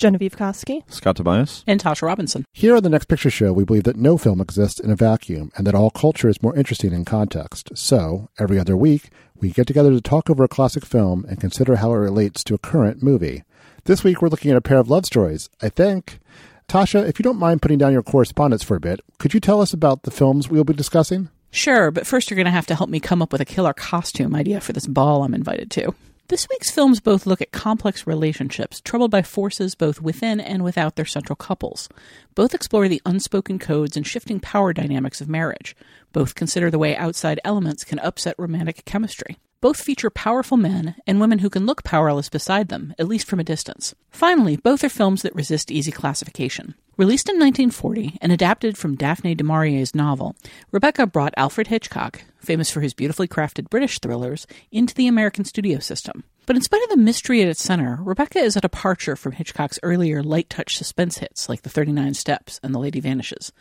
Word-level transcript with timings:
Genevieve 0.00 0.34
Koski, 0.34 0.82
Scott 0.90 1.16
Tobias, 1.16 1.62
and 1.66 1.78
Tasha 1.78 2.02
Robinson. 2.02 2.46
Here 2.52 2.74
on 2.74 2.82
the 2.82 2.88
Next 2.88 3.04
Picture 3.04 3.28
Show, 3.28 3.52
we 3.52 3.64
believe 3.64 3.84
that 3.84 3.96
no 3.96 4.16
film 4.16 4.40
exists 4.40 4.80
in 4.80 4.90
a 4.90 4.96
vacuum 4.96 5.52
and 5.56 5.66
that 5.66 5.74
all 5.74 5.90
culture 5.90 6.28
is 6.30 6.42
more 6.42 6.56
interesting 6.56 6.94
in 6.94 7.04
context. 7.04 7.68
So, 7.74 8.30
every 8.38 8.58
other 8.58 8.78
week, 8.78 9.10
we 9.36 9.50
get 9.50 9.66
together 9.66 9.90
to 9.90 10.00
talk 10.00 10.30
over 10.30 10.42
a 10.42 10.48
classic 10.48 10.86
film 10.86 11.26
and 11.28 11.38
consider 11.38 11.76
how 11.76 11.92
it 11.92 11.98
relates 11.98 12.42
to 12.44 12.54
a 12.54 12.58
current 12.58 13.02
movie. 13.02 13.44
This 13.84 14.02
week, 14.02 14.22
we're 14.22 14.28
looking 14.28 14.50
at 14.50 14.56
a 14.56 14.62
pair 14.62 14.78
of 14.78 14.88
love 14.88 15.04
stories, 15.04 15.50
I 15.60 15.68
think. 15.68 16.18
Tasha, 16.66 17.06
if 17.06 17.18
you 17.18 17.22
don't 17.22 17.38
mind 17.38 17.60
putting 17.60 17.78
down 17.78 17.92
your 17.92 18.02
correspondence 18.02 18.62
for 18.62 18.76
a 18.76 18.80
bit, 18.80 19.00
could 19.18 19.34
you 19.34 19.40
tell 19.40 19.60
us 19.60 19.74
about 19.74 20.04
the 20.04 20.10
films 20.10 20.48
we'll 20.48 20.64
be 20.64 20.72
discussing? 20.72 21.28
Sure, 21.50 21.90
but 21.90 22.06
first 22.06 22.30
you're 22.30 22.36
going 22.36 22.46
to 22.46 22.50
have 22.50 22.66
to 22.66 22.74
help 22.74 22.88
me 22.88 23.00
come 23.00 23.20
up 23.20 23.32
with 23.32 23.40
a 23.42 23.46
killer 23.46 23.74
costume 23.74 24.34
idea 24.34 24.60
for 24.60 24.72
this 24.72 24.86
ball 24.86 25.24
I'm 25.24 25.34
invited 25.34 25.70
to. 25.72 25.94
This 26.30 26.46
week's 26.48 26.70
films 26.70 27.00
both 27.00 27.26
look 27.26 27.40
at 27.40 27.50
complex 27.50 28.06
relationships 28.06 28.80
troubled 28.80 29.10
by 29.10 29.20
forces 29.20 29.74
both 29.74 30.00
within 30.00 30.38
and 30.38 30.62
without 30.62 30.94
their 30.94 31.04
central 31.04 31.34
couples. 31.34 31.88
Both 32.36 32.54
explore 32.54 32.86
the 32.86 33.02
unspoken 33.04 33.58
codes 33.58 33.96
and 33.96 34.06
shifting 34.06 34.38
power 34.38 34.72
dynamics 34.72 35.20
of 35.20 35.28
marriage. 35.28 35.74
Both 36.12 36.36
consider 36.36 36.70
the 36.70 36.78
way 36.78 36.96
outside 36.96 37.40
elements 37.44 37.82
can 37.82 37.98
upset 37.98 38.36
romantic 38.38 38.84
chemistry. 38.84 39.38
Both 39.62 39.82
feature 39.82 40.08
powerful 40.08 40.56
men 40.56 40.94
and 41.06 41.20
women 41.20 41.40
who 41.40 41.50
can 41.50 41.66
look 41.66 41.84
powerless 41.84 42.30
beside 42.30 42.68
them, 42.68 42.94
at 42.98 43.06
least 43.06 43.26
from 43.26 43.40
a 43.40 43.44
distance. 43.44 43.94
Finally, 44.10 44.56
both 44.56 44.82
are 44.82 44.88
films 44.88 45.20
that 45.20 45.34
resist 45.34 45.70
easy 45.70 45.92
classification. 45.92 46.74
Released 46.96 47.28
in 47.28 47.34
1940 47.38 48.16
and 48.22 48.32
adapted 48.32 48.78
from 48.78 48.96
Daphne 48.96 49.34
du 49.34 49.44
Maurier's 49.44 49.94
novel, 49.94 50.34
Rebecca 50.70 51.06
brought 51.06 51.34
Alfred 51.36 51.66
Hitchcock, 51.66 52.22
famous 52.38 52.70
for 52.70 52.80
his 52.80 52.94
beautifully 52.94 53.28
crafted 53.28 53.68
British 53.68 53.98
thrillers, 53.98 54.46
into 54.72 54.94
the 54.94 55.06
American 55.06 55.44
studio 55.44 55.78
system. 55.78 56.24
But 56.50 56.56
in 56.56 56.62
spite 56.62 56.82
of 56.82 56.88
the 56.88 56.96
mystery 56.96 57.42
at 57.42 57.48
its 57.48 57.62
center, 57.62 58.00
Rebecca 58.02 58.40
is 58.40 58.56
a 58.56 58.60
departure 58.60 59.14
from 59.14 59.30
Hitchcock's 59.30 59.78
earlier 59.84 60.20
light 60.20 60.50
touch 60.50 60.76
suspense 60.76 61.18
hits 61.18 61.48
like 61.48 61.62
The 61.62 61.70
39 61.70 62.14
Steps 62.14 62.58
and 62.64 62.74
The 62.74 62.80
Lady 62.80 62.98
Vanishes. 62.98 63.52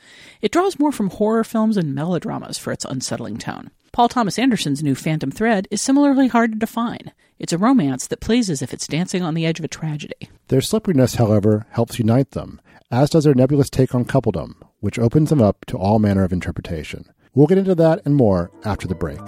It 0.42 0.52
draws 0.52 0.80
more 0.80 0.92
from 0.92 1.12
horror 1.12 1.44
films 1.44 1.78
and 1.78 1.94
melodramas 1.94 2.58
for 2.58 2.74
its 2.74 2.86
unsettling 2.86 3.38
tone. 3.38 3.70
Paul 3.92 4.10
Thomas 4.10 4.40
Anderson's 4.40 4.82
new 4.82 4.96
Phantom 4.96 5.30
Thread 5.30 5.68
is 5.70 5.84
similarly 5.84 6.30
hard 6.30 6.54
to 6.54 6.58
define. 6.58 7.12
It's 7.38 7.54
a 7.54 7.60
romance 7.60 8.08
that 8.08 8.22
plays 8.22 8.50
as 8.50 8.64
if 8.64 8.74
it's 8.74 8.88
dancing 8.88 9.22
on 9.22 9.36
the 9.36 9.46
edge 9.46 9.60
of 9.60 9.66
a 9.66 9.68
tragedy. 9.68 10.28
Their 10.48 10.60
slipperiness, 10.60 11.14
however, 11.14 11.68
helps 11.70 12.00
unite 12.00 12.32
them, 12.32 12.60
as 12.90 13.12
does 13.12 13.26
their 13.26 13.36
nebulous 13.36 13.70
take 13.70 13.94
on 13.94 14.04
coupledom, 14.04 14.56
which 14.80 14.98
opens 14.98 15.30
them 15.30 15.44
up 15.44 15.64
to 15.68 15.78
all 15.78 16.00
manner 16.00 16.24
of 16.24 16.34
interpretation. 16.34 17.06
We'll 17.36 17.46
get 17.46 17.60
into 17.60 17.76
that 17.76 18.02
and 18.04 18.16
more 18.16 18.50
after 18.66 18.88
the 18.88 18.96
break. 18.96 19.20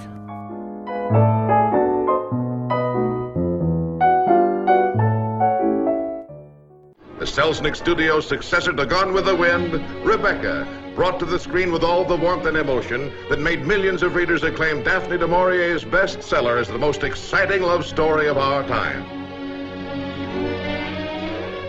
The 7.22 7.28
Selznick 7.28 7.76
Studios' 7.76 8.28
successor 8.28 8.74
to 8.74 8.84
Gone 8.84 9.14
with 9.14 9.26
the 9.26 9.36
Wind, 9.36 9.74
Rebecca, 10.04 10.68
brought 10.96 11.20
to 11.20 11.26
the 11.26 11.38
screen 11.38 11.72
with 11.72 11.84
all 11.84 12.04
the 12.04 12.16
warmth 12.16 12.48
and 12.48 12.58
emotion 12.58 13.14
that 13.30 13.40
made 13.40 13.64
millions 13.64 14.02
of 14.02 14.16
readers 14.16 14.42
acclaim 14.42 14.82
Daphne 14.82 15.20
du 15.20 15.28
Maurier's 15.28 15.86
bestseller 15.86 16.60
as 16.60 16.68
the 16.68 16.80
most 16.80 17.04
exciting 17.04 17.62
love 17.62 17.86
story 17.86 18.28
of 18.28 18.40
our 18.40 18.68
time. 18.68 19.04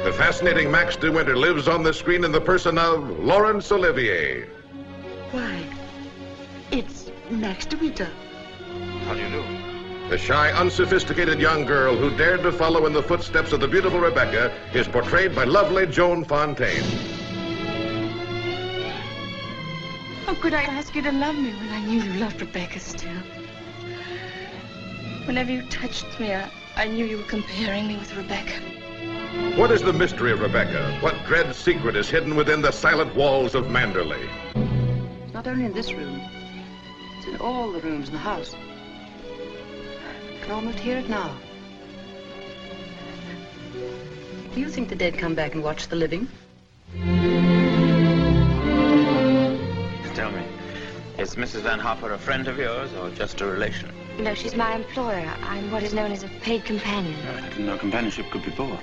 The 0.05 0.13
fascinating 0.15 0.71
Max 0.71 0.97
de 0.97 1.13
Winter 1.13 1.37
lives 1.37 1.69
on 1.69 1.83
the 1.83 1.93
screen 1.93 2.25
in 2.25 2.33
the 2.33 2.41
person 2.41 2.79
of 2.79 3.21
Laurence 3.21 3.71
Olivier. 3.71 4.47
Why, 5.33 5.67
it's 6.71 7.11
Max 7.29 7.67
de 7.67 7.77
Winter. 7.77 8.09
How 9.05 9.13
do 9.13 9.21
you 9.21 9.29
know? 9.29 9.62
The 10.13 10.19
shy, 10.19 10.53
unsophisticated 10.53 11.41
young 11.41 11.65
girl 11.65 11.97
who 11.97 12.15
dared 12.19 12.43
to 12.43 12.53
follow 12.53 12.85
in 12.85 12.93
the 12.93 13.03
footsteps 13.03 13.53
of 13.53 13.61
the 13.61 13.67
beautiful 13.67 13.99
Rebecca 13.99 14.53
is 14.75 14.87
portrayed 14.87 15.35
by 15.35 15.45
lovely 15.45 15.87
Joan 15.87 16.23
Fontaine. 16.27 16.85
How 20.27 20.35
could 20.35 20.53
I 20.53 20.65
ask 20.65 20.95
you 20.95 21.01
to 21.01 21.13
love 21.13 21.37
me 21.37 21.55
when 21.55 21.71
I 21.71 21.81
knew 21.87 22.03
you 22.03 22.21
loved 22.21 22.43
Rebecca 22.43 22.79
still? 22.79 23.23
Whenever 25.25 25.51
you 25.51 25.63
touched 25.71 26.21
me, 26.21 26.35
I, 26.35 26.51
I 26.77 26.89
knew 26.89 27.07
you 27.07 27.17
were 27.17 27.23
comparing 27.23 27.89
me 27.89 27.97
with 27.97 28.15
Rebecca. 28.15 28.61
What 29.57 29.71
is 29.71 29.81
the 29.81 29.95
mystery 29.95 30.31
of 30.31 30.41
Rebecca? 30.41 30.95
What 31.01 31.15
dread 31.25 31.55
secret 31.55 31.97
is 31.97 32.11
hidden 32.11 32.37
within 32.37 32.61
the 32.61 32.71
silent 32.71 33.15
walls 33.17 33.55
of 33.55 33.69
Manderley? 33.69 34.29
It's 35.25 35.33
not 35.33 35.47
only 35.47 35.65
in 35.65 35.73
this 35.73 35.91
room. 35.95 36.21
It's 37.17 37.29
in 37.29 37.37
all 37.39 37.73
the 37.73 37.81
rooms 37.81 38.09
in 38.09 38.13
the 38.13 38.21
house. 38.21 38.55
I 40.43 40.45
can 40.45 40.55
almost 40.55 40.81
hear 40.81 40.99
it 40.99 41.09
now. 41.09 41.37
Do 44.53 44.61
you 44.61 44.69
think 44.69 44.89
the 44.89 44.97
dead 44.97 45.17
come 45.17 45.37
back 45.37 45.55
and 45.55 45.63
watch 45.63 45.87
the 45.87 45.95
living? 45.95 46.27
Tell 50.15 50.33
me, 50.33 50.43
is 51.17 51.37
Mrs. 51.37 51.61
Van 51.61 51.79
Hopper 51.79 52.13
a 52.13 52.19
friend 52.19 52.49
of 52.49 52.59
yours 52.59 52.93
or 52.95 53.11
just 53.11 53.41
a 53.41 53.47
relation? 53.47 53.89
No, 54.19 54.35
she's 54.35 54.57
my 54.57 54.75
employer. 54.75 55.33
I'm 55.43 55.71
what 55.71 55.85
is 55.85 55.95
known 55.95 56.11
as 56.11 56.25
a 56.25 56.29
paid 56.41 56.65
companion. 56.65 57.15
Uh, 57.25 57.35
I 57.41 57.49
didn't 57.49 57.67
know 57.67 57.79
companionship 57.79 58.29
could 58.33 58.45
be 58.45 58.51
bought. 58.51 58.83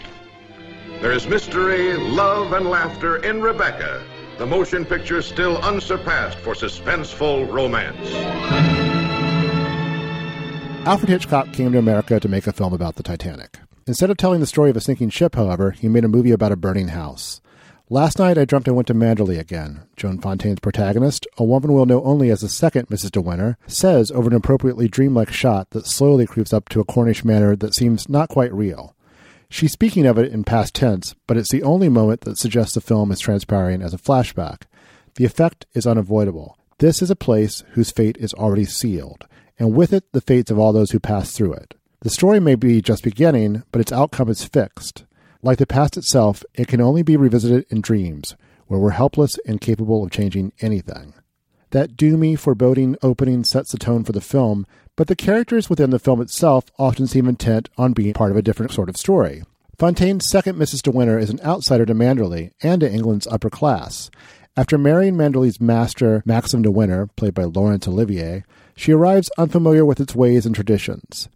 There 1.02 1.12
is 1.12 1.28
mystery, 1.28 1.98
love, 1.98 2.54
and 2.54 2.70
laughter 2.70 3.18
in 3.18 3.42
Rebecca, 3.42 4.02
the 4.38 4.46
motion 4.46 4.86
picture 4.86 5.22
still 5.22 5.58
unsurpassed 5.58 6.38
for 6.38 6.54
suspenseful 6.54 7.52
romance. 7.52 8.89
Alfred 10.86 11.10
Hitchcock 11.10 11.52
came 11.54 11.72
to 11.74 11.78
America 11.78 12.20
to 12.20 12.28
make 12.28 12.48
a 12.48 12.54
film 12.54 12.74
about 12.74 12.96
the 12.96 13.04
Titanic. 13.04 13.60
Instead 13.86 14.10
of 14.10 14.18
telling 14.18 14.40
the 14.40 14.48
story 14.48 14.70
of 14.70 14.78
a 14.78 14.82
sinking 14.82 15.10
ship, 15.10 15.36
however, 15.36 15.72
he 15.72 15.88
made 15.88 16.06
a 16.06 16.08
movie 16.08 16.32
about 16.32 16.52
a 16.52 16.56
burning 16.56 16.88
house. 16.90 17.42
Last 17.90 18.18
night 18.18 18.38
I 18.38 18.46
dreamt 18.46 18.68
I 18.68 18.72
went 18.72 18.88
to 18.88 18.94
Manderley 18.94 19.38
again. 19.38 19.82
Joan 19.98 20.20
Fontaine's 20.20 20.60
protagonist, 20.60 21.28
a 21.38 21.44
woman 21.44 21.74
we'll 21.74 21.86
know 21.86 22.04
only 22.04 22.30
as 22.30 22.42
the 22.42 22.50
second 22.50 22.88
Mrs. 22.88 23.12
De 23.12 23.22
Winter, 23.22 23.58
says 23.68 24.10
over 24.12 24.30
an 24.30 24.36
appropriately 24.36 24.88
dreamlike 24.88 25.32
shot 25.32 25.70
that 25.72 25.86
slowly 25.86 26.26
creeps 26.26 26.54
up 26.54 26.70
to 26.70 26.80
a 26.80 26.86
Cornish 26.86 27.26
manor 27.26 27.56
that 27.56 27.76
seems 27.76 28.08
not 28.08 28.30
quite 28.30 28.54
real. 28.54 28.96
She's 29.50 29.72
speaking 29.72 30.06
of 30.06 30.18
it 30.18 30.32
in 30.32 30.44
past 30.44 30.76
tense, 30.76 31.14
but 31.28 31.36
it's 31.36 31.52
the 31.52 31.64
only 31.64 31.90
moment 31.90 32.22
that 32.22 32.38
suggests 32.38 32.74
the 32.74 32.82
film 32.82 33.12
is 33.12 33.20
transpiring 33.20 33.82
as 33.82 33.94
a 33.94 33.98
flashback. 33.98 34.64
The 35.16 35.26
effect 35.26 35.66
is 35.74 35.86
unavoidable. 35.86 36.58
This 36.78 37.02
is 37.02 37.12
a 37.12 37.16
place 37.16 37.64
whose 37.72 37.92
fate 37.92 38.18
is 38.18 38.34
already 38.36 38.66
sealed, 38.66 39.26
and 39.60 39.76
with 39.76 39.94
it 39.94 40.12
the 40.14 40.22
fates 40.22 40.50
of 40.50 40.58
all 40.58 40.74
those 40.74 40.92
who 40.92 41.00
pass 41.00 41.32
through 41.32 41.54
it. 41.54 41.76
The 42.02 42.10
story 42.10 42.40
may 42.40 42.56
be 42.56 42.82
just 42.82 43.04
beginning, 43.04 43.64
but 43.72 43.82
its 43.82 43.92
outcome 43.92 44.30
is 44.30 44.46
fixed. 44.46 45.04
Like 45.44 45.58
the 45.58 45.68
past 45.68 45.98
itself, 45.98 46.44
it 46.56 46.68
can 46.68 46.82
only 46.82 47.04
be 47.04 47.18
revisited 47.18 47.66
in 47.70 47.82
dreams, 47.82 48.36
where 48.68 48.80
we're 48.80 48.92
helpless 48.92 49.38
and 49.46 49.60
capable 49.60 50.04
of 50.04 50.12
changing 50.12 50.54
anything. 50.62 51.14
That 51.72 51.96
doomy, 51.98 52.40
foreboding 52.40 52.96
opening 53.04 53.44
sets 53.44 53.72
the 53.72 53.78
tone 53.78 54.04
for 54.04 54.12
the 54.12 54.22
film, 54.22 54.66
but 54.96 55.08
the 55.08 55.16
characters 55.16 55.70
within 55.70 55.92
the 55.92 56.00
film 56.00 56.22
itself 56.22 56.66
often 56.80 57.06
seem 57.06 57.28
intent 57.28 57.70
on 57.78 57.94
being 57.94 58.14
part 58.14 58.32
of 58.32 58.38
a 58.38 58.42
different 58.42 58.72
sort 58.72 58.90
of 58.90 58.98
story. 58.98 59.44
Fontaine's 59.78 60.28
second 60.28 60.58
Mrs. 60.58 60.82
De 60.82 60.92
Winter 60.92 61.18
is 61.18 61.30
an 61.30 61.40
outsider 61.42 61.86
to 61.86 61.94
Manderley 61.94 62.52
and 62.62 62.82
to 62.82 62.92
England's 62.92 63.28
upper 63.28 63.50
class. 63.50 64.10
After 64.58 64.78
marrying 64.78 65.16
Manderley's 65.16 65.62
master, 65.62 66.22
Maxim 66.26 66.64
de 66.64 66.72
Winter, 66.72 67.08
played 67.16 67.34
by 67.34 67.46
Laurence 67.46 67.88
Olivier, 67.88 68.44
she 68.80 68.94
arrives 68.94 69.30
unfamiliar 69.38 69.84
with 69.84 70.00
its 70.00 70.16
ways 70.16 70.46
and 70.46 70.56
traditions. 70.56 71.28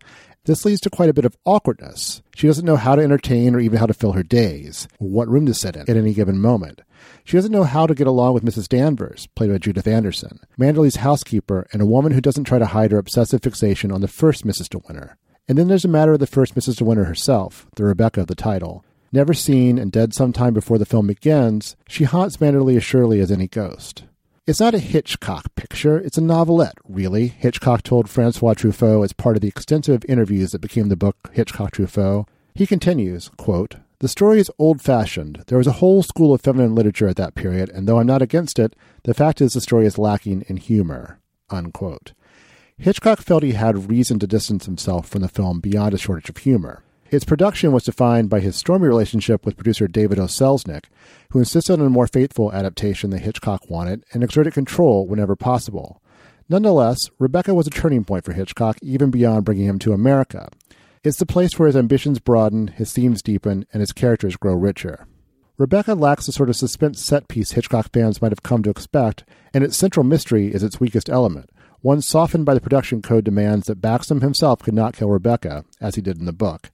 This 0.45 0.63
leads 0.63 0.79
to 0.79 0.89
quite 0.89 1.09
a 1.09 1.13
bit 1.13 1.25
of 1.25 1.35
awkwardness. 1.43 2.21
She 2.33 2.47
doesn't 2.47 2.65
know 2.65 2.77
how 2.77 2.95
to 2.95 3.01
entertain 3.01 3.53
or 3.53 3.59
even 3.59 3.79
how 3.79 3.85
to 3.85 3.93
fill 3.93 4.13
her 4.13 4.23
days, 4.23 4.87
what 4.97 5.27
room 5.27 5.45
to 5.47 5.53
sit 5.53 5.75
in 5.75 5.81
at 5.81 5.89
any 5.89 6.13
given 6.13 6.39
moment. 6.39 6.83
She 7.25 7.35
doesn't 7.35 7.51
know 7.51 7.65
how 7.65 7.85
to 7.85 7.93
get 7.93 8.07
along 8.07 8.33
with 8.33 8.45
Mrs. 8.45 8.69
Danvers, 8.69 9.27
played 9.35 9.51
by 9.51 9.57
Judith 9.57 9.87
Anderson, 9.87 10.39
Manderley's 10.57 10.95
housekeeper, 10.95 11.67
and 11.73 11.81
a 11.81 11.85
woman 11.85 12.13
who 12.13 12.21
doesn't 12.21 12.45
try 12.45 12.59
to 12.59 12.67
hide 12.67 12.91
her 12.91 12.97
obsessive 12.97 13.41
fixation 13.41 13.91
on 13.91 13.99
the 13.99 14.07
first 14.07 14.47
Mrs. 14.47 14.69
De 14.69 14.77
Winter. 14.77 15.17
And 15.45 15.57
then 15.57 15.67
there's 15.67 15.81
the 15.81 15.89
matter 15.89 16.13
of 16.13 16.19
the 16.19 16.27
first 16.27 16.55
Mrs. 16.55 16.77
De 16.77 16.85
Winter 16.85 17.03
herself, 17.03 17.67
the 17.75 17.83
Rebecca 17.83 18.21
of 18.21 18.27
the 18.27 18.35
title. 18.35 18.85
Never 19.11 19.33
seen 19.33 19.77
and 19.77 19.91
dead 19.91 20.13
some 20.13 20.31
time 20.31 20.53
before 20.53 20.77
the 20.77 20.85
film 20.85 21.07
begins, 21.07 21.75
she 21.89 22.05
haunts 22.05 22.37
Manderley 22.37 22.77
as 22.77 22.85
surely 22.85 23.19
as 23.19 23.33
any 23.33 23.49
ghost. 23.49 24.05
It's 24.45 24.59
not 24.59 24.75
a 24.75 24.79
Hitchcock 24.79 25.55
picture, 25.55 25.97
it's 25.97 26.17
a 26.17 26.21
novelette, 26.21 26.77
really. 26.83 27.27
Hitchcock 27.27 27.81
told 27.81 28.09
Francois 28.09 28.53
Truffaut 28.53 29.05
as 29.05 29.13
part 29.13 29.37
of 29.37 29.41
the 29.41 29.47
extensive 29.47 30.03
interviews 30.09 30.51
that 30.51 30.59
became 30.59 30.89
the 30.89 30.97
book 30.97 31.15
Hitchcock 31.31 31.71
Truffaut. 31.71 32.27
He 32.53 32.67
continues, 32.67 33.29
quote, 33.37 33.75
The 33.99 34.09
story 34.09 34.41
is 34.41 34.51
old 34.59 34.81
fashioned. 34.81 35.45
There 35.47 35.57
was 35.57 35.67
a 35.67 35.79
whole 35.79 36.03
school 36.03 36.33
of 36.33 36.41
feminine 36.41 36.75
literature 36.75 37.07
at 37.07 37.15
that 37.15 37.35
period, 37.35 37.69
and 37.69 37.87
though 37.87 37.99
I'm 37.99 38.05
not 38.07 38.21
against 38.21 38.59
it, 38.59 38.75
the 39.03 39.13
fact 39.13 39.39
is 39.39 39.53
the 39.53 39.61
story 39.61 39.85
is 39.85 39.97
lacking 39.97 40.43
in 40.49 40.57
humor. 40.57 41.21
Unquote. 41.49 42.11
Hitchcock 42.77 43.21
felt 43.21 43.43
he 43.43 43.53
had 43.53 43.89
reason 43.89 44.19
to 44.19 44.27
distance 44.27 44.65
himself 44.65 45.07
from 45.07 45.21
the 45.21 45.29
film 45.29 45.61
beyond 45.61 45.93
a 45.93 45.97
shortage 45.97 46.27
of 46.27 46.35
humor. 46.35 46.83
Its 47.13 47.25
production 47.25 47.71
was 47.71 47.83
defined 47.83 48.27
by 48.27 48.39
his 48.39 48.55
stormy 48.55 48.87
relationship 48.87 49.45
with 49.45 49.55
producer 49.55 49.87
David 49.87 50.17
O. 50.17 50.23
Selznick, 50.23 50.85
who 51.29 51.37
insisted 51.37 51.73
on 51.73 51.85
a 51.85 51.89
more 51.91 52.07
faithful 52.07 52.51
adaptation 52.51 53.11
than 53.11 53.19
Hitchcock 53.19 53.69
wanted 53.69 54.03
and 54.13 54.23
exerted 54.23 54.55
control 54.55 55.05
whenever 55.05 55.35
possible. 55.35 56.01
Nonetheless, 56.49 57.11
Rebecca 57.19 57.53
was 57.53 57.67
a 57.67 57.69
turning 57.69 58.03
point 58.03 58.25
for 58.25 58.33
Hitchcock 58.33 58.79
even 58.81 59.11
beyond 59.11 59.45
bringing 59.45 59.67
him 59.67 59.77
to 59.77 59.93
America. 59.93 60.49
It's 61.03 61.19
the 61.19 61.27
place 61.27 61.59
where 61.59 61.67
his 61.67 61.75
ambitions 61.75 62.17
broaden, 62.17 62.69
his 62.69 62.91
themes 62.91 63.21
deepen, 63.21 63.67
and 63.71 63.81
his 63.81 63.93
characters 63.93 64.35
grow 64.35 64.55
richer. 64.55 65.05
Rebecca 65.59 65.93
lacks 65.93 66.25
the 66.25 66.31
sort 66.31 66.49
of 66.49 66.55
suspense 66.55 66.99
set 66.99 67.27
piece 67.27 67.51
Hitchcock 67.51 67.93
fans 67.93 68.23
might 68.23 68.31
have 68.31 68.41
come 68.41 68.63
to 68.63 68.71
expect, 68.71 69.23
and 69.53 69.63
its 69.63 69.77
central 69.77 70.03
mystery 70.03 70.47
is 70.47 70.63
its 70.63 70.79
weakest 70.79 71.11
element, 71.11 71.51
one 71.81 72.01
softened 72.01 72.47
by 72.47 72.55
the 72.55 72.61
production 72.61 73.03
code 73.03 73.23
demands 73.23 73.67
that 73.67 73.81
Baxter 73.81 74.17
himself 74.17 74.63
could 74.63 74.73
not 74.73 74.95
kill 74.95 75.11
Rebecca, 75.11 75.63
as 75.79 75.93
he 75.93 76.01
did 76.01 76.17
in 76.17 76.25
the 76.25 76.33
book. 76.33 76.71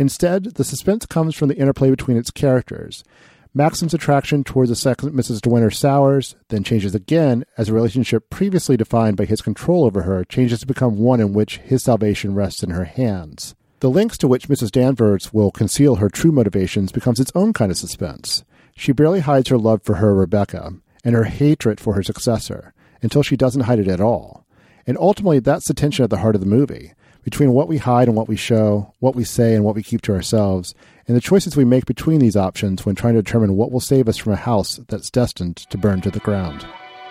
Instead, 0.00 0.54
the 0.54 0.64
suspense 0.64 1.04
comes 1.04 1.34
from 1.34 1.48
the 1.48 1.58
interplay 1.58 1.90
between 1.90 2.16
its 2.16 2.30
characters. 2.30 3.04
Maxim's 3.52 3.92
attraction 3.92 4.42
towards 4.42 4.70
the 4.70 4.74
second 4.74 5.12
Mrs. 5.12 5.42
De 5.42 5.50
Winter 5.50 5.70
sours, 5.70 6.36
then 6.48 6.64
changes 6.64 6.94
again 6.94 7.44
as 7.58 7.68
a 7.68 7.74
relationship 7.74 8.30
previously 8.30 8.78
defined 8.78 9.18
by 9.18 9.26
his 9.26 9.42
control 9.42 9.84
over 9.84 10.02
her 10.02 10.24
changes 10.24 10.60
to 10.60 10.66
become 10.66 10.96
one 10.96 11.20
in 11.20 11.34
which 11.34 11.58
his 11.58 11.82
salvation 11.82 12.34
rests 12.34 12.62
in 12.62 12.70
her 12.70 12.84
hands. 12.84 13.54
The 13.80 13.90
links 13.90 14.16
to 14.18 14.28
which 14.28 14.48
Mrs. 14.48 14.70
Danvers 14.70 15.34
will 15.34 15.50
conceal 15.50 15.96
her 15.96 16.08
true 16.08 16.32
motivations 16.32 16.92
becomes 16.92 17.20
its 17.20 17.32
own 17.34 17.52
kind 17.52 17.70
of 17.70 17.76
suspense. 17.76 18.42
She 18.74 18.92
barely 18.92 19.20
hides 19.20 19.50
her 19.50 19.58
love 19.58 19.82
for 19.82 19.96
her 19.96 20.14
Rebecca 20.14 20.72
and 21.04 21.14
her 21.14 21.24
hatred 21.24 21.78
for 21.78 21.92
her 21.92 22.02
successor 22.02 22.72
until 23.02 23.22
she 23.22 23.36
doesn't 23.36 23.62
hide 23.62 23.80
it 23.80 23.88
at 23.88 24.00
all. 24.00 24.46
And 24.86 24.96
ultimately, 24.96 25.40
that's 25.40 25.68
the 25.68 25.74
tension 25.74 26.04
at 26.04 26.08
the 26.08 26.20
heart 26.20 26.36
of 26.36 26.40
the 26.40 26.46
movie 26.46 26.94
between 27.22 27.52
what 27.52 27.68
we 27.68 27.78
hide 27.78 28.08
and 28.08 28.16
what 28.16 28.28
we 28.28 28.36
show, 28.36 28.92
what 28.98 29.14
we 29.14 29.24
say 29.24 29.54
and 29.54 29.64
what 29.64 29.74
we 29.74 29.82
keep 29.82 30.02
to 30.02 30.12
ourselves, 30.12 30.74
and 31.06 31.16
the 31.16 31.20
choices 31.20 31.56
we 31.56 31.64
make 31.64 31.86
between 31.86 32.20
these 32.20 32.36
options 32.36 32.86
when 32.86 32.94
trying 32.94 33.14
to 33.14 33.22
determine 33.22 33.56
what 33.56 33.70
will 33.70 33.80
save 33.80 34.08
us 34.08 34.16
from 34.16 34.32
a 34.32 34.36
house 34.36 34.80
that's 34.88 35.10
destined 35.10 35.56
to 35.56 35.78
burn 35.78 36.00
to 36.00 36.10
the 36.10 36.20
ground. 36.20 36.66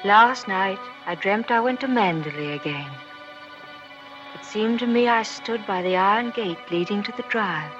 Last 0.05 0.47
night, 0.47 0.79
I 1.05 1.15
dreamt 1.15 1.51
I 1.51 1.59
went 1.59 1.81
to 1.81 1.87
Manderley 1.87 2.55
again. 2.55 2.89
It 4.35 4.45
seemed 4.45 4.79
to 4.79 4.87
me 4.87 5.07
I 5.07 5.23
stood 5.23 5.65
by 5.67 5.81
the 5.81 5.95
iron 5.95 6.31
gate 6.31 6.57
leading 6.71 7.03
to 7.03 7.11
the 7.17 7.23
drive, 7.23 7.71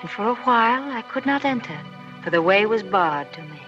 and 0.00 0.10
for 0.10 0.26
a 0.26 0.34
while 0.34 0.82
I 0.90 1.02
could 1.02 1.26
not 1.26 1.44
enter, 1.44 1.78
for 2.22 2.30
the 2.30 2.42
way 2.42 2.66
was 2.66 2.82
barred 2.82 3.32
to 3.34 3.42
me. 3.42 3.60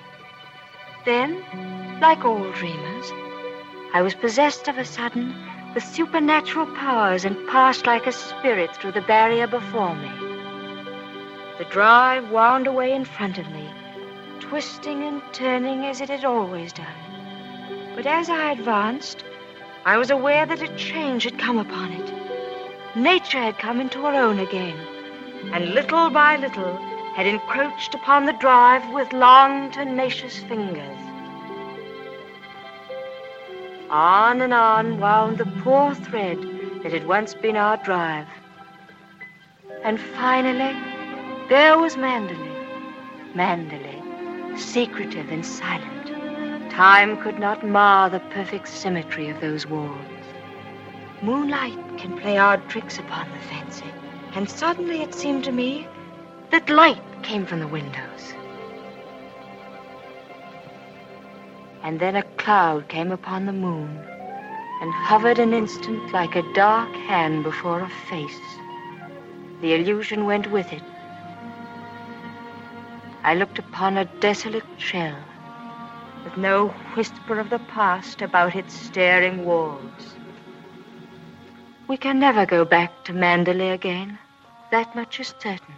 Then, 1.05 2.01
like 2.01 2.25
all 2.25 2.51
dreamers, 2.53 3.13
I 3.95 4.03
was 4.03 4.15
possessed 4.15 4.69
of 4.69 4.79
a 4.79 4.85
sudden 4.85 5.35
with 5.75 5.85
supernatural 5.85 6.67
powers 6.75 7.25
and 7.25 7.49
passed 7.49 7.87
like 7.87 8.07
a 8.07 8.13
spirit 8.13 8.75
through 8.77 8.93
the 8.93 9.03
barrier 9.03 9.47
before 9.47 9.95
me. 9.95 10.11
The 11.59 11.65
drive 11.65 12.31
wound 12.31 12.67
away 12.67 12.93
in 12.93 13.05
front 13.05 13.39
of 13.39 13.51
me, 13.51 13.69
twisting 14.41 15.03
and 15.05 15.23
turning 15.33 15.85
as 15.85 16.01
it 16.01 16.09
had 16.09 16.25
always 16.25 16.73
done. 16.73 16.87
But 17.95 18.07
as 18.07 18.31
I 18.31 18.53
advanced, 18.53 19.25
I 19.85 19.97
was 19.97 20.11
aware 20.11 20.47
that 20.47 20.63
a 20.63 20.77
change 20.77 21.25
had 21.25 21.39
come 21.39 21.59
upon 21.59 21.93
it. 21.93 22.97
Nature 22.97 23.43
had 23.43 23.59
come 23.59 23.81
into 23.81 24.03
her 24.03 24.15
own 24.15 24.39
again, 24.39 24.79
and 25.53 25.75
little 25.75 26.11
by 26.11 26.37
little 26.37 26.77
had 27.15 27.27
encroached 27.27 27.95
upon 27.95 28.27
the 28.27 28.33
drive 28.35 28.89
with 28.93 29.13
long, 29.13 29.71
tenacious 29.71 30.39
fingers. 30.39 30.98
On 33.91 34.43
and 34.43 34.53
on 34.53 35.01
wound 35.01 35.39
the 35.39 35.47
poor 35.63 35.95
thread 35.95 36.39
that 36.83 36.93
had 36.93 37.07
once 37.07 37.33
been 37.35 37.57
our 37.57 37.79
drive. 37.79 38.27
And 39.83 39.99
finally, 39.99 40.77
there 41.49 41.79
was 41.79 41.97
Manderley. 41.97 42.53
Manderley, 43.35 44.59
secretive 44.59 45.31
and 45.31 45.45
silent. 45.45 46.71
Time 46.71 47.17
could 47.17 47.39
not 47.39 47.67
mar 47.67 48.11
the 48.11 48.21
perfect 48.21 48.69
symmetry 48.69 49.31
of 49.31 49.41
those 49.41 49.67
walls. 49.67 50.05
Moonlight 51.23 51.97
can 51.97 52.19
play 52.19 52.37
odd 52.37 52.69
tricks 52.69 52.99
upon 52.99 53.31
the 53.33 53.39
fancy, 53.47 53.91
and 54.35 54.51
suddenly 54.51 55.01
it 55.01 55.15
seemed 55.15 55.45
to 55.45 55.53
me 55.53 55.89
that 56.51 56.69
light 56.69 57.23
came 57.23 57.47
from 57.47 57.61
the 57.61 57.67
windows. 57.67 58.35
And 61.89 61.99
then 61.99 62.17
a 62.17 62.23
cloud 62.37 62.87
came 62.91 63.11
upon 63.13 63.47
the 63.47 63.53
moon 63.55 63.99
and 64.83 64.93
hovered 64.93 65.39
an 65.39 65.55
instant 65.55 66.13
like 66.13 66.37
a 66.37 66.53
dark 66.53 66.95
hand 66.95 67.43
before 67.43 67.81
a 67.81 67.89
face. 68.11 68.43
The 69.63 69.73
illusion 69.73 70.27
went 70.27 70.51
with 70.51 70.71
it. 70.71 70.83
I 73.25 73.35
looked 73.37 73.59
upon 73.59 73.97
a 73.97 74.05
desolate 74.05 74.67
shell 74.77 75.17
with 76.25 76.37
no 76.37 76.69
whisper 76.95 77.39
of 77.39 77.49
the 77.49 77.59
past 77.59 78.21
about 78.21 78.55
its 78.55 78.75
staring 78.75 79.47
walls. 79.47 80.15
We 81.89 81.97
can 81.97 82.19
never 82.19 82.45
go 82.45 82.67
back 82.67 83.03
to 83.05 83.15
Manderley 83.15 83.73
again. 83.73 84.19
That 84.71 84.95
much 84.95 85.21
is 85.21 85.35
certain. 85.39 85.77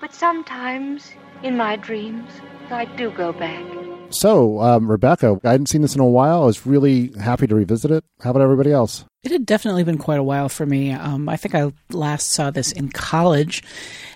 But 0.00 0.14
sometimes, 0.14 1.12
in 1.42 1.54
my 1.54 1.76
dreams, 1.76 2.30
I 2.70 2.86
do 2.86 3.10
go 3.10 3.34
back. 3.34 3.87
So, 4.10 4.60
um, 4.60 4.90
Rebecca, 4.90 5.38
I 5.44 5.50
hadn't 5.52 5.68
seen 5.68 5.82
this 5.82 5.94
in 5.94 6.00
a 6.00 6.06
while. 6.06 6.42
I 6.42 6.46
was 6.46 6.66
really 6.66 7.12
happy 7.20 7.46
to 7.46 7.54
revisit 7.54 7.90
it. 7.90 8.04
How 8.20 8.30
about 8.30 8.42
everybody 8.42 8.72
else? 8.72 9.04
It 9.24 9.32
had 9.32 9.46
definitely 9.46 9.82
been 9.82 9.98
quite 9.98 10.20
a 10.20 10.22
while 10.22 10.48
for 10.48 10.64
me. 10.64 10.92
Um, 10.92 11.28
I 11.28 11.36
think 11.36 11.52
I 11.52 11.72
last 11.90 12.30
saw 12.30 12.52
this 12.52 12.70
in 12.70 12.88
college, 12.88 13.64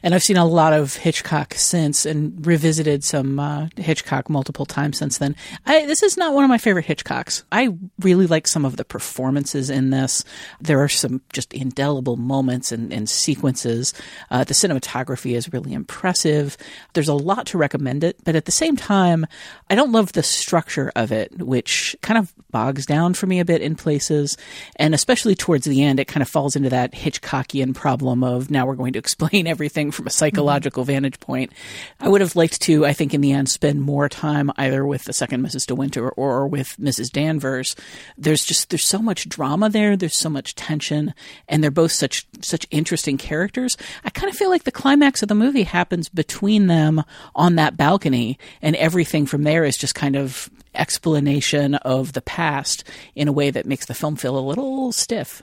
and 0.00 0.14
I've 0.14 0.22
seen 0.22 0.36
a 0.36 0.46
lot 0.46 0.72
of 0.72 0.94
Hitchcock 0.94 1.54
since 1.54 2.06
and 2.06 2.46
revisited 2.46 3.02
some 3.02 3.40
uh, 3.40 3.66
Hitchcock 3.76 4.30
multiple 4.30 4.64
times 4.64 4.98
since 4.98 5.18
then. 5.18 5.34
I, 5.66 5.86
this 5.86 6.04
is 6.04 6.16
not 6.16 6.34
one 6.34 6.44
of 6.44 6.50
my 6.50 6.58
favorite 6.58 6.86
Hitchcocks. 6.86 7.42
I 7.50 7.70
really 7.98 8.28
like 8.28 8.46
some 8.46 8.64
of 8.64 8.76
the 8.76 8.84
performances 8.84 9.70
in 9.70 9.90
this. 9.90 10.22
There 10.60 10.80
are 10.80 10.88
some 10.88 11.20
just 11.32 11.52
indelible 11.52 12.16
moments 12.16 12.70
and, 12.70 12.92
and 12.92 13.10
sequences. 13.10 13.94
Uh, 14.30 14.44
the 14.44 14.54
cinematography 14.54 15.34
is 15.34 15.52
really 15.52 15.72
impressive. 15.72 16.56
There's 16.92 17.08
a 17.08 17.14
lot 17.14 17.46
to 17.46 17.58
recommend 17.58 18.04
it, 18.04 18.18
but 18.22 18.36
at 18.36 18.44
the 18.44 18.52
same 18.52 18.76
time, 18.76 19.26
I 19.68 19.74
don't 19.74 19.90
love 19.90 20.12
the 20.12 20.22
structure 20.22 20.92
of 20.94 21.10
it, 21.10 21.42
which 21.42 21.96
kind 22.02 22.18
of 22.18 22.32
bogs 22.52 22.86
down 22.86 23.14
for 23.14 23.26
me 23.26 23.40
a 23.40 23.44
bit 23.44 23.62
in 23.62 23.74
places. 23.74 24.36
And 24.76 24.91
especially 24.94 25.34
towards 25.34 25.66
the 25.66 25.82
end, 25.82 26.00
it 26.00 26.08
kind 26.08 26.22
of 26.22 26.28
falls 26.28 26.56
into 26.56 26.70
that 26.70 26.92
Hitchcockian 26.92 27.74
problem 27.74 28.24
of 28.24 28.50
now 28.50 28.66
we're 28.66 28.74
going 28.74 28.92
to 28.94 28.98
explain 28.98 29.46
everything 29.46 29.90
from 29.90 30.06
a 30.06 30.10
psychological 30.10 30.82
mm-hmm. 30.82 30.92
vantage 30.92 31.20
point. 31.20 31.52
I 32.00 32.08
would 32.08 32.20
have 32.20 32.36
liked 32.36 32.60
to, 32.62 32.86
I 32.86 32.92
think, 32.92 33.14
in 33.14 33.20
the 33.20 33.32
end, 33.32 33.48
spend 33.48 33.82
more 33.82 34.08
time 34.08 34.50
either 34.56 34.84
with 34.86 35.04
the 35.04 35.12
second 35.12 35.44
Mrs. 35.44 35.66
De 35.66 35.74
Winter 35.74 36.08
or 36.10 36.46
with 36.46 36.76
Mrs. 36.78 37.10
Danvers. 37.10 37.76
There's 38.16 38.44
just 38.44 38.70
there's 38.70 38.88
so 38.88 39.00
much 39.00 39.28
drama 39.28 39.68
there. 39.68 39.96
There's 39.96 40.18
so 40.18 40.30
much 40.30 40.54
tension, 40.54 41.14
and 41.48 41.62
they're 41.62 41.70
both 41.70 41.92
such 41.92 42.26
such 42.40 42.66
interesting 42.70 43.18
characters. 43.18 43.76
I 44.04 44.10
kind 44.10 44.30
of 44.30 44.36
feel 44.36 44.50
like 44.50 44.64
the 44.64 44.72
climax 44.72 45.22
of 45.22 45.28
the 45.28 45.34
movie 45.34 45.64
happens 45.64 46.08
between 46.08 46.66
them 46.66 47.02
on 47.34 47.56
that 47.56 47.76
balcony, 47.76 48.38
and 48.60 48.76
everything 48.76 49.26
from 49.26 49.42
there 49.42 49.64
is 49.64 49.76
just 49.76 49.94
kind 49.94 50.16
of 50.16 50.50
explanation 50.74 51.74
of 51.76 52.12
the 52.12 52.22
past 52.22 52.84
in 53.14 53.28
a 53.28 53.32
way 53.32 53.50
that 53.50 53.66
makes 53.66 53.86
the 53.86 53.94
film 53.94 54.16
feel 54.16 54.38
a 54.38 54.40
little 54.40 54.92
stiff. 54.92 55.42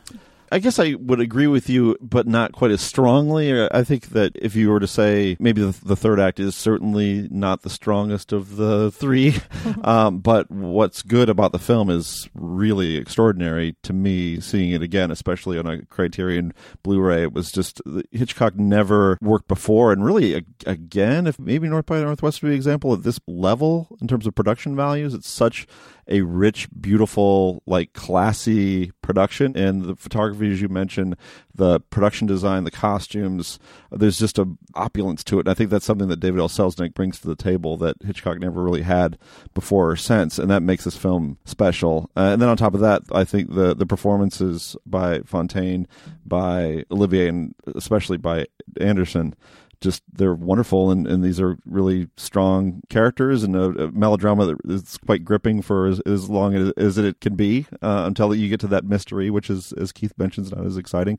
I 0.51 0.59
guess 0.59 0.79
I 0.79 0.95
would 0.95 1.19
agree 1.19 1.47
with 1.47 1.69
you, 1.69 1.97
but 2.01 2.27
not 2.27 2.53
quite 2.53 2.71
as 2.71 2.81
strongly. 2.81 3.67
I 3.71 3.83
think 3.83 4.09
that 4.09 4.33
if 4.35 4.55
you 4.55 4.69
were 4.69 4.79
to 4.79 4.87
say 4.87 5.37
maybe 5.39 5.61
the, 5.61 5.77
the 5.85 5.95
third 5.95 6.19
act 6.19 6.39
is 6.39 6.55
certainly 6.55 7.27
not 7.31 7.61
the 7.61 7.69
strongest 7.69 8.31
of 8.33 8.55
the 8.55 8.91
three, 8.91 9.35
um, 9.83 10.19
but 10.19 10.49
what's 10.49 11.01
good 11.01 11.29
about 11.29 11.51
the 11.51 11.59
film 11.59 11.89
is 11.89 12.29
really 12.33 12.97
extraordinary 12.97 13.75
to 13.83 13.93
me. 13.93 14.39
Seeing 14.39 14.71
it 14.71 14.81
again, 14.81 15.11
especially 15.11 15.57
on 15.57 15.67
a 15.67 15.85
Criterion 15.85 16.53
Blu-ray, 16.83 17.23
it 17.23 17.33
was 17.33 17.51
just 17.51 17.81
Hitchcock 18.11 18.55
never 18.55 19.17
worked 19.21 19.47
before, 19.47 19.91
and 19.91 20.03
really 20.03 20.45
again, 20.65 21.27
if 21.27 21.39
maybe 21.39 21.67
North 21.67 21.85
by 21.85 21.99
Northwest 22.01 22.41
would 22.41 22.49
be 22.49 22.53
an 22.53 22.57
example 22.57 22.93
at 22.93 23.03
this 23.03 23.19
level 23.27 23.97
in 24.01 24.07
terms 24.07 24.25
of 24.25 24.35
production 24.35 24.75
values, 24.75 25.13
it's 25.13 25.29
such 25.29 25.67
a 26.09 26.21
rich, 26.21 26.67
beautiful, 26.79 27.61
like 27.65 27.93
classy 27.93 28.91
production. 29.01 29.55
And 29.55 29.83
the 29.83 29.95
photography, 29.95 30.51
as 30.51 30.61
you 30.61 30.67
mentioned, 30.67 31.15
the 31.53 31.79
production 31.79 32.27
design, 32.27 32.63
the 32.63 32.71
costumes, 32.71 33.59
there's 33.91 34.17
just 34.17 34.39
a 34.39 34.47
opulence 34.73 35.23
to 35.25 35.37
it. 35.37 35.41
And 35.41 35.49
I 35.49 35.53
think 35.53 35.69
that's 35.69 35.85
something 35.85 36.07
that 36.07 36.19
David 36.19 36.39
O. 36.39 36.45
Selznick 36.45 36.93
brings 36.93 37.19
to 37.19 37.27
the 37.27 37.35
table 37.35 37.77
that 37.77 37.97
Hitchcock 38.03 38.39
never 38.39 38.63
really 38.63 38.81
had 38.81 39.17
before 39.53 39.91
or 39.91 39.95
since, 39.95 40.39
and 40.39 40.49
that 40.49 40.63
makes 40.63 40.83
this 40.83 40.97
film 40.97 41.37
special. 41.45 42.09
Uh, 42.17 42.31
and 42.33 42.41
then 42.41 42.49
on 42.49 42.57
top 42.57 42.73
of 42.73 42.81
that, 42.81 43.03
I 43.11 43.23
think 43.23 43.53
the 43.53 43.75
the 43.75 43.85
performances 43.85 44.75
by 44.85 45.19
Fontaine, 45.21 45.87
by 46.25 46.83
Olivier, 46.91 47.27
and 47.27 47.53
especially 47.75 48.17
by 48.17 48.47
Anderson 48.79 49.35
just 49.81 50.03
they're 50.11 50.33
wonderful, 50.33 50.91
and, 50.91 51.07
and 51.07 51.23
these 51.23 51.39
are 51.39 51.57
really 51.65 52.09
strong 52.17 52.81
characters 52.89 53.43
and 53.43 53.55
a, 53.55 53.85
a 53.85 53.91
melodrama 53.91 54.45
that 54.45 54.57
is 54.65 54.97
quite 55.05 55.23
gripping 55.23 55.61
for 55.61 55.87
as, 55.87 55.99
as 56.01 56.29
long 56.29 56.55
as, 56.55 56.71
as 56.77 56.97
it 56.97 57.21
can 57.21 57.35
be 57.35 57.65
uh, 57.81 58.03
until 58.05 58.33
you 58.35 58.49
get 58.49 58.59
to 58.59 58.67
that 58.67 58.85
mystery, 58.85 59.29
which 59.29 59.49
is, 59.49 59.71
as 59.73 59.91
Keith 59.91 60.13
mentions, 60.17 60.51
not 60.51 60.65
as 60.65 60.77
exciting. 60.77 61.17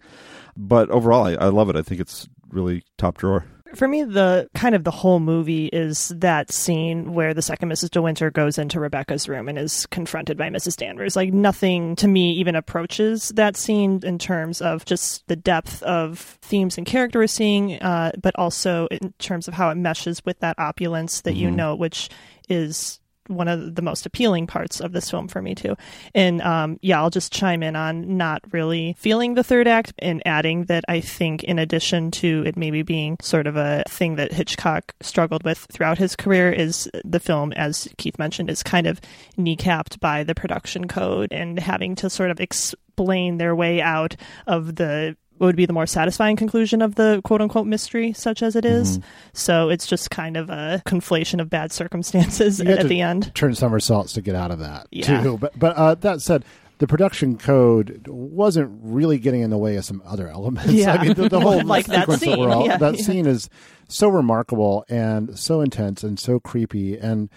But 0.57 0.91
overall, 0.91 1.27
I, 1.27 1.33
I 1.35 1.47
love 1.47 1.71
it. 1.71 1.77
I 1.77 1.83
think 1.83 2.01
it's 2.01 2.29
really 2.51 2.83
top 2.99 3.19
drawer. 3.19 3.47
For 3.75 3.87
me, 3.89 4.03
the 4.03 4.49
kind 4.55 4.75
of 4.75 4.85
the 4.85 4.91
whole 4.91 5.21
movie 5.21 5.67
is 5.67 6.13
that 6.17 6.53
scene 6.53 7.15
where 7.15 7.35
the 7.35 7.43
second 7.43 7.71
Mrs. 7.71 7.91
De 7.91 8.03
Winter 8.03 8.31
goes 8.31 8.59
into 8.59 8.81
Rebecca's 8.81 9.29
room 9.29 9.49
and 9.49 9.59
is 9.59 9.87
confronted 9.87 10.37
by 10.37 10.49
Mrs. 10.49 10.77
Danvers. 10.77 11.17
Like 11.17 11.33
nothing 11.33 11.97
to 11.97 12.09
me 12.09 12.33
even 12.35 12.57
approaches 12.57 13.31
that 13.31 13.57
scene 13.57 14.01
in 14.03 14.19
terms 14.19 14.61
of 14.61 14.85
just 14.85 15.27
the 15.29 15.37
depth 15.37 15.83
of 15.83 16.19
themes 16.43 16.79
and 16.79 16.87
character 16.87 17.19
we're 17.19 17.27
seeing, 17.27 17.81
uh, 17.83 18.13
but 18.21 18.35
also 18.37 18.87
in 18.91 19.13
terms 19.19 19.49
of 19.49 19.55
how 19.55 19.71
it 19.71 19.77
meshes 19.77 20.25
with 20.25 20.39
that 20.41 20.59
opulence 20.59 21.23
that 21.23 21.33
mm-hmm. 21.33 21.41
you 21.41 21.51
know, 21.51 21.75
which 21.75 22.11
is 22.49 23.00
one 23.27 23.49
of 23.49 23.75
the 23.75 23.83
most 23.83 24.07
appealing 24.07 24.47
parts 24.47 24.81
of 24.81 24.93
this 24.93 25.11
film 25.11 25.29
for 25.29 25.41
me 25.41 25.55
too. 25.55 25.77
And 26.15 26.41
um, 26.43 26.79
yeah, 26.83 27.01
I'll 27.01 27.11
just 27.11 27.33
chime 27.33 27.63
in 27.63 27.77
on 27.77 28.17
not 28.17 28.43
really 28.53 28.95
feeling 28.99 29.35
the 29.35 29.45
third 29.45 29.69
act 29.69 29.93
and 29.99 30.23
adding 30.27 30.65
that 30.65 30.85
I 30.89 31.01
think 31.01 31.45
in 31.45 31.59
addition 31.59 32.11
to 32.13 32.43
it 32.47 32.57
maybe 32.57 32.83
being 32.83 33.17
sort 33.21 33.47
of 33.47 33.57
a 33.57 33.85
thing 33.89 34.17
that 34.17 34.33
Hitchcock 34.33 34.95
struggled 35.01 35.45
with 35.45 35.67
throughout 35.71 35.99
his 35.99 36.17
career 36.17 36.51
is 36.51 36.91
the 37.05 37.21
film, 37.21 37.53
as 37.53 37.89
Keith 37.99 38.19
mentioned, 38.19 38.51
is 38.51 38.63
kind 38.63 38.87
of 38.87 39.01
kneecapped 39.39 40.01
by 40.01 40.25
the 40.25 40.35
production 40.35 40.89
code 40.89 41.33
and 41.33 41.59
having 41.59 41.95
to 41.97 42.11
sort 42.11 42.31
of 42.31 42.41
explain 42.41 43.39
their 43.39 43.55
way 43.55 43.81
out 43.81 44.17
of 44.47 44.77
the 44.77 45.17
would 45.41 45.57
be 45.57 45.67
the 45.67 45.73
more 45.73 45.87
satisfying 45.87 46.37
conclusion 46.37 46.83
of 46.83 46.95
the 46.95 47.21
quote 47.25 47.41
unquote 47.41 47.67
mystery, 47.67 48.13
such 48.13 48.43
as 48.43 48.57
it 48.57 48.65
is. 48.65 48.99
Mm-hmm. 48.99 49.09
So 49.33 49.69
it's 49.69 49.87
just 49.87 50.11
kind 50.11 50.37
of 50.37 50.51
a 50.51 50.83
conflation 50.87 51.41
of 51.41 51.51
bad 51.51 51.73
circumstances 51.73 52.61
at 52.61 52.89
the 52.89 53.01
end. 53.01 53.35
Turn 53.35 53.55
somersaults 53.55 54.13
to 54.15 54.21
get 54.21 54.35
out 54.35 54.51
of 54.51 54.59
that 54.61 54.87
yeah. 54.91 55.23
too. 55.23 55.39
But 55.39 55.59
but 55.59 55.77
uh, 55.77 55.95
that 55.97 56.21
said, 56.21 56.45
the 56.79 56.87
production 56.87 57.37
code 57.37 58.07
wasn't 58.09 58.71
really 58.83 59.19
getting 59.19 59.43
in 59.43 59.51
the 59.51 59.59
way 59.59 59.77
of 59.77 59.85
some 59.85 60.03
other 60.05 60.29
elements. 60.29 60.73
Yeah. 60.73 60.93
I 61.01 61.05
mean, 61.05 61.15
the, 61.15 61.29
the 61.29 61.41
whole 61.41 61.63
like 61.65 61.87
that 61.87 62.11
scene. 62.13 62.51
All, 62.51 62.67
yeah. 62.67 62.79
that 62.79 62.97
yeah. 62.97 63.03
scene 63.03 63.27
is 63.27 63.49
so 63.89 64.09
remarkable 64.09 64.85
and 64.89 65.39
so 65.39 65.61
intense 65.61 66.03
and 66.03 66.19
so 66.19 66.41
creepy 66.41 66.97
and 66.97 67.29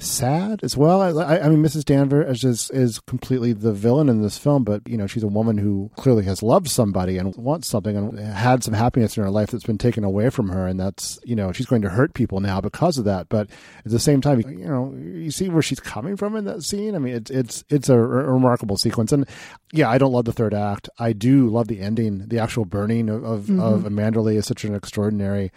sad 0.00 0.60
as 0.62 0.76
well. 0.76 1.00
I, 1.00 1.38
I, 1.38 1.48
mean, 1.48 1.62
Mrs. 1.62 1.84
Danvers 1.84 2.44
is 2.44 2.70
is 2.70 3.00
completely 3.00 3.52
the 3.52 3.72
villain 3.72 4.08
in 4.08 4.22
this 4.22 4.38
film, 4.38 4.64
but 4.64 4.86
you 4.88 4.96
know, 4.96 5.06
she's 5.06 5.22
a 5.22 5.28
woman 5.28 5.58
who 5.58 5.90
clearly 5.96 6.24
has 6.24 6.42
loved 6.42 6.68
somebody 6.68 7.18
and 7.18 7.34
wants 7.36 7.68
something 7.68 7.96
and 7.96 8.18
had 8.18 8.64
some 8.64 8.74
happiness 8.74 9.16
in 9.16 9.22
her 9.22 9.30
life 9.30 9.50
that's 9.50 9.64
been 9.64 9.78
taken 9.78 10.04
away 10.04 10.30
from 10.30 10.48
her, 10.48 10.66
and 10.66 10.78
that's 10.78 11.18
you 11.24 11.36
know, 11.36 11.52
she's 11.52 11.66
going 11.66 11.82
to 11.82 11.90
hurt 11.90 12.14
people 12.14 12.40
now 12.40 12.60
because 12.60 12.98
of 12.98 13.04
that. 13.04 13.28
But 13.28 13.50
at 13.84 13.92
the 13.92 13.98
same 13.98 14.20
time, 14.20 14.40
you 14.40 14.68
know, 14.68 14.94
you 14.96 15.30
see 15.30 15.48
where 15.48 15.62
she's 15.62 15.80
coming 15.80 16.16
from 16.16 16.36
in 16.36 16.44
that 16.44 16.62
scene. 16.62 16.94
I 16.94 16.98
mean, 16.98 17.14
it's 17.14 17.30
it's 17.30 17.64
it's 17.68 17.88
a, 17.88 17.98
a 17.98 18.32
remarkable 18.32 18.76
sequence, 18.76 19.12
and 19.12 19.28
yeah, 19.72 19.88
I 19.88 19.98
don't 19.98 20.12
love 20.12 20.24
the 20.24 20.32
third 20.32 20.54
act. 20.54 20.88
I 20.98 21.12
do 21.12 21.48
love 21.48 21.68
the 21.68 21.80
ending, 21.80 22.28
the 22.28 22.38
actual 22.38 22.64
burning 22.64 23.08
of 23.08 23.24
of, 23.24 23.40
mm-hmm. 23.44 23.60
of 23.60 23.82
Manderley 23.84 24.36
is 24.36 24.46
such 24.46 24.64
an 24.64 24.74
extraordinary 24.74 25.52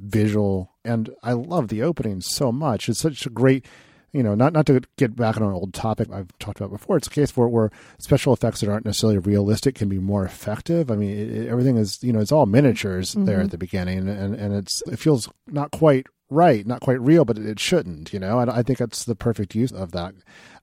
visual 0.00 0.70
and 0.84 1.10
I 1.22 1.32
love 1.32 1.68
the 1.68 1.82
opening 1.82 2.20
so 2.20 2.50
much. 2.50 2.88
It's 2.88 3.00
such 3.00 3.26
a 3.26 3.30
great 3.30 3.66
you 4.12 4.22
know, 4.22 4.34
not 4.34 4.52
not 4.52 4.66
to 4.66 4.80
get 4.96 5.16
back 5.16 5.36
on 5.36 5.42
an 5.42 5.52
old 5.52 5.74
topic 5.74 6.08
I've 6.10 6.36
talked 6.38 6.60
about 6.60 6.70
before. 6.70 6.96
It's 6.96 7.08
a 7.08 7.10
case 7.10 7.36
where 7.36 7.48
where 7.48 7.70
special 7.98 8.32
effects 8.32 8.60
that 8.60 8.70
aren't 8.70 8.86
necessarily 8.86 9.18
realistic 9.18 9.74
can 9.74 9.88
be 9.88 9.98
more 9.98 10.24
effective. 10.24 10.90
I 10.90 10.96
mean, 10.96 11.10
it, 11.10 11.30
it, 11.30 11.48
everything 11.48 11.76
is 11.76 12.02
you 12.02 12.12
know 12.12 12.20
it's 12.20 12.32
all 12.32 12.46
miniatures 12.46 13.10
mm-hmm. 13.10 13.26
there 13.26 13.40
at 13.40 13.50
the 13.50 13.58
beginning, 13.58 14.08
and 14.08 14.34
and 14.34 14.54
it's 14.54 14.82
it 14.86 14.98
feels 14.98 15.28
not 15.46 15.70
quite 15.72 16.06
right, 16.30 16.66
not 16.66 16.80
quite 16.80 17.00
real, 17.00 17.24
but 17.24 17.38
it, 17.38 17.46
it 17.46 17.60
shouldn't. 17.60 18.12
You 18.12 18.20
know, 18.20 18.38
and 18.38 18.50
I 18.50 18.62
think 18.62 18.78
that's 18.78 19.04
the 19.04 19.14
perfect 19.14 19.54
use 19.54 19.72
of 19.72 19.92
that. 19.92 20.14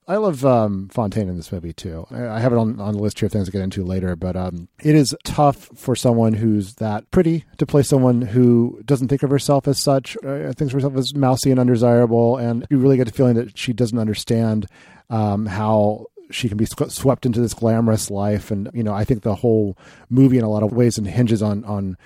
I 0.08 0.16
love 0.16 0.44
um, 0.44 0.88
Fontaine 0.88 1.28
in 1.28 1.36
this 1.36 1.50
movie 1.50 1.72
too. 1.72 2.06
I 2.12 2.38
have 2.38 2.52
it 2.52 2.58
on, 2.58 2.80
on 2.80 2.94
the 2.94 3.02
list 3.02 3.18
here 3.18 3.26
of 3.26 3.32
things 3.32 3.46
to 3.46 3.52
get 3.52 3.60
into 3.60 3.84
later, 3.84 4.14
but 4.14 4.36
um, 4.36 4.68
it 4.80 4.94
is 4.94 5.16
tough 5.24 5.68
for 5.74 5.96
someone 5.96 6.34
who's 6.34 6.74
that 6.74 7.10
pretty 7.10 7.44
to 7.58 7.66
play 7.66 7.82
someone 7.82 8.22
who 8.22 8.80
doesn't 8.84 9.08
think 9.08 9.24
of 9.24 9.30
herself 9.30 9.66
as 9.66 9.82
such, 9.82 10.16
uh, 10.24 10.52
thinks 10.52 10.72
of 10.72 10.74
herself 10.74 10.96
as 10.96 11.14
mousy 11.14 11.50
and 11.50 11.58
undesirable, 11.58 12.36
and 12.36 12.66
you 12.70 12.78
really 12.78 12.96
get 12.96 13.06
the 13.06 13.12
feeling 13.12 13.34
that 13.34 13.58
she 13.58 13.72
doesn't 13.72 13.98
understand 13.98 14.66
um, 15.10 15.46
how 15.46 16.06
she 16.30 16.48
can 16.48 16.56
be 16.56 16.66
swept 16.66 17.26
into 17.26 17.40
this 17.40 17.54
glamorous 17.54 18.08
life. 18.08 18.52
And 18.52 18.70
you 18.74 18.84
know, 18.84 18.94
I 18.94 19.02
think 19.02 19.22
the 19.22 19.34
whole 19.34 19.76
movie, 20.08 20.38
in 20.38 20.44
a 20.44 20.50
lot 20.50 20.62
of 20.62 20.72
ways, 20.72 20.98
and 20.98 21.06
hinges 21.06 21.42
on 21.42 21.64
on 21.64 21.96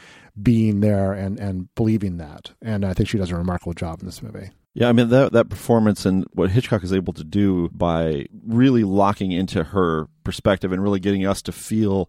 being 0.40 0.80
there 0.80 1.12
and 1.12 1.38
and 1.38 1.74
believing 1.74 2.16
that. 2.16 2.52
And 2.62 2.82
I 2.84 2.94
think 2.94 3.10
she 3.10 3.18
does 3.18 3.30
a 3.30 3.36
remarkable 3.36 3.74
job 3.74 4.00
in 4.00 4.06
this 4.06 4.22
movie. 4.22 4.50
Yeah, 4.72 4.88
I 4.88 4.92
mean 4.92 5.08
that 5.08 5.32
that 5.32 5.48
performance 5.48 6.06
and 6.06 6.24
what 6.32 6.50
Hitchcock 6.50 6.84
is 6.84 6.92
able 6.92 7.12
to 7.14 7.24
do 7.24 7.68
by 7.70 8.26
really 8.46 8.84
locking 8.84 9.32
into 9.32 9.64
her 9.64 10.06
perspective 10.22 10.70
and 10.70 10.82
really 10.82 11.00
getting 11.00 11.26
us 11.26 11.42
to 11.42 11.52
feel 11.52 12.08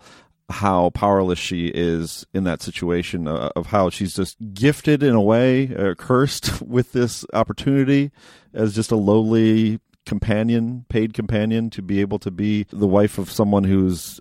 how 0.50 0.90
powerless 0.92 1.40
she 1.40 1.68
is 1.68 2.26
in 2.34 2.44
that 2.44 2.62
situation 2.62 3.28
uh, 3.28 3.50
of 3.56 3.68
how 3.68 3.90
she's 3.90 4.16
just 4.16 4.38
gifted 4.54 5.02
in 5.02 5.16
a 5.16 5.22
way, 5.22 5.74
uh, 5.76 5.96
cursed 5.96 6.62
with 6.68 6.92
this 6.92 7.26
opportunity 7.34 8.12
as 8.54 8.76
just 8.76 8.92
a 8.92 8.96
lowly 8.96 9.80
companion, 10.06 10.86
paid 10.90 11.14
companion, 11.14 11.70
to 11.72 11.82
be 11.82 12.02
able 12.02 12.20
to 12.20 12.32
be 12.32 12.66
the 12.72 12.88
wife 12.88 13.18
of 13.18 13.32
someone 13.32 13.64
who's 13.64 14.20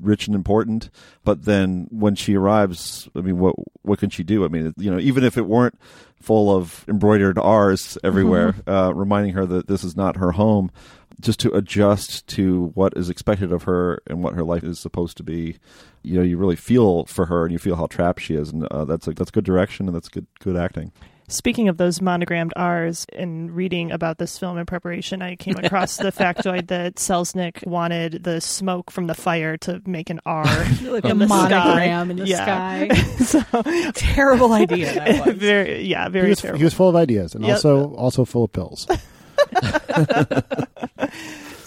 rich 0.00 0.26
and 0.26 0.34
important. 0.34 0.90
But 1.24 1.44
then 1.44 1.88
when 1.90 2.14
she 2.14 2.36
arrives, 2.36 3.08
I 3.14 3.20
mean, 3.20 3.38
what 3.38 3.54
what 3.82 3.98
can 3.98 4.10
she 4.10 4.22
do? 4.22 4.44
I 4.44 4.48
mean, 4.48 4.72
you 4.76 4.90
know, 4.90 4.98
even 4.98 5.24
if 5.24 5.36
it 5.36 5.46
weren't 5.46 5.78
full 6.20 6.54
of 6.54 6.84
embroidered 6.88 7.38
R's 7.38 7.98
everywhere, 8.04 8.52
mm-hmm. 8.52 8.70
uh, 8.74 8.90
reminding 8.90 9.34
her 9.34 9.46
that 9.46 9.68
this 9.68 9.84
is 9.84 9.96
not 9.96 10.16
her 10.16 10.32
home, 10.32 10.70
just 11.20 11.40
to 11.40 11.54
adjust 11.54 12.26
to 12.28 12.70
what 12.74 12.96
is 12.96 13.10
expected 13.10 13.52
of 13.52 13.64
her 13.64 14.02
and 14.06 14.22
what 14.22 14.34
her 14.34 14.44
life 14.44 14.64
is 14.64 14.78
supposed 14.78 15.16
to 15.16 15.22
be. 15.22 15.56
You 16.02 16.16
know, 16.16 16.22
you 16.22 16.38
really 16.38 16.56
feel 16.56 17.04
for 17.06 17.26
her 17.26 17.44
and 17.44 17.52
you 17.52 17.58
feel 17.58 17.76
how 17.76 17.86
trapped 17.86 18.20
she 18.20 18.34
is, 18.34 18.50
and 18.50 18.66
uh, 18.66 18.84
that's 18.84 19.06
like 19.06 19.16
that's 19.16 19.30
good 19.30 19.44
direction 19.44 19.86
and 19.86 19.94
that's 19.94 20.08
good 20.08 20.26
good 20.40 20.56
acting. 20.56 20.92
Speaking 21.30 21.68
of 21.68 21.76
those 21.76 22.00
monogrammed 22.00 22.54
R's, 22.56 23.04
in 23.12 23.54
reading 23.54 23.92
about 23.92 24.16
this 24.16 24.38
film 24.38 24.56
in 24.56 24.64
preparation, 24.64 25.20
I 25.20 25.36
came 25.36 25.56
across 25.58 25.98
the 25.98 26.10
factoid 26.12 26.68
that 26.68 26.94
Selznick 26.94 27.66
wanted 27.66 28.24
the 28.24 28.40
smoke 28.40 28.90
from 28.90 29.08
the 29.08 29.14
fire 29.14 29.58
to 29.58 29.82
make 29.84 30.08
an 30.08 30.20
R, 30.24 30.44
like 30.82 31.04
a 31.04 31.14
monogram 31.14 32.08
sky. 32.08 32.10
in 32.10 32.16
the 32.16 32.26
yeah. 32.26 32.88
sky. 32.88 32.94
so, 33.24 33.42
Terrible 33.92 34.54
idea. 34.54 34.94
That 34.94 35.26
was. 35.26 35.36
very, 35.36 35.82
yeah, 35.82 36.08
very 36.08 36.28
he 36.28 36.30
was, 36.30 36.40
terrible. 36.40 36.58
He 36.58 36.64
was 36.64 36.72
full 36.72 36.88
of 36.88 36.96
ideas 36.96 37.34
and 37.34 37.44
yep. 37.44 37.56
also 37.56 37.94
also 37.94 38.24
full 38.24 38.44
of 38.44 38.52
pills. 38.54 38.86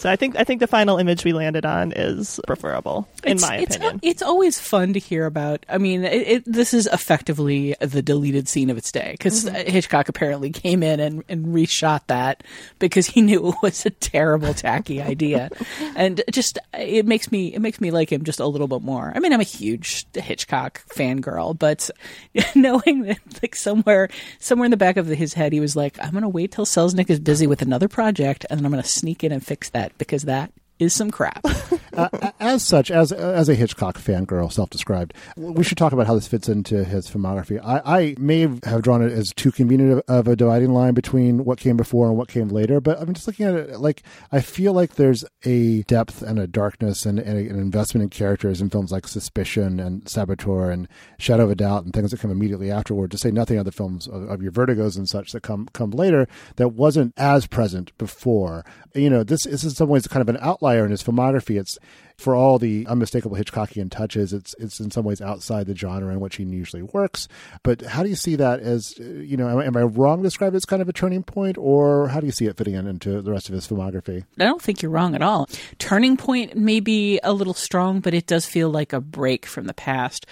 So 0.01 0.10
I 0.10 0.15
think 0.15 0.36
I 0.36 0.43
think 0.43 0.62
the 0.62 0.67
final 0.67 0.98
image 0.98 1.24
we 1.24 1.31
landed 1.31 1.63
on 1.63 1.91
is 1.91 2.39
preferable 2.48 3.08
in 3.24 3.34
it's, 3.34 3.43
my 3.43 3.58
it's, 3.58 3.75
opinion. 3.75 4.00
It's 4.01 4.24
always 4.24 4.60
fun 4.60 4.93
to 4.93 5.00
hear 5.00 5.27
about. 5.27 5.63
I 5.70 5.77
mean, 5.77 6.03
it, 6.03 6.27
it, 6.27 6.43
this 6.48 6.74
is 6.74 6.88
effectively 6.88 7.75
the 7.79 8.01
deleted 8.01 8.48
scene 8.48 8.72
of 8.72 8.79
its 8.79 8.91
day 8.91 9.12
because 9.12 9.46
mm-hmm. 9.46 9.70
Hitchcock 9.70 10.10
apparently 10.10 10.50
came 10.50 10.81
in 10.81 11.00
and, 11.00 11.24
and 11.29 11.46
reshot 11.53 12.08
that 12.08 12.43
because 12.79 13.05
he 13.05 13.22
knew 13.22 13.50
it 13.50 13.55
was 13.62 13.86
a 13.86 13.91
terrible, 13.91 14.55
tacky 14.55 15.03
idea, 15.03 15.51
and 15.96 16.24
just 16.31 16.58
it 16.74 17.05
makes 17.05 17.31
me 17.31 17.53
it 17.53 17.62
makes 17.62 17.79
me 17.79 17.91
like 17.91 18.12
him 18.12 18.24
just 18.24 18.39
a 18.39 18.48
little 18.48 18.67
bit 18.67 18.81
more. 18.81 19.12
I 19.13 19.20
mean, 19.20 19.34
I'm 19.34 19.39
a 19.39 19.43
huge 19.43 20.08
Hitchcock 20.15 20.81
fangirl, 20.88 21.60
but 21.60 21.91
knowing 22.55 23.03
that 23.03 23.20
like 23.43 23.55
somewhere 23.55 24.10
somewhere 24.39 24.65
in 24.65 24.72
the 24.72 24.77
back 24.77 24.98
of 24.98 25.05
his 25.05 25.36
head 25.36 25.53
he 25.53 25.60
was 25.60 25.75
like, 25.75 26.03
I'm 26.03 26.10
going 26.10 26.24
to 26.24 26.27
wait 26.27 26.51
till 26.51 26.65
Selznick 26.65 27.12
is 27.12 27.20
busy 27.20 27.46
with 27.46 27.62
another 27.62 27.88
project 27.88 28.48
and 28.50 28.58
then 28.58 28.65
I'm 28.65 28.72
going 28.72 28.81
to 28.81 28.89
sneak 28.89 29.24
in 29.24 29.31
and 29.31 29.46
fix 29.46 29.70
that 29.70 29.90
because 29.98 30.24
that 30.24 30.51
is 30.81 30.95
some 30.95 31.11
crap. 31.11 31.45
uh, 31.93 32.31
as 32.39 32.65
such, 32.65 32.89
as 32.89 33.11
as 33.11 33.47
a 33.47 33.53
Hitchcock 33.53 33.97
fangirl, 33.97 34.51
self-described, 34.51 35.13
we 35.38 35.63
should 35.63 35.77
talk 35.77 35.93
about 35.93 36.07
how 36.07 36.15
this 36.15 36.27
fits 36.27 36.50
into 36.50 36.83
his 36.83 37.07
filmography. 37.07 37.59
I, 37.63 38.00
I 38.00 38.15
may 38.17 38.41
have 38.63 38.81
drawn 38.81 39.03
it 39.03 39.11
as 39.11 39.31
too 39.31 39.51
convenient 39.51 40.03
of, 40.07 40.27
a 40.27 40.35
dividing 40.35 40.71
line 40.71 40.93
between 40.93 41.45
what 41.45 41.59
came 41.59 41.77
before 41.77 42.07
and 42.07 42.17
what 42.17 42.29
came 42.29 42.47
later, 42.47 42.81
but 42.81 43.00
I'm 43.00 43.13
just 43.13 43.27
looking 43.27 43.45
at 43.45 43.53
it 43.53 43.79
like 43.79 44.01
I 44.31 44.41
feel 44.41 44.73
like 44.73 44.95
there's 44.95 45.23
a 45.45 45.83
depth 45.83 46.23
and 46.23 46.39
a 46.39 46.47
darkness 46.47 47.05
and, 47.05 47.19
and 47.19 47.38
an 47.38 47.59
investment 47.59 48.03
in 48.03 48.09
characters 48.09 48.59
in 48.59 48.71
films 48.71 48.91
like 48.91 49.07
Suspicion 49.07 49.79
and 49.79 50.09
Saboteur 50.09 50.71
and 50.71 50.88
Shadow 51.19 51.43
of 51.43 51.51
a 51.51 51.55
Doubt 51.55 51.83
and 51.83 51.93
things 51.93 52.09
that 52.09 52.19
come 52.19 52.31
immediately 52.31 52.71
afterward. 52.71 53.11
To 53.11 53.17
say 53.19 53.29
nothing 53.29 53.57
of 53.59 53.65
the 53.65 53.71
films 53.71 54.07
of, 54.07 54.29
of 54.29 54.41
your 54.41 54.51
Vertigos 54.51 54.97
and 54.97 55.07
such 55.07 55.31
that 55.31 55.43
come 55.43 55.67
come 55.73 55.91
later 55.91 56.27
that 56.55 56.69
wasn't 56.69 57.13
as 57.17 57.45
present 57.45 57.95
before. 58.00 58.65
You 58.95 59.11
know, 59.11 59.23
this, 59.23 59.43
this 59.43 59.63
is 59.63 59.73
in 59.73 59.75
some 59.75 59.89
ways 59.89 60.07
kind 60.07 60.21
of 60.21 60.29
an 60.33 60.41
outlier 60.41 60.70
outlier 60.71 60.85
in 60.85 60.91
his 60.91 61.03
filmography. 61.03 61.59
It's 61.59 61.77
for 62.21 62.35
all 62.35 62.59
the 62.59 62.85
unmistakable 62.87 63.35
Hitchcockian 63.35 63.89
touches. 63.89 64.31
It's 64.31 64.53
it's 64.59 64.79
in 64.79 64.91
some 64.91 65.03
ways 65.03 65.21
outside 65.21 65.65
the 65.65 65.75
genre 65.75 66.13
in 66.13 66.19
which 66.19 66.35
he 66.35 66.43
usually 66.43 66.83
works. 66.83 67.27
But 67.63 67.81
how 67.81 68.03
do 68.03 68.09
you 68.09 68.15
see 68.15 68.35
that 68.35 68.59
as 68.59 68.93
uh, 68.99 69.03
you 69.03 69.37
know? 69.37 69.49
Am, 69.49 69.59
am 69.59 69.77
I 69.77 69.81
wrong 69.81 70.19
to 70.19 70.23
describe 70.23 70.53
it 70.53 70.57
as 70.57 70.65
kind 70.65 70.81
of 70.81 70.89
a 70.89 70.93
turning 70.93 71.23
point, 71.23 71.57
or 71.57 72.09
how 72.09 72.19
do 72.19 72.25
you 72.25 72.31
see 72.31 72.45
it 72.45 72.57
fitting 72.57 72.75
in 72.75 72.87
into 72.87 73.21
the 73.21 73.31
rest 73.31 73.49
of 73.49 73.55
his 73.55 73.67
filmography? 73.67 74.23
I 74.39 74.45
don't 74.45 74.61
think 74.61 74.81
you're 74.81 74.91
wrong 74.91 75.15
at 75.15 75.21
all. 75.21 75.49
Turning 75.79 76.17
point 76.17 76.55
may 76.55 76.79
be 76.79 77.19
a 77.23 77.33
little 77.33 77.53
strong, 77.53 77.99
but 77.99 78.13
it 78.13 78.27
does 78.27 78.45
feel 78.45 78.69
like 78.69 78.93
a 78.93 79.01
break 79.01 79.45
from 79.45 79.65
the 79.65 79.73
past. 79.73 80.25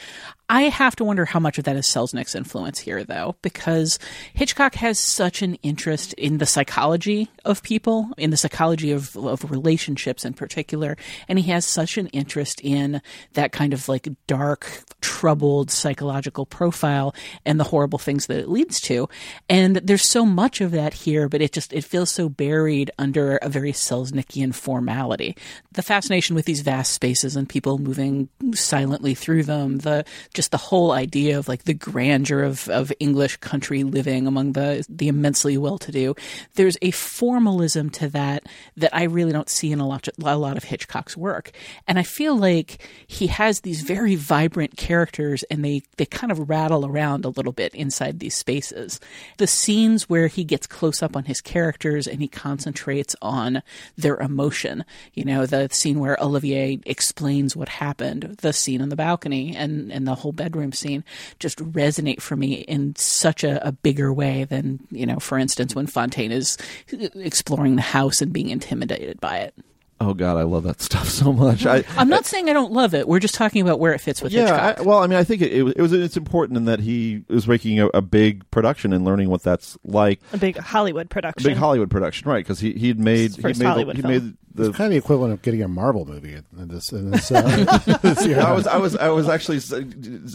I 0.51 0.63
have 0.63 0.95
to 0.95 1.03
wonder 1.03 1.25
how 1.25 1.39
much 1.39 1.59
of 1.59 1.65
that 1.65 1.75
is 1.75 1.85
Selznick's 1.85 2.33
influence 2.33 2.79
here, 2.79 3.03
though, 3.03 3.35
because 3.43 3.99
Hitchcock 4.33 4.73
has 4.75 4.97
such 4.97 5.43
an 5.43 5.55
interest 5.55 6.13
in 6.13 6.39
the 6.39 6.47
psychology 6.47 7.29
of 7.45 7.61
people, 7.61 8.09
in 8.17 8.31
the 8.31 8.37
psychology 8.37 8.91
of, 8.91 9.15
of 9.15 9.51
relationships 9.51 10.25
in 10.25 10.33
particular, 10.33 10.97
and 11.27 11.37
he 11.37 11.51
has 11.51 11.65
such 11.79 11.97
an 11.97 12.07
interest 12.07 12.59
in 12.61 13.01
that 13.35 13.53
kind 13.53 13.71
of 13.73 13.87
like 13.87 14.09
dark, 14.27 14.83
troubled 14.99 15.71
psychological 15.71 16.45
profile 16.45 17.15
and 17.45 17.57
the 17.57 17.63
horrible 17.63 17.97
things 17.97 18.27
that 18.27 18.37
it 18.37 18.49
leads 18.49 18.81
to. 18.81 19.07
And 19.47 19.77
there's 19.77 20.09
so 20.09 20.25
much 20.25 20.59
of 20.59 20.71
that 20.71 20.93
here, 20.93 21.29
but 21.29 21.41
it 21.41 21.53
just 21.53 21.71
it 21.71 21.85
feels 21.85 22.11
so 22.11 22.27
buried 22.27 22.91
under 22.99 23.37
a 23.37 23.47
very 23.47 23.71
Selznickian 23.71 24.53
formality. 24.53 25.37
The 25.71 25.81
fascination 25.81 26.35
with 26.35 26.43
these 26.43 26.59
vast 26.59 26.91
spaces 26.91 27.37
and 27.37 27.47
people 27.47 27.77
moving 27.77 28.27
silently 28.53 29.15
through 29.15 29.43
them, 29.43 29.77
the 29.77 30.03
just 30.33 30.51
the 30.51 30.57
whole 30.57 30.91
idea 30.91 31.39
of 31.39 31.47
like 31.47 31.63
the 31.63 31.73
grandeur 31.73 32.43
of, 32.43 32.67
of 32.67 32.91
English 32.99 33.37
country 33.37 33.85
living 33.85 34.27
among 34.27 34.51
the 34.51 34.85
the 34.89 35.07
immensely 35.07 35.57
well 35.57 35.77
to 35.77 35.93
do. 35.93 36.13
There's 36.55 36.77
a 36.81 36.91
formalism 36.91 37.89
to 37.91 38.09
that 38.09 38.43
that 38.75 38.93
I 38.93 39.03
really 39.03 39.31
don't 39.31 39.49
see 39.49 39.71
in 39.71 39.79
a 39.79 39.87
lot 39.87 40.09
a 40.21 40.37
lot 40.37 40.57
of 40.57 40.65
Hitchcock's 40.65 41.15
work. 41.15 41.51
And 41.87 41.99
I 41.99 42.03
feel 42.03 42.37
like 42.37 42.81
he 43.07 43.27
has 43.27 43.61
these 43.61 43.81
very 43.81 44.15
vibrant 44.15 44.77
characters 44.77 45.43
and 45.43 45.63
they, 45.63 45.81
they 45.97 46.05
kind 46.05 46.31
of 46.31 46.49
rattle 46.49 46.85
around 46.85 47.25
a 47.25 47.29
little 47.29 47.51
bit 47.51 47.73
inside 47.75 48.19
these 48.19 48.35
spaces. 48.35 48.99
The 49.37 49.47
scenes 49.47 50.09
where 50.09 50.27
he 50.27 50.43
gets 50.43 50.67
close 50.67 51.01
up 51.01 51.15
on 51.15 51.25
his 51.25 51.41
characters 51.41 52.07
and 52.07 52.21
he 52.21 52.27
concentrates 52.27 53.15
on 53.21 53.61
their 53.97 54.17
emotion. 54.17 54.85
You 55.13 55.25
know, 55.25 55.45
the 55.45 55.69
scene 55.71 55.99
where 55.99 56.21
Olivier 56.21 56.79
explains 56.85 57.55
what 57.55 57.69
happened, 57.69 58.37
the 58.41 58.53
scene 58.53 58.81
on 58.81 58.89
the 58.89 58.95
balcony 58.95 59.55
and, 59.55 59.91
and 59.91 60.07
the 60.07 60.15
whole 60.15 60.31
bedroom 60.31 60.71
scene 60.71 61.03
just 61.39 61.59
resonate 61.59 62.21
for 62.21 62.35
me 62.35 62.53
in 62.53 62.95
such 62.95 63.43
a, 63.43 63.65
a 63.67 63.71
bigger 63.71 64.11
way 64.13 64.43
than, 64.43 64.79
you 64.91 65.05
know, 65.05 65.19
for 65.19 65.37
instance, 65.37 65.75
when 65.75 65.87
Fontaine 65.87 66.31
is 66.31 66.57
exploring 67.15 67.75
the 67.75 67.81
house 67.81 68.21
and 68.21 68.33
being 68.33 68.49
intimidated 68.49 69.19
by 69.19 69.37
it. 69.39 69.53
Oh 70.01 70.13
God, 70.13 70.37
I 70.37 70.43
love 70.43 70.63
that 70.63 70.81
stuff 70.81 71.09
so 71.09 71.33
much. 71.33 71.65
I, 71.65 71.83
I'm 71.97 72.07
not 72.09 72.25
saying 72.25 72.49
I 72.49 72.53
don't 72.53 72.71
love 72.71 72.93
it. 72.93 73.07
We're 73.07 73.19
just 73.19 73.35
talking 73.35 73.61
about 73.61 73.79
where 73.79 73.93
it 73.93 73.99
fits 73.99 74.21
with 74.21 74.31
yeah, 74.31 74.41
Hitchcock. 74.45 74.79
I, 74.79 74.81
well, 74.83 74.99
I 74.99 75.07
mean, 75.07 75.19
I 75.19 75.23
think 75.25 75.41
it, 75.41 75.51
it, 75.51 75.63
was- 75.63 75.73
it 75.73 75.81
was 75.81 75.93
it's 75.93 76.15
important 76.17 76.55
in 76.57 76.65
that 76.65 76.79
he 76.79 77.23
was 77.27 77.47
making 77.47 77.79
a, 77.79 77.87
a 77.87 78.01
big 78.01 78.49
production 78.51 78.93
and 78.93 79.03
learning 79.03 79.29
what 79.29 79.43
that's 79.43 79.77
like. 79.83 80.21
A 80.31 80.37
big 80.37 80.57
Hollywood 80.57 81.07
A 81.07 81.09
production. 81.09 81.49
big 81.49 81.57
Hollywood 81.57 81.89
production, 81.89 82.29
right? 82.29 82.43
Because 82.43 82.59
he 82.59 82.71
he'd 82.73 82.99
made 82.99 83.35
he 83.35 83.41
first 83.41 83.59
made 83.59 83.65
Hollywood 83.67 83.95
he 83.97 84.01
film. 84.01 84.13
made 84.13 84.37
the 84.59 84.69
It's 84.69 84.77
kind 84.77 84.87
of 84.87 84.91
the 84.91 84.97
equivalent 84.97 85.33
of 85.33 85.41
getting 85.41 85.61
a 85.63 85.67
Marvel 85.67 86.05
movie 86.05 86.35
in 86.35 86.67
this. 86.67 86.91
In 86.91 87.11
this, 87.11 87.31
uh, 87.31 87.99
this 88.03 88.25
year. 88.25 88.39
I 88.41 88.51
was 88.51 88.67
I 88.67 88.77
was 88.77 88.95
I 88.95 89.09
was 89.09 89.27
actually 89.27 89.59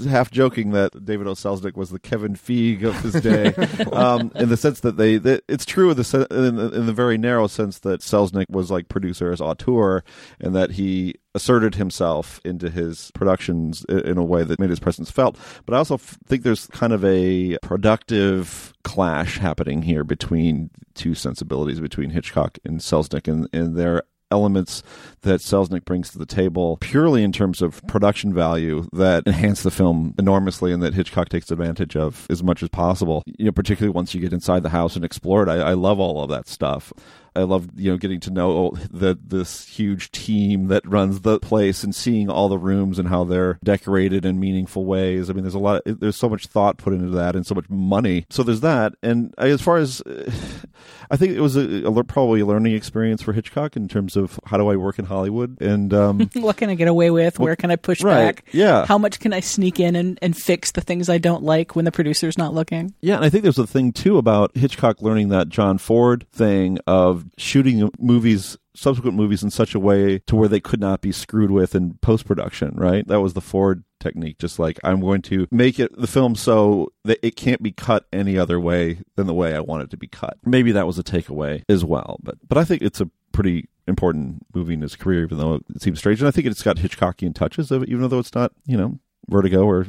half 0.09 0.31
joking 0.31 0.71
that 0.73 1.05
David 1.05 1.27
O. 1.27 1.33
Selznick 1.33 1.77
was 1.77 1.91
the 1.91 1.99
Kevin 1.99 2.35
Feige 2.35 2.85
of 2.85 2.99
his 3.01 3.15
day, 3.21 3.55
um, 3.93 4.33
in 4.35 4.49
the 4.49 4.57
sense 4.57 4.81
that 4.81 4.97
they 4.97 5.17
that 5.19 5.45
it's 5.49 5.65
true 5.65 5.91
in 5.91 5.97
the 5.97 6.05
sen- 6.05 6.27
in 6.31 6.57
the, 6.57 6.73
in 6.73 6.87
the 6.87 6.93
very 6.93 7.19
narrow 7.19 7.47
sense 7.47 7.79
that 7.81 8.01
Selznick 8.01 8.47
was 8.49 8.71
like 8.71 8.89
producer 8.89 9.31
as 9.33 9.41
auteur, 9.41 10.03
and 10.41 10.55
that 10.55 10.73
he 10.73 11.15
asserted 11.35 11.75
himself 11.75 12.41
into 12.45 12.71
his 12.71 13.11
productions 13.13 13.85
in 13.89 14.17
a 14.17 14.23
way 14.25 14.45
that 14.45 14.61
made 14.61 14.71
his 14.71 14.79
presence 14.79 15.11
felt. 15.11 15.37
But 15.67 15.75
I 15.75 15.79
also 15.79 15.95
f- 15.95 16.17
think 16.25 16.45
there's 16.45 16.69
kind 16.69 16.93
of 16.93 17.05
a 17.05 17.59
productive 17.61 18.73
clash 18.85 19.39
happening 19.39 19.83
here 19.83 20.05
between 20.05 20.71
two 20.95 21.15
sensibilities 21.15 21.81
between 21.81 22.11
Hitchcock 22.11 22.59
and 22.65 22.81
Selznick, 22.81 23.27
and 23.27 23.49
and 23.53 23.77
their 23.77 24.05
elements 24.31 24.83
that 25.23 25.41
Selznick 25.41 25.85
brings 25.85 26.11
to 26.11 26.19
the 26.19 26.27
table 26.27 26.77
purely 26.81 27.23
in 27.23 27.33
terms 27.33 27.63
of 27.63 27.85
production 27.87 28.35
value 28.35 28.87
that 28.93 29.27
enhance 29.27 29.63
the 29.63 29.71
film 29.71 30.15
enormously 30.19 30.73
and 30.73 30.83
that 30.83 30.95
Hitchcock 30.95 31.29
takes 31.29 31.51
advantage 31.51 31.97
of 31.97 32.27
as 32.31 32.43
much 32.43 32.63
as 32.63 32.69
possible. 32.69 33.23
You 33.27 33.47
know, 33.47 33.53
particularly 33.53 33.95
once 33.95 34.15
you 34.15 34.21
get 34.21 34.33
inside 34.33 34.63
the 34.63 34.71
house 34.71 34.97
and 34.97 35.05
explore 35.05 35.43
it. 35.43 35.49
I, 35.49 35.59
I 35.59 35.73
love 35.75 36.01
all 36.01 36.23
of 36.23 36.31
that 36.31 36.49
stuff. 36.49 36.93
I 37.37 37.43
love 37.43 37.69
you 37.77 37.91
know 37.91 37.97
getting 37.97 38.21
to 38.21 38.31
know 38.31 38.77
the 38.91 39.19
this 39.23 39.67
huge 39.67 40.11
team 40.13 40.69
that 40.69 40.87
runs 40.87 41.21
the 41.21 41.41
place 41.41 41.83
and 41.83 41.95
seeing 41.95 42.31
all 42.31 42.49
the 42.49 42.59
rooms 42.59 42.99
and 42.99 43.09
how 43.09 43.25
they're 43.25 43.59
decorated 43.65 44.25
in 44.25 44.39
meaningful 44.41 44.85
ways. 44.85 45.31
I 45.31 45.33
mean, 45.33 45.43
there's 45.45 45.55
a 45.55 45.59
lot. 45.59 45.83
there's 45.85 46.17
so 46.17 46.29
much 46.29 46.47
thought 46.47 46.79
put 46.79 46.93
into 46.93 47.11
that 47.11 47.35
and 47.37 47.47
so 47.47 47.55
much 47.55 47.69
money. 47.69 48.27
So 48.31 48.43
there's 48.43 48.61
that. 48.61 48.95
And 49.03 49.35
as 49.39 49.61
far 49.61 49.79
as 49.79 50.03
I 51.11 51.17
think 51.17 51.33
it 51.33 51.41
was 51.41 51.57
a, 51.57 51.85
a 51.85 52.05
probably 52.05 52.41
a 52.41 52.47
learning 52.47 52.75
experience 52.75 53.23
for 53.23 53.33
Hitchcock 53.33 53.77
in 53.77 53.89
terms 53.89 54.17
of 54.17 54.39
how 54.47 54.57
do 54.57 54.69
I 54.69 54.77
work 54.77 54.99
in 54.99 55.05
Hollywood 55.05 55.61
and 55.61 55.93
um, 55.93 56.31
what 56.35 56.57
can 56.57 56.71
I 56.71 56.75
get 56.75 56.89
away 56.89 57.11
with? 57.11 57.39
Where 57.39 57.57
can 57.57 57.71
I 57.71 57.77
push 57.77 58.03
right, 58.03 58.37
back? 58.37 58.45
yeah. 58.53 58.87
How 58.87 58.99
much 58.99 59.21
can 59.21 59.33
I 59.33 59.41
sneak 59.41 59.81
in 59.81 59.97
and, 59.97 60.19
and 60.23 60.37
fix 60.37 60.73
the 60.73 60.81
things 60.81 61.09
I 61.09 61.19
don't 61.19 61.43
like 61.43 61.75
when 61.75 61.85
the 61.85 61.93
producer's 61.93 62.39
not 62.39 62.55
looking? 62.55 62.95
Yeah, 63.01 63.17
and 63.17 63.25
I 63.25 63.31
think 63.31 63.43
there's 63.43 63.59
a 63.59 63.67
thing 63.67 63.93
too 63.93 64.19
about 64.19 64.57
Hitchcock 64.57 65.03
learning 65.03 65.31
that 65.31 65.49
John 65.49 65.79
Ford 65.79 66.27
thing 66.33 66.79
of 66.87 67.24
shooting 67.39 67.91
movies 67.99 68.57
subsequent 68.75 69.17
movies 69.17 69.43
in 69.43 69.51
such 69.51 69.75
a 69.75 69.81
way 69.81 70.19
to 70.27 70.37
where 70.37 70.49
they 70.49 70.61
could 70.61 70.81
not 70.81 71.01
be 71.01 71.13
screwed 71.13 71.51
with 71.51 71.75
in 71.75 71.95
post 72.03 72.27
production, 72.27 72.75
right? 72.75 73.07
That 73.07 73.21
was 73.21 73.35
the 73.35 73.41
Ford 73.41 73.85
technique 74.01 74.39
just 74.39 74.59
like 74.59 74.79
I'm 74.85 75.01
going 75.01 75.23
to 75.23 75.47
make 75.51 75.79
it 75.79 75.97
the 75.97 76.07
film 76.07 76.35
so 76.35 76.93
that 77.05 77.25
it 77.27 77.37
can't 77.37 77.63
be 77.63 77.73
cut 77.73 78.07
any 78.13 78.37
other 78.37 78.61
way 78.61 78.99
than 79.17 79.27
the 79.27 79.35
way 79.35 79.55
I 79.55 79.61
want 79.61 79.85
it 79.85 79.91
to 79.91 79.97
be 79.97 80.09
cut. 80.09 80.37
Maybe 80.45 80.73
that 80.73 80.87
was 80.87 80.99
a 80.99 81.05
takeaway 81.05 81.63
as 81.69 81.85
well, 81.85 82.19
but 82.23 82.37
but 82.47 82.59
I 82.59 82.65
think 82.65 82.83
it's 82.83 83.01
a 83.01 83.11
pretty 83.33 83.69
important 83.87 84.47
movie 84.55 84.75
in 84.75 84.81
his 84.81 84.97
career 84.97 85.25
even 85.25 85.39
though 85.39 85.55
it 85.55 85.83
seems 85.83 85.99
strange 85.99 86.21
and 86.21 86.29
I 86.29 86.31
think 86.31 86.47
it's 86.47 86.63
got 86.63 86.77
Hitchcockian 86.77 87.35
touches 87.35 87.71
of 87.71 87.83
it 87.83 87.89
even 87.89 88.09
though 88.09 88.19
it's 88.19 88.35
not, 88.35 88.53
you 88.67 88.77
know, 88.77 88.99
Vertigo 89.29 89.65
or 89.65 89.87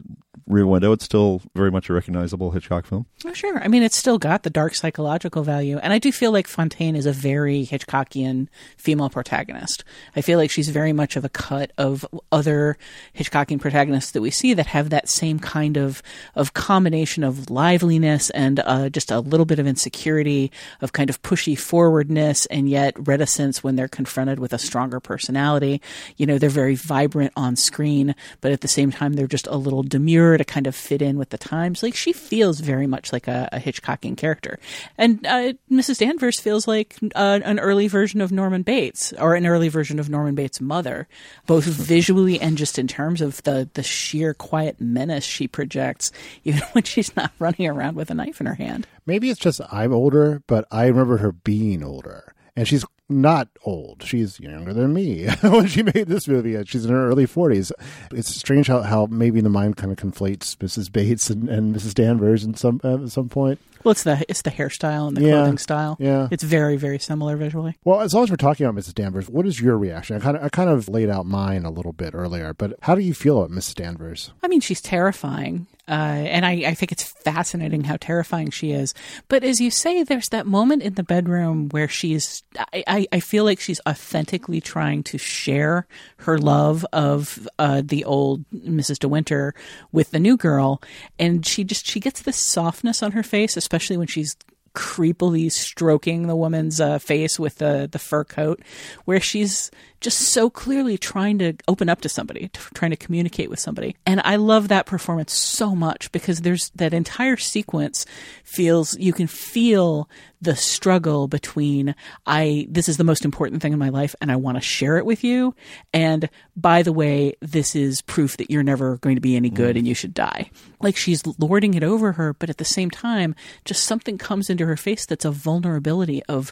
Rear 0.47 0.67
Window, 0.67 0.91
it's 0.91 1.05
still 1.05 1.41
very 1.55 1.71
much 1.71 1.89
a 1.89 1.93
recognizable 1.93 2.51
Hitchcock 2.51 2.85
film. 2.85 3.05
Oh, 3.25 3.33
sure. 3.33 3.57
I 3.59 3.67
mean, 3.67 3.83
it's 3.83 3.95
still 3.95 4.17
got 4.17 4.43
the 4.43 4.49
dark 4.49 4.75
psychological 4.75 5.43
value. 5.43 5.77
And 5.77 5.93
I 5.93 5.99
do 5.99 6.11
feel 6.11 6.31
like 6.31 6.47
Fontaine 6.47 6.95
is 6.95 7.05
a 7.05 7.11
very 7.11 7.65
Hitchcockian 7.65 8.47
female 8.77 9.09
protagonist. 9.09 9.83
I 10.15 10.21
feel 10.21 10.37
like 10.37 10.51
she's 10.51 10.69
very 10.69 10.93
much 10.93 11.15
of 11.15 11.25
a 11.25 11.29
cut 11.29 11.71
of 11.77 12.05
other 12.31 12.77
Hitchcockian 13.17 13.59
protagonists 13.59 14.11
that 14.11 14.21
we 14.21 14.31
see 14.31 14.53
that 14.53 14.67
have 14.67 14.89
that 14.89 15.09
same 15.09 15.39
kind 15.39 15.77
of, 15.77 16.01
of 16.35 16.53
combination 16.53 17.23
of 17.23 17.49
liveliness 17.49 18.29
and 18.31 18.59
uh, 18.59 18.89
just 18.89 19.11
a 19.11 19.19
little 19.19 19.45
bit 19.45 19.59
of 19.59 19.67
insecurity, 19.67 20.51
of 20.81 20.93
kind 20.93 21.09
of 21.09 21.21
pushy 21.21 21.57
forwardness 21.57 22.45
and 22.47 22.69
yet 22.69 22.95
reticence 23.07 23.63
when 23.63 23.75
they're 23.75 23.87
confronted 23.87 24.39
with 24.39 24.53
a 24.53 24.57
stronger 24.57 24.99
personality. 24.99 25.81
You 26.17 26.25
know, 26.25 26.37
they're 26.37 26.49
very 26.49 26.75
vibrant 26.75 27.33
on 27.35 27.55
screen, 27.55 28.15
but 28.41 28.51
at 28.51 28.61
the 28.61 28.67
same 28.67 28.91
time, 28.91 29.13
they're 29.13 29.27
just 29.27 29.47
a 29.47 29.55
little 29.55 29.83
demure 29.83 30.24
to 30.37 30.43
kind 30.43 30.67
of 30.67 30.75
fit 30.75 31.01
in 31.01 31.17
with 31.17 31.29
the 31.29 31.37
times. 31.37 31.83
Like 31.83 31.95
she 31.95 32.13
feels 32.13 32.59
very 32.59 32.87
much 32.87 33.13
like 33.13 33.27
a, 33.27 33.49
a 33.51 33.59
Hitchcockian 33.59 34.17
character, 34.17 34.59
and 34.97 35.25
uh, 35.25 35.53
Mrs. 35.71 35.99
Danvers 35.99 36.39
feels 36.39 36.67
like 36.67 36.97
uh, 37.15 37.39
an 37.43 37.59
early 37.59 37.87
version 37.87 38.21
of 38.21 38.31
Norman 38.31 38.63
Bates 38.63 39.13
or 39.13 39.35
an 39.35 39.45
early 39.45 39.69
version 39.69 39.99
of 39.99 40.09
Norman 40.09 40.35
Bates' 40.35 40.59
mother, 40.59 41.07
both 41.45 41.63
visually 41.65 42.39
and 42.39 42.57
just 42.57 42.79
in 42.79 42.87
terms 42.87 43.21
of 43.21 43.41
the 43.43 43.69
the 43.73 43.83
sheer 43.83 44.33
quiet 44.33 44.81
menace 44.81 45.23
she 45.23 45.47
projects, 45.47 46.11
even 46.43 46.61
when 46.73 46.83
she's 46.83 47.15
not 47.15 47.31
running 47.39 47.67
around 47.67 47.95
with 47.95 48.09
a 48.09 48.13
knife 48.13 48.39
in 48.39 48.47
her 48.47 48.55
hand. 48.55 48.87
Maybe 49.05 49.29
it's 49.29 49.39
just 49.39 49.61
I'm 49.71 49.93
older, 49.93 50.41
but 50.47 50.65
I 50.71 50.87
remember 50.87 51.17
her 51.17 51.31
being 51.31 51.83
older. 51.83 52.33
And 52.55 52.67
she's 52.67 52.85
not 53.07 53.49
old. 53.63 54.03
She's 54.03 54.39
younger 54.39 54.73
than 54.73 54.93
me 54.93 55.27
when 55.41 55.67
she 55.67 55.83
made 55.83 56.07
this 56.07 56.27
movie. 56.27 56.63
She's 56.65 56.85
in 56.85 56.91
her 56.91 57.07
early 57.07 57.27
40s. 57.27 57.71
It's 58.11 58.33
strange 58.33 58.67
how, 58.67 58.81
how 58.81 59.05
maybe 59.07 59.41
the 59.41 59.49
mind 59.49 59.77
kind 59.77 59.91
of 59.91 59.97
conflates 59.97 60.55
Mrs. 60.57 60.91
Bates 60.91 61.29
and, 61.29 61.49
and 61.49 61.75
Mrs. 61.75 61.93
Danvers 61.93 62.43
in 62.43 62.55
some, 62.55 62.81
uh, 62.83 63.03
at 63.03 63.09
some 63.09 63.29
point. 63.29 63.59
Well, 63.85 63.91
it's 63.91 64.03
the 64.03 64.25
it's 64.27 64.41
the 64.41 64.49
hairstyle 64.51 65.07
and 65.07 65.15
the 65.15 65.21
Yeah. 65.21 65.31
clothing 65.35 65.57
style. 65.59 65.95
Yeah. 65.99 66.27
it's 66.31 66.43
very 66.43 66.75
very 66.75 66.99
similar 66.99 67.37
visually. 67.37 67.77
Well, 67.85 68.01
as 68.01 68.13
long 68.13 68.23
as 68.23 68.29
we're 68.31 68.35
talking 68.35 68.65
about 68.65 68.81
Mrs. 68.81 68.95
Danvers, 68.95 69.29
what 69.29 69.45
is 69.45 69.61
your 69.61 69.77
reaction? 69.77 70.17
I 70.17 70.19
kind 70.19 70.35
of, 70.37 70.43
I 70.43 70.49
kind 70.49 70.69
of 70.69 70.89
laid 70.89 71.09
out 71.09 71.25
mine 71.25 71.63
a 71.65 71.69
little 71.71 71.93
bit 71.93 72.13
earlier, 72.15 72.53
but 72.53 72.73
how 72.81 72.95
do 72.95 73.01
you 73.01 73.13
feel 73.13 73.37
about 73.41 73.55
Mrs. 73.55 73.75
Danvers? 73.75 74.31
I 74.43 74.47
mean, 74.47 74.59
she's 74.59 74.81
terrifying. 74.81 75.67
Uh, 75.87 75.91
and 75.91 76.47
I, 76.47 76.53
I 76.65 76.73
think 76.73 76.91
it's 76.91 77.03
fascinating 77.03 77.83
how 77.83 77.97
terrifying 78.01 78.49
she 78.49 78.71
is. 78.71 78.95
But 79.27 79.43
as 79.43 79.61
you 79.61 79.69
say, 79.69 80.01
there's 80.01 80.29
that 80.29 80.47
moment 80.47 80.81
in 80.81 80.95
the 80.95 81.03
bedroom 81.03 81.69
where 81.69 81.87
she's, 81.87 82.41
I, 82.73 82.83
I, 82.87 83.07
I 83.11 83.19
feel 83.19 83.43
like 83.43 83.59
she's 83.59 83.79
authentically 83.87 84.59
trying 84.61 85.03
to 85.03 85.19
share 85.19 85.85
her 86.17 86.39
love 86.39 86.87
of 86.91 87.47
uh, 87.59 87.83
the 87.85 88.03
old 88.03 88.45
Mrs. 88.51 88.97
De 88.97 89.07
Winter 89.07 89.53
with 89.91 90.09
the 90.09 90.17
new 90.17 90.37
girl. 90.37 90.81
And 91.19 91.45
she 91.45 91.63
just, 91.63 91.85
she 91.85 91.99
gets 91.99 92.23
this 92.23 92.37
softness 92.37 93.03
on 93.03 93.11
her 93.11 93.21
face, 93.21 93.55
especially 93.55 93.74
when 93.97 94.07
she's 94.07 94.35
creepily 94.75 95.49
stroking 95.51 96.27
the 96.27 96.35
woman's 96.35 96.79
uh, 96.79 96.99
face 96.99 97.39
with 97.39 97.57
the 97.57 97.89
the 97.91 97.97
fur 97.97 98.23
coat, 98.23 98.61
where 99.05 99.19
she's 99.19 99.71
just 100.01 100.19
so 100.19 100.49
clearly 100.49 100.97
trying 100.97 101.39
to 101.39 101.53
open 101.67 101.89
up 101.89 102.01
to 102.01 102.09
somebody, 102.09 102.49
t- 102.49 102.59
trying 102.75 102.91
to 102.91 102.97
communicate 102.97 103.49
with 103.49 103.59
somebody. 103.59 103.95
And 104.05 104.21
I 104.23 104.35
love 104.35 104.67
that 104.67 104.85
performance 104.85 105.33
so 105.33 105.75
much 105.75 106.11
because 106.11 106.41
there's 106.41 106.69
that 106.75 106.93
entire 106.93 107.37
sequence 107.37 108.05
feels 108.43 108.95
you 108.99 109.13
can 109.13 109.27
feel 109.27 110.07
the 110.41 110.55
struggle 110.55 111.27
between 111.27 111.95
I 112.25 112.67
this 112.69 112.89
is 112.89 112.97
the 112.97 113.03
most 113.03 113.25
important 113.25 113.61
thing 113.61 113.73
in 113.73 113.79
my 113.79 113.89
life 113.89 114.15
and 114.21 114.31
I 114.31 114.35
want 114.35 114.57
to 114.57 114.61
share 114.61 114.97
it 114.97 115.05
with 115.05 115.23
you 115.23 115.55
and 115.93 116.29
by 116.55 116.83
the 116.83 116.93
way 116.93 117.35
this 117.41 117.75
is 117.75 118.01
proof 118.01 118.37
that 118.37 118.51
you're 118.51 118.63
never 118.63 118.97
going 118.97 119.15
to 119.15 119.21
be 119.21 119.35
any 119.35 119.49
good 119.49 119.75
mm. 119.75 119.79
and 119.79 119.87
you 119.87 119.93
should 119.93 120.13
die. 120.13 120.51
Like 120.81 120.97
she's 120.97 121.23
lording 121.39 121.73
it 121.73 121.83
over 121.83 122.13
her 122.13 122.33
but 122.33 122.49
at 122.49 122.57
the 122.57 122.65
same 122.65 122.89
time 122.89 123.35
just 123.63 123.85
something 123.85 124.17
comes 124.17 124.49
into 124.49 124.65
her 124.65 124.77
face 124.77 125.05
that's 125.05 125.25
a 125.25 125.31
vulnerability 125.31 126.23
of 126.25 126.51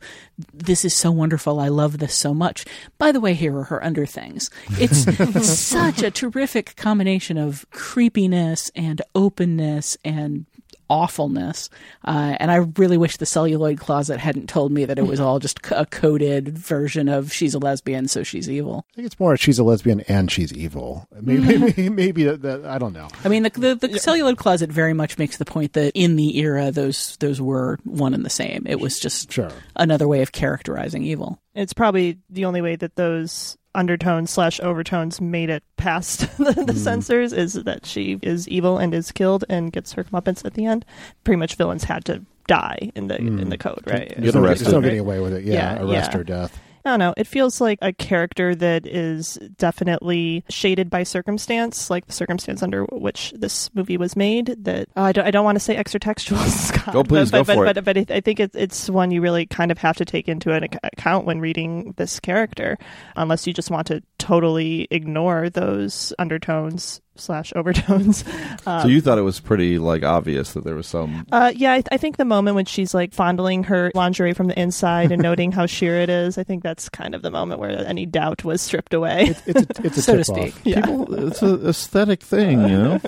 this 0.53 0.85
is 0.85 0.95
so 0.95 1.11
wonderful 1.11 1.59
I 1.59 1.67
love 1.67 1.99
this 1.99 2.15
so 2.15 2.33
much. 2.33 2.65
By 2.97 3.11
the 3.11 3.19
way 3.19 3.33
here 3.33 3.55
are 3.57 3.63
her 3.65 3.83
under 3.83 4.05
things. 4.05 4.49
It's 4.71 5.03
such 5.59 6.01
a 6.01 6.11
terrific 6.11 6.75
combination 6.75 7.37
of 7.37 7.65
creepiness 7.71 8.71
and 8.75 9.01
openness 9.15 9.97
and 10.03 10.45
awfulness. 10.93 11.69
Uh, 12.05 12.35
and 12.39 12.51
I 12.51 12.57
really 12.77 12.97
wish 12.97 13.17
the 13.17 13.25
celluloid 13.25 13.79
closet 13.79 14.19
hadn't 14.19 14.47
told 14.47 14.71
me 14.71 14.85
that 14.85 14.99
it 14.99 15.07
was 15.07 15.19
all 15.19 15.39
just 15.39 15.59
a 15.71 15.85
coded 15.87 16.55
version 16.57 17.09
of 17.09 17.33
she's 17.33 17.55
a 17.55 17.59
lesbian, 17.59 18.07
so 18.07 18.21
she's 18.21 18.47
evil. 18.49 18.85
I 18.93 18.95
think 18.95 19.05
it's 19.07 19.19
more 19.19 19.35
she's 19.35 19.57
a 19.57 19.63
lesbian 19.63 20.01
and 20.01 20.29
she's 20.31 20.53
evil. 20.53 21.07
Maybe, 21.19 21.57
maybe, 21.57 21.89
maybe 21.89 22.23
that, 22.25 22.43
that, 22.43 22.65
I 22.65 22.77
don't 22.77 22.93
know. 22.93 23.07
I 23.25 23.29
mean, 23.29 23.43
the, 23.43 23.49
the, 23.49 23.87
the 23.87 23.99
celluloid 23.99 24.37
closet 24.37 24.71
very 24.71 24.93
much 24.93 25.17
makes 25.17 25.37
the 25.37 25.45
point 25.45 25.73
that 25.73 25.91
in 25.95 26.15
the 26.15 26.37
era, 26.39 26.71
those 26.71 27.17
those 27.17 27.41
were 27.41 27.79
one 27.83 28.13
and 28.13 28.23
the 28.25 28.29
same. 28.29 28.63
It 28.67 28.79
was 28.79 28.99
just 28.99 29.31
Sure. 29.31 29.51
another 29.75 30.07
way 30.07 30.21
of 30.21 30.31
characterizing 30.31 31.03
evil. 31.03 31.39
It's 31.55 31.73
probably 31.73 32.19
the 32.29 32.45
only 32.45 32.61
way 32.61 32.75
that 32.75 32.95
those 32.95 33.57
undertones 33.75 34.29
slash 34.29 34.59
overtones 34.59 35.19
made 35.19 35.49
it 35.49 35.63
past 35.77 36.19
the, 36.37 36.53
the 36.53 36.73
hmm. 36.73 36.77
censors 36.77 37.33
is 37.33 37.53
that 37.53 37.85
she 37.85 38.19
is 38.21 38.47
evil 38.47 38.77
and 38.77 38.93
is 38.93 39.11
killed 39.11 39.43
and 39.49 39.71
gets 39.71 39.93
her 39.93 40.03
comeuppance 40.03 40.45
at 40.45 40.53
the 40.53 40.65
end. 40.65 40.85
Pretty 41.23 41.37
much 41.37 41.55
villains 41.55 41.83
had 41.83 42.05
to 42.05 42.25
die 42.47 42.91
in 42.95 43.07
the 43.07 43.17
in 43.17 43.49
the 43.49 43.55
hmm. 43.55 43.61
code, 43.61 43.83
right? 43.87 44.09
Get 44.09 44.21
There's 44.21 44.35
no, 44.35 44.43
arrested. 44.43 44.65
there's 44.65 44.73
no 44.73 44.81
getting 44.81 44.99
away 44.99 45.19
with 45.19 45.33
it. 45.33 45.43
Yeah, 45.43 45.53
Yeah, 45.53 45.83
arrest 45.83 46.11
yeah. 46.13 46.19
or 46.19 46.23
death. 46.23 46.59
I 46.85 46.89
don't 46.89 46.99
know. 46.99 47.13
It 47.15 47.27
feels 47.27 47.61
like 47.61 47.79
a 47.81 47.93
character 47.93 48.53
that 48.55 48.85
is 48.85 49.35
definitely 49.57 50.43
shaded 50.49 50.89
by 50.89 51.03
circumstance, 51.03 51.89
like 51.89 52.07
the 52.07 52.13
circumstance 52.13 52.61
under 52.61 52.83
which 52.85 53.33
this 53.37 53.73
movie 53.73 53.95
was 53.95 54.17
made. 54.17 54.55
That 54.65 54.89
uh, 54.97 55.01
I 55.01 55.11
don't, 55.13 55.25
I 55.25 55.31
don't 55.31 55.45
want 55.45 55.55
to 55.55 55.61
say 55.61 55.77
extratextual, 55.77 56.45
Scott. 56.49 56.93
Go, 56.93 57.03
please, 57.03 57.31
but, 57.31 57.39
go 57.39 57.43
but, 57.45 57.55
for 57.55 57.65
but, 57.65 57.77
it. 57.77 58.07
But, 58.07 58.11
I 58.11 58.19
think 58.19 58.41
it's 58.41 58.55
it's 58.55 58.89
one 58.89 59.11
you 59.11 59.21
really 59.21 59.45
kind 59.45 59.71
of 59.71 59.77
have 59.77 59.95
to 59.97 60.05
take 60.05 60.27
into 60.27 60.51
an 60.51 60.67
account 60.83 61.25
when 61.25 61.39
reading 61.39 61.93
this 61.95 62.19
character, 62.19 62.77
unless 63.15 63.47
you 63.47 63.53
just 63.53 63.71
want 63.71 63.87
to 63.87 64.03
totally 64.17 64.87
ignore 64.91 65.49
those 65.49 66.13
undertones 66.19 67.01
slash 67.15 67.53
overtones. 67.55 68.23
Um, 68.65 68.81
so 68.83 68.87
you 68.87 69.01
thought 69.01 69.17
it 69.17 69.23
was 69.23 69.41
pretty 69.41 69.77
like 69.77 70.03
obvious 70.03 70.53
that 70.53 70.63
there 70.63 70.73
was 70.75 70.87
some. 70.87 71.25
uh, 71.33 71.51
yeah, 71.53 71.73
I, 71.73 71.83
I 71.91 71.97
think 71.97 72.15
the 72.15 72.23
moment 72.23 72.55
when 72.55 72.63
she's 72.63 72.93
like 72.93 73.13
fondling 73.13 73.63
her 73.63 73.91
lingerie 73.93 74.31
from 74.33 74.47
the 74.47 74.57
inside 74.57 75.11
and 75.11 75.21
noting 75.21 75.51
how 75.51 75.65
sheer 75.65 75.99
it 75.99 76.09
is, 76.09 76.37
I 76.37 76.45
think 76.45 76.63
that's 76.63 76.87
kind 76.87 77.13
of 77.13 77.23
the 77.23 77.29
moment 77.31 77.59
where 77.59 77.71
any 77.85 78.05
doubt 78.05 78.45
was 78.45 78.61
stripped 78.61 78.93
away. 78.93 79.35
It's 79.45 79.61
a, 79.79 79.85
it's 79.85 79.97
a 79.97 80.01
So 80.01 80.15
to 80.17 80.23
tip-off. 80.23 80.49
speak. 80.53 80.55
Yeah. 80.63 80.81
People, 80.81 81.27
it's 81.27 81.41
an 81.41 81.67
aesthetic 81.67 82.21
thing, 82.23 82.61
you 82.61 82.77
know. 82.77 83.01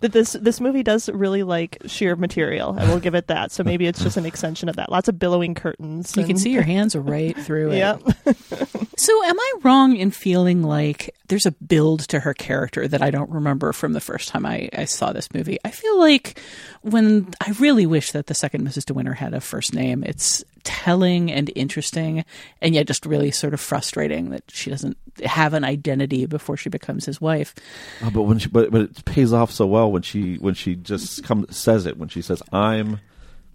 That 0.00 0.12
this 0.12 0.32
this 0.32 0.60
movie 0.60 0.82
does 0.82 1.08
really 1.08 1.42
like 1.42 1.78
sheer 1.86 2.16
material. 2.16 2.76
I 2.78 2.88
will 2.88 3.00
give 3.00 3.14
it 3.14 3.28
that. 3.28 3.52
So 3.52 3.62
maybe 3.62 3.86
it's 3.86 4.02
just 4.02 4.16
an 4.16 4.26
extension 4.26 4.68
of 4.68 4.76
that. 4.76 4.90
Lots 4.90 5.08
of 5.08 5.18
billowing 5.18 5.54
curtains. 5.54 6.16
You 6.16 6.24
can 6.24 6.36
see 6.36 6.50
your 6.50 6.62
hands 6.62 6.96
right 6.96 7.36
through 7.36 7.72
it. 7.72 7.78
Yeah. 7.78 7.98
So, 9.00 9.24
am 9.24 9.40
I 9.40 9.52
wrong 9.62 9.96
in 9.96 10.10
feeling 10.10 10.62
like 10.62 11.14
there's 11.28 11.46
a 11.46 11.52
build 11.52 12.00
to 12.08 12.20
her 12.20 12.34
character 12.34 12.86
that 12.86 13.00
I 13.00 13.10
don't 13.10 13.30
remember 13.30 13.72
from 13.72 13.94
the 13.94 14.00
first 14.00 14.28
time 14.28 14.44
I, 14.44 14.68
I 14.74 14.84
saw 14.84 15.14
this 15.14 15.32
movie? 15.32 15.56
I 15.64 15.70
feel 15.70 15.98
like 15.98 16.38
when 16.82 17.28
I 17.40 17.52
really 17.58 17.86
wish 17.86 18.12
that 18.12 18.26
the 18.26 18.34
second 18.34 18.68
Mrs. 18.68 18.84
De 18.84 18.92
Winter 18.92 19.14
had 19.14 19.32
a 19.32 19.40
first 19.40 19.72
name. 19.74 20.04
It's 20.04 20.44
telling 20.64 21.30
and 21.30 21.50
interesting, 21.54 22.24
and 22.60 22.74
yet 22.74 22.86
just 22.86 23.06
really 23.06 23.30
sort 23.30 23.54
of 23.54 23.60
frustrating 23.60 24.30
that 24.30 24.44
she 24.48 24.70
doesn't 24.70 24.96
have 25.24 25.54
an 25.54 25.64
identity 25.64 26.26
before 26.26 26.56
she 26.56 26.68
becomes 26.68 27.04
his 27.04 27.20
wife. 27.20 27.54
Oh, 28.02 28.10
but 28.10 28.22
when 28.22 28.38
she, 28.38 28.48
but 28.48 28.70
but 28.70 28.82
it 28.82 29.04
pays 29.04 29.32
off 29.32 29.50
so 29.50 29.66
well 29.66 29.90
when 29.90 30.02
she 30.02 30.36
when 30.36 30.54
she 30.54 30.76
just 30.76 31.24
comes 31.24 31.56
says 31.56 31.86
it 31.86 31.98
when 31.98 32.08
she 32.08 32.22
says 32.22 32.42
I'm 32.52 33.00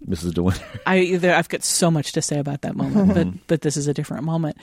Mrs. 0.08 0.34
De 0.34 0.42
Winter. 0.42 0.64
I 0.86 1.16
there, 1.16 1.34
I've 1.34 1.48
got 1.48 1.62
so 1.62 1.90
much 1.90 2.12
to 2.12 2.22
say 2.22 2.38
about 2.38 2.62
that 2.62 2.76
moment, 2.76 3.08
mm-hmm. 3.08 3.30
but 3.30 3.46
but 3.46 3.60
this 3.62 3.76
is 3.76 3.88
a 3.88 3.94
different 3.94 4.24
moment. 4.24 4.56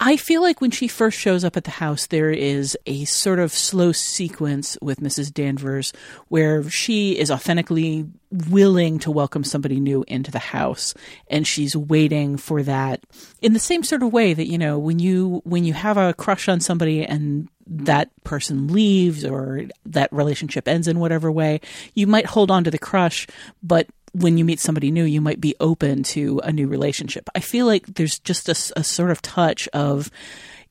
I 0.00 0.16
feel 0.16 0.42
like 0.42 0.60
when 0.60 0.72
she 0.72 0.88
first 0.88 1.18
shows 1.18 1.44
up 1.44 1.56
at 1.56 1.64
the 1.64 1.70
house, 1.70 2.08
there 2.08 2.30
is 2.30 2.76
a 2.86 3.04
sort 3.04 3.38
of 3.38 3.52
slow 3.52 3.92
sequence 3.92 4.76
with 4.82 5.00
Mrs. 5.00 5.32
Danvers 5.32 5.92
where 6.28 6.68
she 6.68 7.16
is 7.16 7.30
authentically 7.30 8.06
willing 8.48 8.98
to 8.98 9.12
welcome 9.12 9.44
somebody 9.44 9.78
new 9.78 10.04
into 10.08 10.30
the 10.30 10.38
house, 10.40 10.94
and 11.28 11.46
she's 11.46 11.76
waiting 11.76 12.36
for 12.36 12.62
that 12.64 13.04
in 13.40 13.52
the 13.52 13.60
same 13.60 13.84
sort 13.84 14.02
of 14.02 14.12
way 14.12 14.34
that 14.34 14.48
you 14.48 14.58
know 14.58 14.78
when 14.78 14.98
you 14.98 15.40
when 15.44 15.64
you 15.64 15.72
have 15.72 15.96
a 15.96 16.14
crush 16.14 16.48
on 16.48 16.60
somebody 16.60 17.04
and 17.04 17.48
that 17.66 18.10
person 18.24 18.68
leaves 18.68 19.24
or 19.24 19.62
that 19.86 20.12
relationship 20.12 20.66
ends 20.66 20.88
in 20.88 20.98
whatever 20.98 21.30
way, 21.30 21.60
you 21.94 22.06
might 22.06 22.26
hold 22.26 22.50
on 22.50 22.64
to 22.64 22.70
the 22.70 22.78
crush, 22.78 23.26
but 23.62 23.86
when 24.12 24.38
you 24.38 24.44
meet 24.44 24.60
somebody 24.60 24.90
new, 24.90 25.04
you 25.04 25.20
might 25.20 25.40
be 25.40 25.54
open 25.60 26.02
to 26.02 26.40
a 26.44 26.52
new 26.52 26.68
relationship. 26.68 27.28
I 27.34 27.40
feel 27.40 27.66
like 27.66 27.86
there's 27.86 28.18
just 28.18 28.48
a 28.48 28.54
sort 28.54 29.10
of 29.10 29.22
touch 29.22 29.68
of, 29.68 30.10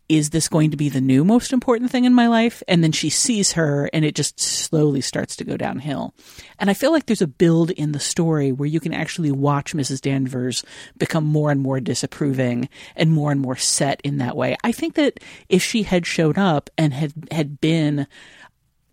is 0.09 0.31
this 0.31 0.49
going 0.49 0.71
to 0.71 0.77
be 0.77 0.89
the 0.89 0.99
new 0.99 1.23
most 1.23 1.53
important 1.53 1.89
thing 1.89 2.03
in 2.03 2.13
my 2.13 2.27
life? 2.27 2.61
And 2.67 2.83
then 2.83 2.91
she 2.91 3.09
sees 3.09 3.53
her 3.53 3.89
and 3.93 4.03
it 4.03 4.13
just 4.13 4.41
slowly 4.41 4.99
starts 4.99 5.37
to 5.37 5.45
go 5.45 5.55
downhill. 5.55 6.13
And 6.59 6.69
I 6.69 6.73
feel 6.73 6.91
like 6.91 7.05
there's 7.05 7.21
a 7.21 7.27
build 7.27 7.71
in 7.71 7.93
the 7.93 7.99
story 7.99 8.51
where 8.51 8.67
you 8.67 8.81
can 8.81 8.93
actually 8.93 9.31
watch 9.31 9.73
Mrs. 9.73 10.01
Danvers 10.01 10.65
become 10.97 11.23
more 11.23 11.49
and 11.49 11.61
more 11.61 11.79
disapproving 11.79 12.67
and 12.97 13.09
more 13.11 13.31
and 13.31 13.39
more 13.39 13.55
set 13.55 14.01
in 14.03 14.17
that 14.17 14.35
way. 14.35 14.57
I 14.65 14.73
think 14.73 14.95
that 14.95 15.21
if 15.47 15.63
she 15.63 15.83
had 15.83 16.05
showed 16.05 16.37
up 16.37 16.69
and 16.77 16.93
had, 16.93 17.13
had 17.31 17.61
been 17.61 18.05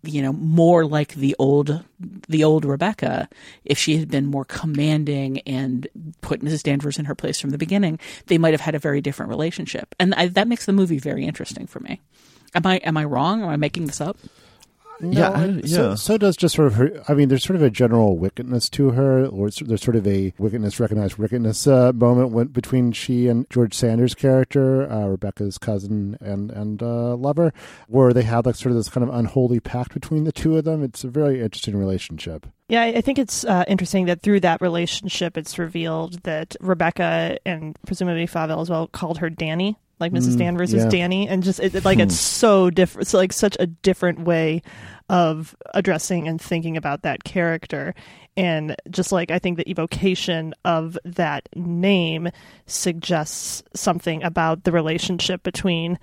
you 0.03 0.21
know 0.21 0.33
more 0.33 0.85
like 0.85 1.13
the 1.15 1.35
old 1.39 1.83
the 2.27 2.43
old 2.43 2.63
Rebecca 2.63 3.27
if 3.65 3.77
she 3.77 3.97
had 3.97 4.09
been 4.09 4.25
more 4.25 4.45
commanding 4.45 5.39
and 5.41 5.87
put 6.21 6.41
Mrs. 6.41 6.63
Danvers 6.63 6.97
in 6.97 7.05
her 7.05 7.15
place 7.15 7.39
from 7.39 7.49
the 7.49 7.57
beginning 7.57 7.99
they 8.27 8.37
might 8.37 8.53
have 8.53 8.61
had 8.61 8.75
a 8.75 8.79
very 8.79 9.01
different 9.01 9.29
relationship. 9.29 9.93
And 9.99 10.13
I, 10.15 10.27
that 10.27 10.47
makes 10.47 10.65
the 10.65 10.73
movie 10.73 10.99
very 10.99 11.25
interesting 11.25 11.67
for 11.67 11.79
me. 11.81 11.99
Am 12.55 12.65
I 12.65 12.77
am 12.77 12.97
I 12.97 13.03
wrong? 13.03 13.43
Am 13.43 13.49
I 13.49 13.57
making 13.57 13.87
this 13.87 14.01
up 14.01 14.17
Yeah, 15.01 15.29
I- 15.31 15.47
No, 15.47 15.61
So, 15.65 15.95
so 15.95 16.17
does 16.17 16.35
just 16.35 16.55
sort 16.55 16.67
of 16.67 16.75
her. 16.75 17.03
I 17.07 17.13
mean, 17.13 17.29
there's 17.29 17.43
sort 17.43 17.55
of 17.55 17.61
a 17.61 17.69
general 17.69 18.17
wickedness 18.17 18.69
to 18.71 18.91
her, 18.91 19.25
or 19.25 19.49
there's 19.49 19.81
sort 19.81 19.95
of 19.95 20.05
a 20.07 20.33
wickedness, 20.37 20.79
recognized 20.79 21.17
wickedness 21.17 21.67
uh, 21.67 21.91
moment 21.93 22.31
when, 22.31 22.47
between 22.47 22.91
she 22.91 23.27
and 23.27 23.49
George 23.49 23.73
Sanders' 23.73 24.13
character, 24.15 24.91
uh, 24.91 25.07
Rebecca's 25.07 25.57
cousin 25.57 26.17
and 26.19 26.51
and 26.51 26.83
uh, 26.83 27.15
lover, 27.15 27.53
where 27.87 28.11
they 28.13 28.23
have 28.23 28.45
like 28.45 28.55
sort 28.55 28.71
of 28.71 28.77
this 28.77 28.89
kind 28.89 29.07
of 29.07 29.13
unholy 29.15 29.59
pact 29.59 29.93
between 29.93 30.23
the 30.25 30.31
two 30.31 30.57
of 30.57 30.65
them. 30.65 30.83
It's 30.83 31.03
a 31.03 31.09
very 31.09 31.41
interesting 31.41 31.77
relationship. 31.77 32.45
Yeah, 32.67 32.81
I 32.83 32.87
I 32.97 33.01
think 33.01 33.17
it's 33.19 33.45
uh, 33.45 33.63
interesting 33.67 34.05
that 34.07 34.21
through 34.21 34.41
that 34.41 34.61
relationship, 34.61 35.37
it's 35.37 35.57
revealed 35.57 36.23
that 36.23 36.55
Rebecca 36.59 37.37
and 37.45 37.77
presumably 37.85 38.27
Favell 38.27 38.61
as 38.61 38.69
well 38.69 38.87
called 38.87 39.19
her 39.19 39.29
Danny, 39.29 39.77
like 39.99 40.11
Mrs. 40.11 40.35
Mm, 40.35 40.39
Danvers 40.39 40.73
yeah. 40.73 40.79
is 40.79 40.85
Danny, 40.85 41.27
and 41.27 41.43
just 41.43 41.59
it, 41.59 41.75
it- 41.75 41.85
like 41.85 41.99
it's 41.99 42.15
so 42.17 42.69
different. 42.69 43.03
It's 43.03 43.13
like 43.13 43.33
such 43.33 43.57
a 43.59 43.67
different 43.67 44.21
way 44.21 44.61
of 45.09 45.55
addressing 45.73 46.27
and 46.27 46.39
thinking 46.39 46.77
about 46.77 47.01
that 47.01 47.23
character. 47.23 47.93
And 48.37 48.75
just 48.89 49.11
like 49.11 49.31
I 49.31 49.39
think 49.39 49.57
the 49.57 49.69
evocation 49.69 50.53
of 50.63 50.97
that 51.03 51.49
name 51.55 52.29
suggests 52.67 53.63
something 53.75 54.23
about 54.23 54.63
the 54.63 54.71
relationship 54.71 55.43
between 55.43 55.99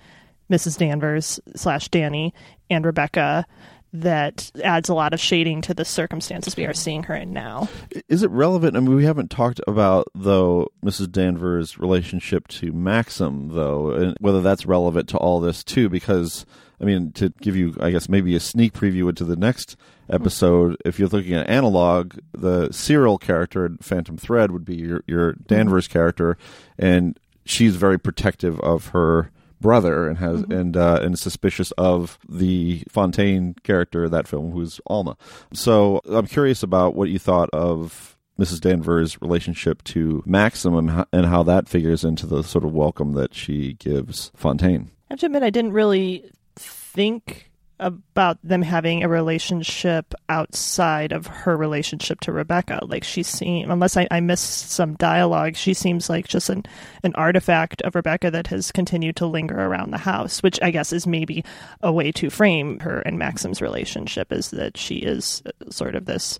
Mrs. 0.51 0.77
Danvers 0.77 1.39
slash 1.55 1.89
Danny 1.89 2.33
and 2.69 2.85
Rebecca 2.85 3.45
that 3.93 4.51
adds 4.63 4.89
a 4.89 4.93
lot 4.93 5.13
of 5.13 5.19
shading 5.19 5.61
to 5.61 5.73
the 5.73 5.85
circumstances 5.85 6.55
we 6.57 6.65
are 6.65 6.73
seeing 6.73 7.03
her 7.03 7.15
in 7.15 7.33
now. 7.33 7.69
Is 8.09 8.23
it 8.23 8.29
relevant? 8.31 8.75
I 8.75 8.79
mean, 8.79 8.95
we 8.95 9.05
haven't 9.05 9.31
talked 9.31 9.61
about 9.67 10.07
though 10.13 10.71
Mrs. 10.83 11.11
Danvers' 11.11 11.79
relationship 11.79 12.47
to 12.49 12.71
Maxim, 12.71 13.49
though, 13.49 13.91
and 13.91 14.17
whether 14.19 14.41
that's 14.41 14.65
relevant 14.65 15.09
to 15.09 15.17
all 15.17 15.39
this 15.39 15.63
too. 15.63 15.89
Because 15.89 16.45
I 16.79 16.85
mean, 16.85 17.11
to 17.13 17.29
give 17.41 17.55
you, 17.55 17.75
I 17.79 17.91
guess, 17.91 18.07
maybe 18.07 18.35
a 18.35 18.39
sneak 18.39 18.73
preview 18.73 19.09
into 19.09 19.23
the 19.23 19.35
next 19.35 19.75
episode, 20.09 20.77
if 20.85 20.99
you're 20.99 21.07
looking 21.07 21.33
at 21.33 21.49
analog, 21.49 22.17
the 22.33 22.71
Cyril 22.71 23.17
character 23.17 23.65
in 23.65 23.77
Phantom 23.77 24.17
Thread 24.17 24.51
would 24.51 24.65
be 24.65 24.75
your 24.75 25.03
your 25.07 25.33
Danvers 25.33 25.87
character, 25.87 26.37
and 26.77 27.17
she's 27.45 27.75
very 27.77 27.97
protective 27.97 28.59
of 28.59 28.87
her 28.87 29.31
brother 29.59 30.07
and 30.07 30.17
has 30.17 30.41
and 30.43 30.75
uh, 30.77 30.99
and 31.01 31.13
is 31.13 31.21
suspicious 31.21 31.71
of 31.71 32.19
the 32.27 32.83
Fontaine 32.89 33.55
character 33.63 34.05
of 34.05 34.11
that 34.11 34.27
film, 34.27 34.51
who's 34.51 34.79
Alma. 34.87 35.17
So 35.53 36.01
I'm 36.09 36.27
curious 36.27 36.63
about 36.63 36.95
what 36.95 37.09
you 37.09 37.19
thought 37.19 37.49
of 37.51 38.17
Mrs. 38.39 38.61
Danvers' 38.61 39.21
relationship 39.21 39.83
to 39.85 40.23
Maxim 40.25 40.75
and 40.75 40.89
how, 40.91 41.05
and 41.11 41.25
how 41.25 41.43
that 41.43 41.67
figures 41.67 42.03
into 42.03 42.25
the 42.25 42.43
sort 42.43 42.63
of 42.63 42.73
welcome 42.73 43.13
that 43.13 43.33
she 43.33 43.73
gives 43.73 44.31
Fontaine. 44.35 44.91
I 45.09 45.13
have 45.13 45.19
to 45.21 45.25
admit, 45.27 45.43
I 45.43 45.49
didn't 45.49 45.73
really 45.73 46.29
think 46.55 47.49
about 47.79 48.37
them 48.43 48.61
having 48.61 49.03
a 49.03 49.09
relationship 49.09 50.13
outside 50.29 51.11
of 51.11 51.27
her 51.27 51.55
relationship 51.55 52.19
to 52.21 52.31
Rebecca. 52.31 52.79
Like 52.83 53.03
she 53.03 53.23
seems, 53.23 53.69
unless 53.69 53.95
I, 53.97 54.07
I 54.09 54.19
some 54.35 54.95
dialogue, 54.95 55.55
she 55.55 55.73
seems 55.73 56.09
like 56.09 56.27
just 56.27 56.49
an, 56.49 56.63
an 57.03 57.13
artifact 57.15 57.81
of 57.83 57.95
Rebecca 57.95 58.31
that 58.31 58.47
has 58.47 58.71
continued 58.71 59.15
to 59.17 59.27
linger 59.27 59.59
around 59.59 59.91
the 59.91 59.97
house, 59.97 60.41
which 60.41 60.59
I 60.61 60.71
guess 60.71 60.91
is 60.91 61.05
maybe 61.05 61.45
a 61.81 61.91
way 61.91 62.11
to 62.13 62.29
frame 62.29 62.79
her 62.79 62.99
and 63.01 63.19
Maxim's 63.19 63.61
relationship 63.61 64.31
is 64.31 64.51
that 64.51 64.77
she 64.77 64.97
is 64.97 65.43
uh, 65.45 65.69
sort 65.69 65.95
of 65.95 66.05
this 66.05 66.39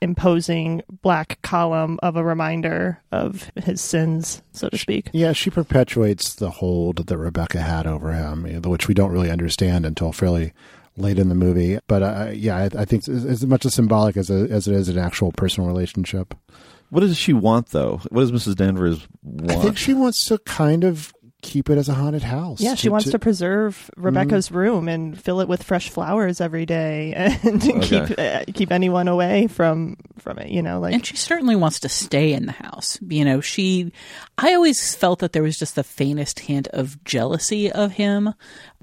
imposing 0.00 0.82
black 1.02 1.40
column 1.42 1.98
of 2.02 2.16
a 2.16 2.24
reminder 2.24 3.00
of 3.12 3.50
his 3.56 3.80
sins, 3.80 4.42
so 4.52 4.68
to 4.68 4.78
speak. 4.78 5.10
Yeah, 5.12 5.32
she 5.32 5.50
perpetuates 5.50 6.34
the 6.34 6.50
hold 6.50 7.06
that 7.06 7.16
Rebecca 7.16 7.60
had 7.60 7.86
over 7.86 8.12
him, 8.12 8.62
which 8.62 8.88
we 8.88 8.94
don't 8.94 9.12
really 9.12 9.30
understand 9.30 9.86
until 9.86 10.12
fairly 10.12 10.52
late 10.96 11.18
in 11.18 11.28
the 11.28 11.34
movie. 11.34 11.78
But 11.86 12.02
uh, 12.02 12.30
yeah, 12.34 12.56
I, 12.56 12.64
I, 12.64 12.84
think 12.84 13.06
it's 13.06 13.08
as 13.08 13.46
much 13.46 13.64
as 13.64 13.74
symbolic 13.74 14.16
as, 14.16 14.30
a, 14.30 14.48
as 14.50 14.68
it 14.68 14.74
is 14.74 14.88
an 14.88 14.98
actual 14.98 15.32
personal 15.32 15.68
relationship. 15.68 16.34
What 16.90 17.00
does 17.00 17.16
she 17.16 17.34
want, 17.34 17.68
though? 17.68 18.00
What 18.10 18.22
does 18.22 18.32
Mrs. 18.32 18.56
Danvers 18.56 19.06
want? 19.22 19.50
I 19.50 19.56
think 19.56 19.76
she 19.76 19.92
wants 19.92 20.24
to 20.26 20.38
kind 20.38 20.84
of 20.84 21.12
keep 21.40 21.70
it 21.70 21.78
as 21.78 21.88
a 21.88 21.94
haunted 21.94 22.22
house. 22.22 22.60
Yeah, 22.60 22.74
she 22.74 22.88
to, 22.88 22.90
wants 22.90 23.06
to, 23.06 23.12
to 23.12 23.18
preserve 23.18 23.90
Rebecca's 23.96 24.48
mm. 24.48 24.56
room 24.56 24.88
and 24.88 25.20
fill 25.20 25.40
it 25.40 25.48
with 25.48 25.62
fresh 25.62 25.88
flowers 25.88 26.40
every 26.40 26.66
day, 26.66 27.12
and 27.42 27.62
okay. 27.62 27.80
keep 27.80 28.18
uh, 28.18 28.44
keep 28.52 28.72
anyone 28.72 29.08
away 29.08 29.46
from 29.46 29.96
from 30.18 30.38
it. 30.38 30.50
You 30.50 30.62
know, 30.62 30.80
like 30.80 30.94
and 30.94 31.06
she 31.06 31.16
certainly 31.16 31.56
wants 31.56 31.80
to 31.80 31.88
stay 31.88 32.32
in 32.32 32.46
the 32.46 32.52
house. 32.52 32.98
You 33.02 33.24
know, 33.24 33.40
she. 33.40 33.92
I 34.36 34.54
always 34.54 34.94
felt 34.94 35.20
that 35.20 35.32
there 35.32 35.42
was 35.42 35.58
just 35.58 35.74
the 35.74 35.84
faintest 35.84 36.40
hint 36.40 36.68
of 36.68 37.02
jealousy 37.04 37.70
of 37.70 37.92
him 37.92 38.34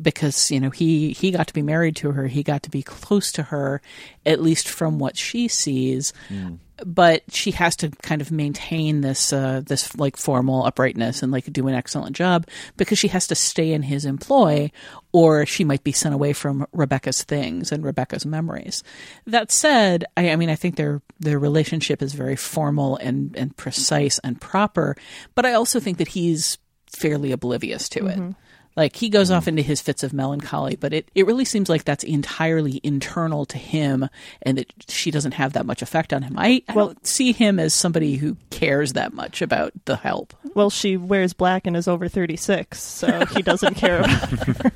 because 0.01 0.51
you 0.51 0.59
know 0.59 0.69
he 0.69 1.11
he 1.11 1.31
got 1.31 1.47
to 1.47 1.53
be 1.53 1.61
married 1.61 1.95
to 1.97 2.11
her, 2.11 2.27
he 2.27 2.43
got 2.43 2.63
to 2.63 2.69
be 2.69 2.83
close 2.83 3.31
to 3.33 3.43
her, 3.43 3.81
at 4.25 4.41
least 4.41 4.67
from 4.67 4.99
what 4.99 5.17
she 5.17 5.47
sees. 5.47 6.13
Mm 6.29 6.59
but 6.85 7.23
she 7.29 7.51
has 7.51 7.75
to 7.77 7.89
kind 8.01 8.21
of 8.21 8.31
maintain 8.31 9.01
this 9.01 9.31
uh, 9.31 9.61
this 9.65 9.95
like 9.95 10.17
formal 10.17 10.65
uprightness 10.65 11.23
and 11.23 11.31
like 11.31 11.51
do 11.51 11.67
an 11.67 11.75
excellent 11.75 12.15
job 12.15 12.47
because 12.77 12.99
she 12.99 13.07
has 13.07 13.27
to 13.27 13.35
stay 13.35 13.71
in 13.71 13.83
his 13.83 14.05
employ 14.05 14.71
or 15.11 15.45
she 15.45 15.63
might 15.63 15.83
be 15.83 15.91
sent 15.91 16.13
away 16.13 16.33
from 16.33 16.65
Rebecca's 16.73 17.23
things 17.23 17.71
and 17.71 17.83
Rebecca's 17.83 18.25
memories. 18.25 18.83
That 19.25 19.51
said, 19.51 20.05
I, 20.17 20.31
I 20.31 20.35
mean 20.35 20.49
I 20.49 20.55
think 20.55 20.75
their 20.75 21.01
their 21.19 21.39
relationship 21.39 22.01
is 22.01 22.13
very 22.13 22.35
formal 22.35 22.97
and 22.97 23.35
and 23.37 23.55
precise 23.55 24.19
and 24.19 24.39
proper, 24.39 24.97
but 25.33 25.45
I 25.45 25.53
also 25.53 25.79
think 25.79 25.97
that 25.99 26.09
he's 26.09 26.57
fairly 26.87 27.31
oblivious 27.31 27.89
to 27.89 28.01
mm-hmm. 28.01 28.31
Like 28.75 28.95
he 28.95 29.09
goes 29.09 29.29
mm-hmm. 29.29 29.37
off 29.37 29.47
into 29.47 29.61
his 29.61 29.81
fits 29.81 30.03
of 30.03 30.13
melancholy, 30.13 30.75
but 30.75 30.93
it, 30.93 31.09
it 31.15 31.25
really 31.25 31.45
seems 31.45 31.69
like 31.69 31.85
that's 31.85 32.03
entirely 32.03 32.81
internal 32.83 33.45
to 33.45 33.57
him 33.57 34.09
and 34.41 34.57
that 34.57 34.71
she 34.87 35.11
doesn't 35.11 35.33
have 35.33 35.53
that 35.53 35.65
much 35.65 35.81
effect 35.81 36.13
on 36.13 36.23
him. 36.23 36.35
I, 36.37 36.61
I 36.67 36.73
well, 36.73 36.87
don't 36.87 37.07
see 37.07 37.31
him 37.31 37.59
as 37.59 37.73
somebody 37.73 38.15
who 38.15 38.37
cares 38.49 38.93
that 38.93 39.13
much 39.13 39.41
about 39.41 39.71
the 39.85 39.95
help. 39.95 40.33
Well, 40.53 40.69
she 40.69 40.97
wears 40.97 41.33
black 41.33 41.67
and 41.67 41.75
is 41.75 41.87
over 41.87 42.07
36, 42.07 42.81
so 42.81 43.25
he 43.27 43.41
doesn't 43.41 43.75
care 43.75 43.99
about 43.99 44.29
her. 44.29 44.71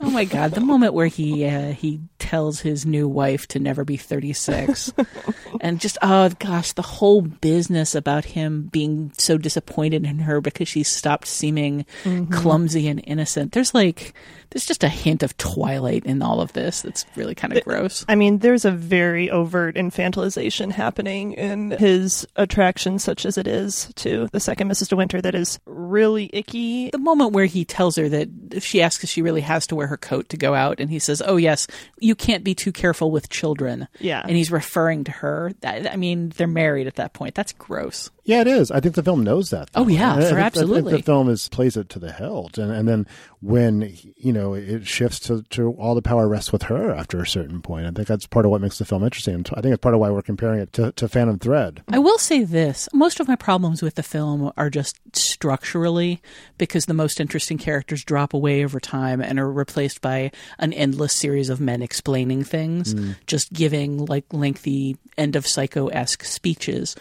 Oh 0.00 0.10
my 0.10 0.24
god, 0.24 0.52
the 0.52 0.60
moment 0.60 0.94
where 0.94 1.06
he 1.06 1.46
uh, 1.46 1.72
he 1.72 2.00
tells 2.18 2.60
his 2.60 2.86
new 2.86 3.08
wife 3.08 3.46
to 3.48 3.58
never 3.58 3.84
be 3.84 3.96
36 3.96 4.92
and 5.60 5.80
just 5.80 5.98
oh 6.02 6.30
gosh, 6.38 6.72
the 6.72 6.82
whole 6.82 7.22
business 7.22 7.94
about 7.94 8.24
him 8.24 8.68
being 8.72 9.12
so 9.16 9.38
disappointed 9.38 10.04
in 10.04 10.20
her 10.20 10.40
because 10.40 10.68
she 10.68 10.82
stopped 10.82 11.26
seeming 11.26 11.84
mm-hmm. 12.04 12.32
clumsy 12.32 12.88
and 12.88 13.02
innocent. 13.06 13.52
There's 13.52 13.74
like 13.74 14.14
there's 14.52 14.66
just 14.66 14.84
a 14.84 14.88
hint 14.88 15.22
of 15.22 15.36
Twilight 15.38 16.04
in 16.04 16.20
all 16.20 16.40
of 16.40 16.52
this. 16.52 16.82
That's 16.82 17.06
really 17.16 17.34
kind 17.34 17.56
of 17.56 17.64
gross. 17.64 18.04
I 18.06 18.14
mean, 18.14 18.38
there's 18.38 18.64
a 18.64 18.70
very 18.70 19.30
overt 19.30 19.76
infantilization 19.76 20.72
happening 20.72 21.32
in 21.32 21.70
his 21.72 22.26
attraction, 22.36 22.98
such 22.98 23.24
as 23.24 23.38
it 23.38 23.46
is 23.46 23.90
to 23.96 24.28
the 24.32 24.40
second 24.40 24.70
Mrs. 24.70 24.88
De 24.88 24.96
Winter, 24.96 25.20
that 25.22 25.34
is 25.34 25.58
really 25.64 26.28
icky. 26.32 26.90
The 26.90 26.98
moment 26.98 27.32
where 27.32 27.46
he 27.46 27.64
tells 27.64 27.96
her 27.96 28.08
that 28.10 28.28
if 28.50 28.64
she 28.64 28.82
asks 28.82 29.04
if 29.04 29.10
she 29.10 29.22
really 29.22 29.40
has 29.42 29.66
to 29.68 29.76
wear 29.76 29.86
her 29.86 29.96
coat 29.96 30.28
to 30.30 30.36
go 30.36 30.54
out, 30.54 30.80
and 30.80 30.90
he 30.90 30.98
says, 30.98 31.22
"Oh 31.24 31.36
yes, 31.36 31.66
you 31.98 32.14
can't 32.14 32.44
be 32.44 32.54
too 32.54 32.72
careful 32.72 33.10
with 33.10 33.28
children." 33.28 33.88
Yeah, 34.00 34.22
and 34.22 34.36
he's 34.36 34.50
referring 34.50 35.04
to 35.04 35.12
her. 35.12 35.52
I 35.64 35.96
mean, 35.96 36.30
they're 36.30 36.46
married 36.46 36.86
at 36.86 36.96
that 36.96 37.12
point. 37.12 37.34
That's 37.34 37.52
gross. 37.52 38.10
Yeah, 38.24 38.40
it 38.40 38.46
is. 38.46 38.70
I 38.70 38.80
think 38.80 38.94
the 38.94 39.02
film 39.02 39.24
knows 39.24 39.50
that. 39.50 39.70
Though. 39.72 39.82
Oh 39.82 39.88
yeah, 39.88 40.14
for 40.28 40.38
I 40.38 40.42
absolutely. 40.42 40.94
I 40.94 40.96
the 40.98 41.02
film 41.02 41.28
is 41.28 41.48
plays 41.48 41.76
it 41.76 41.88
to 41.90 41.98
the 41.98 42.12
hilt, 42.12 42.56
and 42.56 42.70
and 42.70 42.88
then 42.88 43.06
when 43.40 43.96
you 44.16 44.32
know 44.32 44.54
it 44.54 44.86
shifts 44.86 45.18
to, 45.20 45.42
to 45.50 45.72
all 45.72 45.94
the 45.96 46.02
power 46.02 46.28
rests 46.28 46.52
with 46.52 46.62
her 46.64 46.92
after 46.92 47.20
a 47.20 47.26
certain 47.26 47.60
point. 47.60 47.86
I 47.86 47.90
think 47.90 48.06
that's 48.06 48.26
part 48.26 48.44
of 48.44 48.52
what 48.52 48.60
makes 48.60 48.78
the 48.78 48.84
film 48.84 49.02
interesting. 49.02 49.44
I 49.52 49.60
think 49.60 49.74
it's 49.74 49.80
part 49.80 49.94
of 49.94 50.00
why 50.00 50.10
we're 50.10 50.22
comparing 50.22 50.60
it 50.60 50.72
to, 50.74 50.92
to 50.92 51.08
Phantom 51.08 51.38
Thread. 51.38 51.82
I 51.88 51.98
will 51.98 52.18
say 52.18 52.44
this: 52.44 52.88
most 52.92 53.18
of 53.18 53.26
my 53.26 53.36
problems 53.36 53.82
with 53.82 53.96
the 53.96 54.02
film 54.04 54.52
are 54.56 54.70
just 54.70 55.00
structurally 55.16 56.22
because 56.58 56.86
the 56.86 56.94
most 56.94 57.20
interesting 57.20 57.58
characters 57.58 58.04
drop 58.04 58.34
away 58.34 58.64
over 58.64 58.78
time 58.78 59.20
and 59.32 59.40
are 59.40 59.50
replaced 59.50 60.02
by 60.02 60.30
an 60.58 60.74
endless 60.74 61.14
series 61.14 61.48
of 61.48 61.58
men 61.58 61.80
explaining 61.80 62.44
things, 62.44 62.94
mm. 62.94 63.16
just 63.26 63.50
giving 63.50 64.04
like 64.04 64.26
lengthy 64.30 64.98
end 65.16 65.36
of 65.36 65.46
psycho 65.46 65.88
esque 65.88 66.22
speeches. 66.22 66.94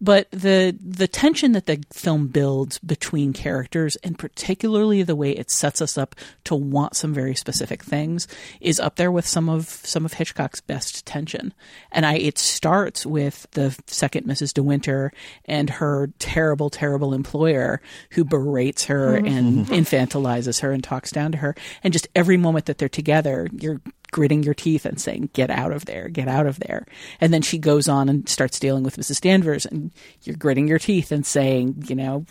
But 0.00 0.30
the 0.30 0.76
the 0.80 1.08
tension 1.08 1.52
that 1.52 1.66
the 1.66 1.82
film 1.92 2.28
builds 2.28 2.78
between 2.78 3.32
characters, 3.32 3.96
and 3.96 4.18
particularly 4.18 5.02
the 5.02 5.16
way 5.16 5.30
it 5.30 5.50
sets 5.50 5.80
us 5.80 5.96
up 5.96 6.14
to 6.44 6.54
want 6.54 6.96
some 6.96 7.14
very 7.14 7.34
specific 7.34 7.82
things, 7.82 8.28
is 8.60 8.78
up 8.78 8.96
there 8.96 9.10
with 9.10 9.26
some 9.26 9.48
of 9.48 9.66
some 9.66 10.04
of 10.04 10.14
Hitchcock's 10.14 10.60
best 10.60 11.06
tension. 11.06 11.54
And 11.92 12.04
I 12.04 12.16
it 12.16 12.38
starts 12.38 13.06
with 13.06 13.46
the 13.52 13.76
second 13.86 14.26
Mrs. 14.26 14.52
De 14.52 14.62
Winter 14.62 15.12
and 15.46 15.70
her 15.70 16.10
terrible, 16.18 16.68
terrible 16.68 17.14
employer 17.14 17.80
who 18.10 18.24
berates 18.24 18.84
her 18.86 19.16
mm-hmm. 19.16 19.26
and 19.36 19.66
infantilizes 19.68 20.60
her 20.60 20.72
and 20.72 20.84
talks 20.84 21.10
down 21.10 21.32
to 21.32 21.38
her. 21.38 21.54
And 21.82 21.92
just 21.92 22.08
every 22.14 22.36
moment 22.36 22.66
that 22.66 22.78
they're 22.78 22.88
together, 22.88 23.48
you're 23.52 23.80
gritting 24.16 24.42
your 24.42 24.54
teeth 24.54 24.86
and 24.86 24.98
saying, 24.98 25.28
"Get 25.34 25.50
out 25.50 25.72
of 25.72 25.84
there, 25.84 26.08
get 26.08 26.26
out 26.26 26.46
of 26.46 26.58
there." 26.58 26.86
And 27.20 27.34
then 27.34 27.42
she 27.42 27.58
goes 27.58 27.86
on 27.86 28.08
and 28.08 28.26
starts 28.26 28.58
dealing 28.58 28.82
with 28.82 28.96
Mrs. 28.96 29.20
Danvers, 29.20 29.66
and 29.66 29.90
you're 30.22 30.36
gritting 30.36 30.66
your 30.66 30.78
teeth 30.78 31.12
and 31.12 31.26
saying, 31.26 31.84
you 31.86 31.94
know, 31.94 32.24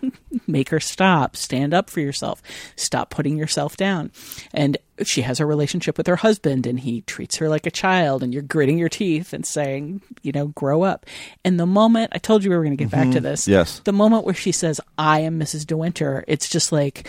make 0.46 0.68
her 0.68 0.80
stop, 0.80 1.36
stand 1.36 1.72
up 1.72 1.88
for 1.88 2.00
yourself, 2.00 2.42
stop 2.76 3.08
putting 3.08 3.38
yourself 3.38 3.74
down. 3.78 4.12
And 4.52 4.76
she 5.02 5.22
has 5.22 5.40
a 5.40 5.46
relationship 5.46 5.96
with 5.96 6.06
her 6.08 6.16
husband, 6.16 6.66
and 6.66 6.78
he 6.78 7.00
treats 7.00 7.36
her 7.36 7.48
like 7.48 7.64
a 7.64 7.70
child, 7.70 8.22
and 8.22 8.34
you're 8.34 8.42
gritting 8.42 8.76
your 8.76 8.90
teeth 8.90 9.32
and 9.32 9.46
saying, 9.46 10.02
you 10.20 10.32
know, 10.32 10.48
grow 10.48 10.82
up. 10.82 11.06
And 11.42 11.58
the 11.58 11.64
moment 11.64 12.12
I 12.14 12.18
told 12.18 12.44
you 12.44 12.50
we 12.50 12.56
were 12.56 12.64
going 12.64 12.76
to 12.76 12.84
get 12.84 12.90
mm-hmm. 12.90 13.04
back 13.04 13.12
to 13.12 13.20
mm-hmm. 13.20 13.30
this, 13.30 13.48
yes, 13.48 13.80
the 13.84 13.94
moment 13.94 14.26
where 14.26 14.34
she 14.34 14.52
says, 14.52 14.78
"I 14.98 15.20
am 15.20 15.40
Mrs. 15.40 15.66
De 15.66 15.74
Winter," 15.74 16.22
it's 16.28 16.50
just 16.50 16.70
like 16.70 17.08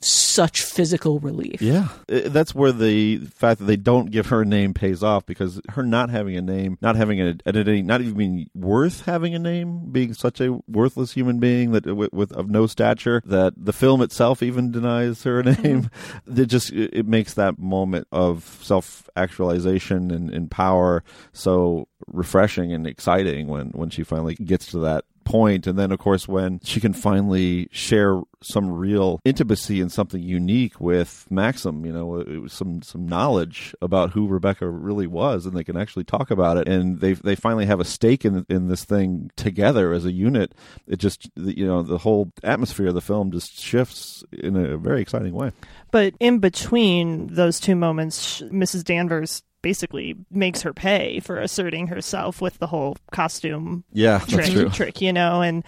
such 0.00 0.62
physical 0.62 1.18
relief. 1.20 1.62
Yeah. 1.62 1.88
That's 2.08 2.54
where 2.54 2.72
the 2.72 3.18
fact 3.18 3.60
that 3.60 3.66
they 3.66 3.76
don't 3.76 4.10
give 4.10 4.26
her 4.26 4.42
a 4.42 4.44
name 4.44 4.74
pays 4.74 5.02
off 5.02 5.24
because 5.24 5.60
her 5.70 5.82
not 5.82 6.10
having 6.10 6.36
a 6.36 6.42
name, 6.42 6.78
not 6.80 6.96
having 6.96 7.20
an 7.20 7.40
identity, 7.46 7.82
not 7.82 8.00
even 8.00 8.14
being 8.14 8.50
worth 8.54 9.06
having 9.06 9.34
a 9.34 9.38
name, 9.38 9.90
being 9.90 10.14
such 10.14 10.40
a 10.40 10.58
worthless 10.68 11.12
human 11.12 11.38
being 11.38 11.72
that 11.72 11.86
with, 11.86 12.12
with 12.12 12.32
of 12.32 12.50
no 12.50 12.66
stature 12.66 13.22
that 13.24 13.54
the 13.56 13.72
film 13.72 14.02
itself 14.02 14.42
even 14.42 14.70
denies 14.70 15.22
her 15.22 15.40
a 15.40 15.44
name. 15.44 15.54
Mm-hmm. 15.56 16.40
It 16.44 16.46
just 16.46 16.72
it 16.72 17.06
makes 17.06 17.34
that 17.34 17.58
moment 17.58 18.06
of 18.12 18.58
self 18.62 19.08
actualization 19.16 20.10
and, 20.10 20.30
and 20.30 20.50
power 20.50 21.02
so 21.32 21.88
refreshing 22.06 22.72
and 22.72 22.86
exciting 22.86 23.46
when 23.46 23.68
when 23.68 23.88
she 23.88 24.02
finally 24.02 24.34
gets 24.34 24.66
to 24.66 24.78
that 24.80 25.04
point 25.24 25.66
and 25.66 25.78
then 25.78 25.92
of 25.92 25.98
course 25.98 26.28
when 26.28 26.60
she 26.62 26.80
can 26.80 26.92
finally 26.92 27.68
share 27.70 28.20
some 28.44 28.70
real 28.70 29.20
intimacy 29.24 29.80
and 29.80 29.90
something 29.90 30.22
unique 30.22 30.80
with 30.80 31.26
Maxim, 31.30 31.84
you 31.84 31.92
know, 31.92 32.46
some 32.46 32.82
some 32.82 33.06
knowledge 33.06 33.74
about 33.80 34.10
who 34.10 34.28
Rebecca 34.28 34.68
really 34.68 35.06
was, 35.06 35.46
and 35.46 35.56
they 35.56 35.64
can 35.64 35.76
actually 35.76 36.04
talk 36.04 36.30
about 36.30 36.56
it, 36.56 36.68
and 36.68 37.00
they 37.00 37.14
they 37.14 37.34
finally 37.34 37.66
have 37.66 37.80
a 37.80 37.84
stake 37.84 38.24
in 38.24 38.44
in 38.48 38.68
this 38.68 38.84
thing 38.84 39.30
together 39.36 39.92
as 39.92 40.04
a 40.04 40.12
unit. 40.12 40.54
It 40.86 40.98
just 40.98 41.30
you 41.34 41.66
know 41.66 41.82
the 41.82 41.98
whole 41.98 42.32
atmosphere 42.42 42.88
of 42.88 42.94
the 42.94 43.00
film 43.00 43.32
just 43.32 43.58
shifts 43.58 44.24
in 44.32 44.56
a 44.56 44.76
very 44.76 45.00
exciting 45.00 45.34
way. 45.34 45.52
But 45.90 46.14
in 46.20 46.38
between 46.38 47.28
those 47.34 47.60
two 47.60 47.76
moments, 47.76 48.42
Mrs. 48.42 48.84
Danvers 48.84 49.42
basically 49.64 50.14
makes 50.30 50.60
her 50.60 50.74
pay 50.74 51.20
for 51.20 51.38
asserting 51.38 51.86
herself 51.86 52.42
with 52.42 52.58
the 52.58 52.66
whole 52.66 52.98
costume 53.12 53.82
yeah 53.94 54.18
trick, 54.18 54.70
trick 54.72 55.00
you 55.00 55.10
know 55.10 55.40
and 55.40 55.64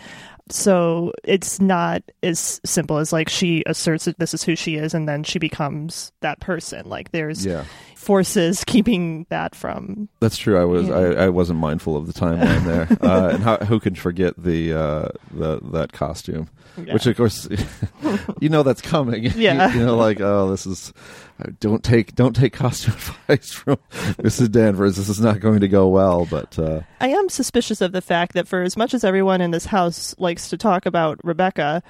So 0.48 1.12
it's 1.24 1.60
not 1.60 2.02
as 2.22 2.60
simple 2.64 2.98
as 2.98 3.12
like 3.12 3.28
she 3.28 3.62
asserts 3.66 4.04
that 4.04 4.18
this 4.18 4.32
is 4.34 4.42
who 4.44 4.54
she 4.56 4.76
is 4.76 4.94
and 4.94 5.08
then 5.08 5.24
she 5.24 5.38
becomes 5.38 6.12
that 6.20 6.38
person. 6.40 6.88
Like 6.88 7.10
there's 7.10 7.44
Yeah. 7.44 7.64
forces 7.96 8.62
keeping 8.64 9.26
that 9.30 9.54
from 9.56 10.08
That's 10.20 10.36
true. 10.38 10.60
I 10.60 10.64
was 10.64 10.86
Yeah. 10.88 10.94
I, 10.96 11.24
I 11.24 11.28
wasn't 11.30 11.58
mindful 11.58 11.96
of 11.96 12.06
the 12.06 12.12
timeline 12.12 12.64
there, 12.64 12.86
uh, 13.02 13.30
and 13.34 13.42
how, 13.42 13.56
who 13.58 13.80
can 13.80 13.94
forget 13.96 14.34
the 14.40 14.72
uh, 14.72 15.08
the 15.32 15.58
that 15.72 15.92
costume, 15.92 16.48
Yeah. 16.76 16.92
which 16.94 17.06
of 17.06 17.16
course 17.16 17.48
you 18.40 18.48
know 18.48 18.62
that's 18.62 18.82
coming. 18.82 19.24
Yeah. 19.36 19.72
you, 19.74 19.84
know, 19.84 19.96
like 19.96 20.20
oh, 20.20 20.48
this 20.50 20.66
is 20.66 20.92
uh, 21.40 21.50
don't 21.58 21.82
take 21.82 22.14
don't 22.14 22.34
take 22.36 22.52
costume 22.52 22.94
advice 22.94 23.52
from 23.52 23.78
Mrs. 24.22 24.50
Danvers. 24.52 24.96
This 24.96 25.08
is 25.08 25.20
not 25.20 25.40
going 25.40 25.60
to 25.60 25.68
go 25.68 25.88
well. 25.88 26.24
But 26.26 26.56
uh, 26.58 26.82
I 27.00 27.08
am 27.08 27.28
suspicious 27.28 27.80
of 27.80 27.90
the 27.92 28.00
fact 28.00 28.34
that 28.34 28.46
for 28.46 28.62
as 28.62 28.76
much 28.76 28.94
as 28.94 29.02
everyone 29.04 29.40
in 29.40 29.50
this 29.50 29.66
house 29.66 30.14
likes 30.36 30.50
to 30.50 30.58
talk 30.58 30.84
about 30.84 31.18
Rebecca, 31.24 31.82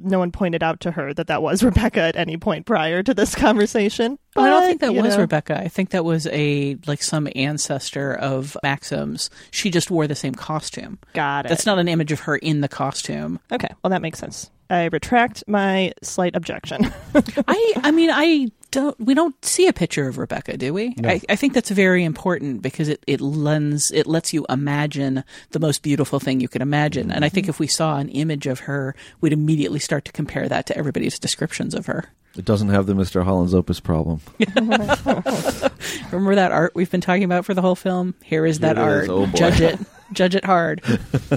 no 0.00 0.18
one 0.18 0.32
pointed 0.32 0.64
out 0.64 0.80
to 0.80 0.90
her 0.90 1.14
that 1.14 1.28
that 1.28 1.42
was 1.42 1.62
Rebecca 1.70 2.00
at 2.00 2.16
any 2.16 2.36
point 2.36 2.66
prior 2.66 3.04
to 3.04 3.14
this 3.14 3.36
conversation. 3.36 4.18
Oh, 4.34 4.42
I 4.42 4.50
don't 4.50 4.64
think 4.64 4.80
that 4.80 4.92
was 4.92 5.14
know, 5.14 5.20
Rebecca. 5.20 5.56
I 5.60 5.68
think 5.68 5.90
that 5.90 6.04
was 6.04 6.26
a 6.26 6.76
like 6.88 7.04
some 7.04 7.28
ancestor 7.36 8.12
of 8.14 8.56
Maxim's. 8.64 9.30
She 9.52 9.70
just 9.70 9.92
wore 9.92 10.08
the 10.08 10.16
same 10.16 10.34
costume. 10.34 10.98
Got 11.12 11.46
it. 11.46 11.50
That's 11.50 11.66
not 11.66 11.78
an 11.78 11.86
image 11.86 12.10
of 12.10 12.18
her 12.20 12.34
in 12.34 12.62
the 12.62 12.68
costume. 12.68 13.38
Okay, 13.52 13.68
well 13.84 13.90
that 13.90 14.02
makes 14.02 14.18
sense. 14.18 14.50
I 14.68 14.86
retract 14.86 15.44
my 15.46 15.92
slight 16.02 16.34
objection. 16.34 16.92
I 17.46 17.74
I 17.76 17.92
mean 17.92 18.10
I 18.12 18.48
don't 18.74 18.98
we 19.00 19.14
don't 19.14 19.42
see 19.44 19.68
a 19.68 19.72
picture 19.72 20.08
of 20.08 20.18
Rebecca, 20.18 20.56
do 20.56 20.74
we? 20.74 20.94
No. 20.98 21.08
I, 21.08 21.20
I 21.28 21.36
think 21.36 21.54
that's 21.54 21.70
very 21.70 22.04
important 22.04 22.60
because 22.60 22.88
it, 22.88 23.02
it 23.06 23.20
lends 23.20 23.90
it 23.92 24.06
lets 24.06 24.32
you 24.32 24.44
imagine 24.48 25.24
the 25.50 25.60
most 25.60 25.82
beautiful 25.82 26.18
thing 26.18 26.40
you 26.40 26.48
can 26.48 26.60
imagine. 26.60 27.10
And 27.10 27.24
I 27.24 27.28
think 27.28 27.44
mm-hmm. 27.44 27.50
if 27.50 27.60
we 27.60 27.66
saw 27.68 27.98
an 27.98 28.08
image 28.08 28.46
of 28.46 28.60
her, 28.60 28.94
we'd 29.20 29.32
immediately 29.32 29.78
start 29.78 30.04
to 30.06 30.12
compare 30.12 30.48
that 30.48 30.66
to 30.66 30.76
everybody's 30.76 31.18
descriptions 31.18 31.74
of 31.74 31.86
her. 31.86 32.10
it 32.36 32.44
doesn't 32.44 32.70
have 32.70 32.86
the 32.86 32.94
Mr. 32.94 33.24
Holland's 33.24 33.54
Opus 33.54 33.80
problem. 33.80 34.20
Remember 34.56 36.34
that 36.34 36.50
art 36.52 36.74
we've 36.74 36.90
been 36.90 37.00
talking 37.00 37.24
about 37.24 37.44
for 37.44 37.54
the 37.54 37.62
whole 37.62 37.76
film? 37.76 38.14
Here 38.24 38.44
is 38.44 38.58
that 38.58 38.76
Here 38.76 38.84
art. 38.84 39.04
is. 39.04 39.10
Oh. 39.10 39.26
Judge 39.26 39.60
it. 39.60 39.78
Judge 40.12 40.34
it 40.34 40.44
hard. 40.44 40.82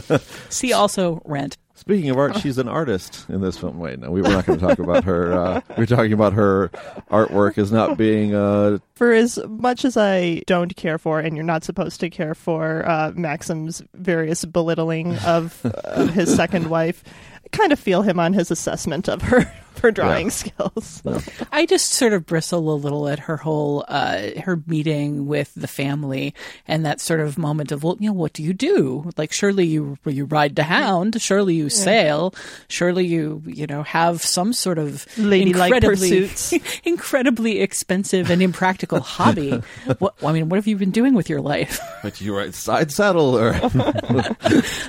See 0.49 0.73
also 0.73 1.21
Rent. 1.23 1.57
Speaking 1.87 2.09
of 2.09 2.17
art, 2.17 2.37
she's 2.39 2.57
an 2.57 2.67
artist 2.67 3.25
in 3.29 3.39
this 3.39 3.57
film. 3.57 3.79
Wait, 3.79 3.97
no, 3.97 4.11
we 4.11 4.21
were 4.21 4.27
not 4.27 4.45
going 4.45 4.59
to 4.59 4.65
talk 4.65 4.77
about 4.77 5.05
her. 5.05 5.31
Uh, 5.31 5.61
We're 5.77 5.85
talking 5.85 6.11
about 6.11 6.33
her 6.33 6.67
artwork 7.09 7.57
as 7.57 7.71
not 7.71 7.97
being 7.97 8.35
uh, 8.35 8.79
for 8.95 9.13
as 9.13 9.39
much 9.47 9.85
as 9.85 9.95
I 9.95 10.41
don't 10.47 10.75
care 10.75 10.97
for, 10.97 11.21
and 11.21 11.37
you're 11.37 11.45
not 11.45 11.63
supposed 11.63 12.01
to 12.01 12.09
care 12.09 12.35
for 12.35 12.85
uh, 12.85 13.13
Maxim's 13.15 13.81
various 13.93 14.43
belittling 14.43 15.15
of, 15.19 15.65
of 15.65 16.09
his 16.09 16.35
second 16.35 16.69
wife, 16.69 17.05
I 17.45 17.47
kind 17.55 17.71
of 17.71 17.79
feel 17.79 18.01
him 18.01 18.19
on 18.19 18.33
his 18.33 18.51
assessment 18.51 19.07
of 19.07 19.21
her 19.21 19.49
her 19.79 19.91
drawing 19.91 20.27
Yeah. 20.27 20.31
skills. 20.31 21.03
I 21.51 21.65
just 21.65 21.91
sort 21.91 22.13
of 22.13 22.25
bristle 22.25 22.69
a 22.69 22.75
little 22.75 23.07
at 23.07 23.19
her 23.19 23.37
whole 23.37 23.85
uh, 23.87 24.39
her 24.41 24.61
meeting 24.67 25.27
with 25.27 25.53
the 25.55 25.67
family 25.67 26.33
and 26.67 26.85
that 26.85 26.99
sort 27.01 27.19
of 27.19 27.37
moment 27.37 27.71
of 27.71 27.83
well, 27.83 27.97
you 27.99 28.07
know, 28.09 28.13
what 28.13 28.33
do 28.33 28.43
you 28.43 28.53
do? 28.53 29.09
Like, 29.17 29.31
surely 29.31 29.65
you 29.65 29.97
you 30.05 30.25
ride 30.25 30.55
the 30.55 30.63
hound, 30.63 31.21
surely 31.21 31.55
you 31.55 31.69
sail, 31.69 32.33
surely 32.69 33.05
you 33.05 33.41
you 33.45 33.67
know 33.67 33.83
have 33.83 34.21
some 34.23 34.53
sort 34.53 34.77
of 34.77 35.05
Ladylike 35.17 35.73
incredibly 35.73 36.21
pursuits. 36.27 36.53
incredibly 36.83 37.59
expensive 37.61 38.29
and 38.29 38.41
impractical 38.41 38.99
hobby. 39.17 39.61
what 39.99 40.15
I 40.23 40.31
mean, 40.33 40.49
what 40.49 40.57
have 40.57 40.67
you 40.67 40.75
been 40.77 40.91
doing 40.91 41.13
with 41.13 41.29
your 41.29 41.41
life? 41.41 41.79
But 42.03 42.19
you 42.21 42.35
ride 42.35 42.55
side 42.55 42.91
saddle 42.91 43.37
or 43.37 43.53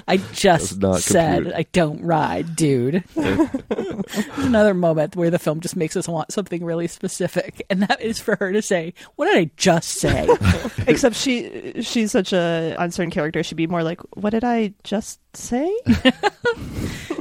I 0.06 0.16
just 0.32 0.78
not 0.78 1.00
said 1.00 1.44
compute. 1.44 1.54
I 1.54 1.62
don't 1.72 2.02
ride, 2.02 2.56
dude. 2.56 3.04
Another 4.36 4.74
moment 4.78 5.16
where 5.16 5.30
the 5.30 5.38
film 5.38 5.60
just 5.60 5.76
makes 5.76 5.96
us 5.96 6.08
want 6.08 6.32
something 6.32 6.64
really 6.64 6.86
specific, 6.88 7.64
and 7.70 7.82
that 7.82 8.00
is 8.00 8.18
for 8.18 8.36
her 8.36 8.52
to 8.52 8.62
say, 8.62 8.94
"What 9.16 9.26
did 9.26 9.38
I 9.38 9.50
just 9.56 9.90
say?" 9.90 10.28
Except 10.86 11.14
she 11.14 11.82
she's 11.82 12.12
such 12.12 12.32
a 12.32 12.74
uncertain 12.78 13.10
character. 13.10 13.42
She'd 13.42 13.56
be 13.56 13.66
more 13.66 13.82
like, 13.82 14.00
"What 14.16 14.30
did 14.30 14.44
I 14.44 14.74
just 14.84 15.20
say?" 15.34 15.70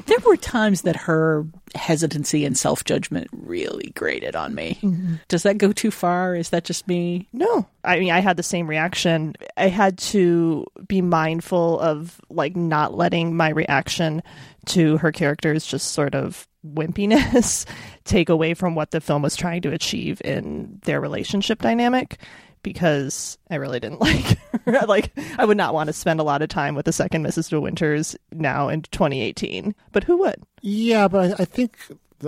there 0.07 0.19
were 0.25 0.37
times 0.37 0.81
that 0.81 0.95
her 0.95 1.45
hesitancy 1.75 2.45
and 2.45 2.57
self 2.57 2.83
judgment 2.83 3.27
really 3.31 3.91
grated 3.95 4.35
on 4.35 4.55
me. 4.55 4.79
Mm-hmm. 4.81 5.15
Does 5.27 5.43
that 5.43 5.57
go 5.57 5.71
too 5.71 5.91
far? 5.91 6.35
Is 6.35 6.49
that 6.49 6.63
just 6.63 6.87
me? 6.87 7.27
No. 7.33 7.67
I 7.83 7.99
mean, 7.99 8.11
I 8.11 8.19
had 8.19 8.37
the 8.37 8.43
same 8.43 8.67
reaction. 8.67 9.35
I 9.55 9.67
had 9.67 9.97
to 9.99 10.65
be 10.87 11.01
mindful 11.01 11.79
of 11.79 12.19
like 12.29 12.55
not 12.55 12.95
letting 12.95 13.35
my 13.35 13.49
reaction 13.49 14.23
to 14.67 14.97
her 14.97 15.11
character's 15.11 15.65
just 15.65 15.91
sort 15.93 16.15
of 16.15 16.47
wimpiness 16.65 17.65
take 18.03 18.29
away 18.29 18.53
from 18.53 18.75
what 18.75 18.91
the 18.91 19.01
film 19.01 19.21
was 19.21 19.35
trying 19.35 19.61
to 19.61 19.71
achieve 19.71 20.21
in 20.23 20.79
their 20.83 20.99
relationship 21.01 21.61
dynamic 21.61 22.19
because 22.63 23.37
I 23.49 23.55
really 23.55 23.79
didn't 23.79 24.01
like 24.01 24.37
her. 24.65 24.79
like 24.87 25.11
I 25.37 25.45
would 25.45 25.57
not 25.57 25.73
want 25.73 25.87
to 25.87 25.93
spend 25.93 26.19
a 26.19 26.23
lot 26.23 26.41
of 26.41 26.49
time 26.49 26.75
with 26.75 26.85
the 26.85 26.93
second 26.93 27.25
Mrs. 27.25 27.49
De 27.49 27.59
Winters 27.59 28.15
now 28.31 28.67
in 28.69 28.81
2018. 28.81 29.73
But 29.91 30.03
who 30.03 30.17
would? 30.17 30.43
Yeah, 30.61 31.07
but 31.07 31.39
I, 31.39 31.43
I 31.43 31.45
think 31.45 31.77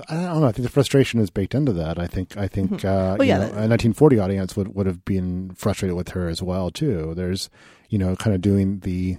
I 0.07 0.15
don't 0.15 0.41
know. 0.41 0.47
I 0.47 0.51
think 0.51 0.63
the 0.63 0.71
frustration 0.71 1.19
is 1.19 1.29
baked 1.31 1.55
into 1.55 1.73
that. 1.73 1.97
I 1.99 2.07
think 2.07 2.37
I 2.37 2.47
think 2.47 2.85
uh, 2.85 3.15
Well, 3.17 3.23
you 3.23 3.29
yeah, 3.29 3.37
know, 3.39 3.45
a 3.45 3.67
1940 3.67 4.19
audience 4.19 4.55
would 4.55 4.75
would 4.75 4.85
have 4.85 5.03
been 5.03 5.51
frustrated 5.55 5.95
with 5.97 6.09
her 6.09 6.29
as 6.29 6.41
well 6.43 6.69
too. 6.69 7.13
There's 7.15 7.49
you 7.89 7.97
know 7.97 8.15
kind 8.15 8.35
of 8.35 8.41
doing 8.41 8.79
the 8.79 9.17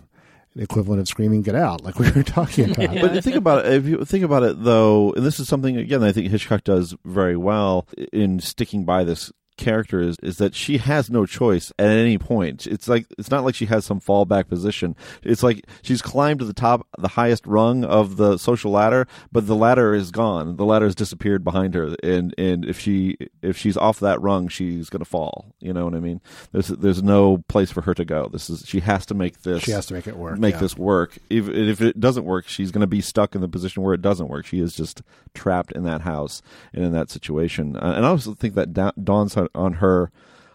equivalent 0.56 1.00
of 1.00 1.08
screaming 1.08 1.42
"Get 1.42 1.54
out!" 1.54 1.82
like 1.84 1.98
we 1.98 2.10
were 2.10 2.22
talking 2.24 2.70
about. 2.70 3.00
But 3.00 3.22
think 3.24 3.36
about 3.36 3.66
it. 3.66 3.74
If 3.74 3.86
you 3.86 4.04
think 4.04 4.24
about 4.24 4.42
it, 4.42 4.62
though, 4.62 5.12
and 5.12 5.24
this 5.24 5.40
is 5.40 5.48
something 5.48 5.76
again 5.76 6.02
I 6.02 6.12
think 6.12 6.30
Hitchcock 6.30 6.64
does 6.64 6.94
very 7.04 7.36
well 7.36 7.86
in 8.12 8.40
sticking 8.40 8.84
by 8.84 9.04
this 9.04 9.32
character 9.60 10.00
is 10.00 10.16
is 10.22 10.38
that 10.38 10.54
she 10.54 10.78
has 10.78 11.10
no 11.10 11.26
choice 11.26 11.70
at 11.78 11.86
any 11.88 12.18
point. 12.18 12.66
It's 12.66 12.88
like 12.88 13.06
it's 13.18 13.30
not 13.30 13.44
like 13.44 13.54
she 13.54 13.66
has 13.66 13.84
some 13.84 14.00
fallback 14.00 14.48
position. 14.48 14.96
It's 15.22 15.42
like 15.42 15.66
she's 15.82 16.02
climbed 16.02 16.40
to 16.40 16.44
the 16.46 16.52
top, 16.52 16.86
the 16.98 17.08
highest 17.08 17.46
rung 17.46 17.84
of 17.84 18.16
the 18.16 18.38
social 18.38 18.72
ladder, 18.72 19.06
but 19.30 19.46
the 19.46 19.54
ladder 19.54 19.94
is 19.94 20.10
gone. 20.10 20.56
The 20.56 20.64
ladder 20.64 20.86
has 20.86 20.94
disappeared 20.94 21.44
behind 21.44 21.74
her, 21.74 21.94
and 22.02 22.34
and 22.38 22.64
if 22.64 22.80
she 22.80 23.16
if 23.42 23.56
she's 23.56 23.76
off 23.76 24.00
that 24.00 24.20
rung, 24.20 24.48
she's 24.48 24.88
going 24.90 25.00
to 25.00 25.04
fall. 25.08 25.54
You 25.60 25.72
know 25.72 25.84
what 25.84 25.94
I 25.94 26.00
mean? 26.00 26.20
There's 26.52 26.68
there's 26.68 27.02
no 27.02 27.44
place 27.48 27.70
for 27.70 27.82
her 27.82 27.94
to 27.94 28.04
go. 28.04 28.28
This 28.32 28.50
is 28.50 28.64
she 28.66 28.80
has 28.80 29.06
to 29.06 29.14
make 29.14 29.42
this. 29.42 29.62
She 29.62 29.72
has 29.72 29.86
to 29.86 29.94
make 29.94 30.06
it 30.06 30.16
work, 30.16 30.38
Make 30.38 30.54
yeah. 30.54 30.60
this 30.60 30.76
work. 30.76 31.18
If 31.28 31.48
if 31.48 31.80
it 31.80 32.00
doesn't 32.00 32.24
work, 32.24 32.48
she's 32.48 32.70
going 32.70 32.80
to 32.80 32.86
be 32.86 33.00
stuck 33.02 33.34
in 33.34 33.40
the 33.42 33.48
position 33.48 33.82
where 33.82 33.94
it 33.94 34.02
doesn't 34.02 34.28
work. 34.28 34.46
She 34.46 34.60
is 34.60 34.74
just 34.74 35.02
trapped 35.34 35.72
in 35.72 35.84
that 35.84 36.00
house 36.00 36.40
and 36.72 36.84
in 36.84 36.92
that 36.92 37.10
situation. 37.10 37.76
And 37.76 38.06
I 38.06 38.08
also 38.08 38.34
think 38.34 38.54
that 38.54 38.72
da- 38.72 38.92
dawns 39.02 39.36
on- 39.36 39.48
on 39.54 39.74
her 39.74 40.10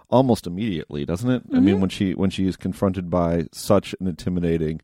almost 0.10 0.48
immediately, 0.48 1.06
doesn't 1.06 1.30
it? 1.30 1.44
I 1.52 1.60
mean, 1.60 1.76
mm-hmm. 1.76 1.82
when 1.82 1.90
she 1.90 2.14
when 2.14 2.30
she 2.30 2.48
is 2.48 2.56
confronted 2.56 3.10
by 3.10 3.48
such 3.52 3.96
an 4.00 4.08
intimidating. 4.08 4.82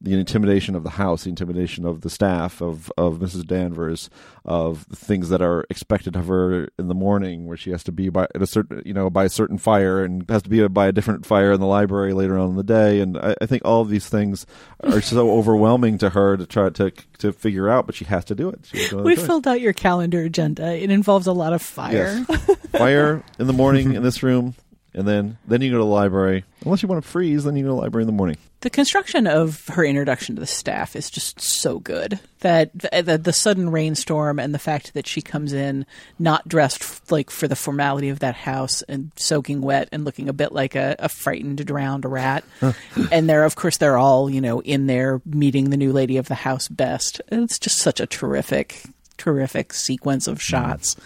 The 0.00 0.12
intimidation 0.12 0.74
of 0.74 0.82
the 0.84 0.90
house, 0.90 1.24
the 1.24 1.30
intimidation 1.30 1.86
of 1.86 2.02
the 2.02 2.10
staff, 2.10 2.60
of, 2.60 2.92
of 2.98 3.18
Mrs. 3.18 3.46
Danvers, 3.46 4.10
of 4.44 4.86
the 4.88 4.96
things 4.96 5.30
that 5.30 5.40
are 5.40 5.64
expected 5.70 6.14
of 6.16 6.26
her 6.28 6.68
in 6.78 6.88
the 6.88 6.94
morning, 6.94 7.46
where 7.46 7.56
she 7.56 7.70
has 7.70 7.82
to 7.84 7.92
be 7.92 8.10
by 8.10 8.24
at 8.34 8.42
a 8.42 8.46
certain, 8.46 8.82
you 8.84 8.92
know, 8.92 9.08
by 9.08 9.24
a 9.24 9.28
certain 9.30 9.56
fire, 9.56 10.04
and 10.04 10.28
has 10.28 10.42
to 10.42 10.50
be 10.50 10.66
by 10.68 10.86
a 10.88 10.92
different 10.92 11.24
fire 11.24 11.50
in 11.52 11.60
the 11.60 11.66
library 11.66 12.12
later 12.12 12.36
on 12.38 12.50
in 12.50 12.56
the 12.56 12.62
day. 12.62 13.00
And 13.00 13.16
I, 13.16 13.34
I 13.40 13.46
think 13.46 13.62
all 13.64 13.80
of 13.80 13.88
these 13.88 14.06
things 14.08 14.44
are 14.80 15.00
so 15.00 15.30
overwhelming 15.38 15.96
to 15.98 16.10
her 16.10 16.36
to 16.36 16.46
try 16.46 16.68
to 16.70 16.90
to 17.18 17.32
figure 17.32 17.68
out, 17.70 17.86
but 17.86 17.94
she 17.94 18.04
has 18.04 18.24
to 18.26 18.34
do 18.34 18.50
it. 18.50 18.70
No 18.92 19.02
We 19.02 19.16
choice. 19.16 19.26
filled 19.26 19.46
out 19.48 19.60
your 19.62 19.72
calendar 19.72 20.20
agenda. 20.22 20.74
It 20.76 20.90
involves 20.90 21.26
a 21.26 21.32
lot 21.32 21.54
of 21.54 21.62
fire. 21.62 22.22
Yes. 22.28 22.50
fire 22.72 23.22
in 23.38 23.46
the 23.46 23.54
morning 23.54 23.94
in 23.94 24.02
this 24.02 24.22
room, 24.22 24.54
and 24.96 25.06
then 25.06 25.36
then 25.46 25.60
you 25.60 25.70
go 25.70 25.76
to 25.76 25.84
the 25.84 25.90
library. 25.90 26.44
Unless 26.64 26.82
you 26.82 26.88
want 26.88 27.04
to 27.04 27.08
freeze, 27.08 27.44
then 27.44 27.54
you 27.54 27.64
go 27.64 27.68
to 27.68 27.74
the 27.74 27.80
library 27.82 28.02
in 28.02 28.06
the 28.06 28.12
morning. 28.12 28.38
The 28.60 28.70
construction 28.70 29.26
of 29.26 29.66
her 29.68 29.84
introduction 29.84 30.34
to 30.34 30.40
the 30.40 30.46
staff 30.46 30.96
is 30.96 31.10
just 31.10 31.38
so 31.38 31.78
good. 31.78 32.18
That 32.40 32.76
the, 32.76 33.12
uh, 33.12 33.16
the 33.18 33.32
sudden 33.32 33.70
rainstorm 33.70 34.38
and 34.38 34.54
the 34.54 34.58
fact 34.58 34.94
that 34.94 35.06
she 35.06 35.20
comes 35.20 35.52
in 35.52 35.84
not 36.18 36.48
dressed 36.48 36.80
f- 36.80 37.02
like 37.10 37.30
for 37.30 37.46
the 37.46 37.54
formality 37.54 38.08
of 38.08 38.20
that 38.20 38.34
house 38.34 38.80
and 38.82 39.12
soaking 39.16 39.60
wet 39.60 39.90
and 39.92 40.04
looking 40.04 40.30
a 40.30 40.32
bit 40.32 40.52
like 40.52 40.74
a, 40.74 40.96
a 40.98 41.10
frightened, 41.10 41.64
drowned 41.66 42.06
rat. 42.06 42.42
and 43.12 43.28
they're, 43.28 43.44
of 43.44 43.54
course, 43.54 43.76
they're 43.76 43.98
all 43.98 44.30
you 44.30 44.40
know 44.40 44.60
in 44.62 44.86
there 44.86 45.20
meeting 45.26 45.68
the 45.68 45.76
new 45.76 45.92
lady 45.92 46.16
of 46.16 46.28
the 46.28 46.34
house 46.34 46.68
best. 46.68 47.20
It's 47.28 47.58
just 47.58 47.78
such 47.78 48.00
a 48.00 48.06
terrific, 48.06 48.82
terrific 49.18 49.74
sequence 49.74 50.26
of 50.26 50.38
mm. 50.38 50.42
shots. 50.42 50.94
And 50.94 51.04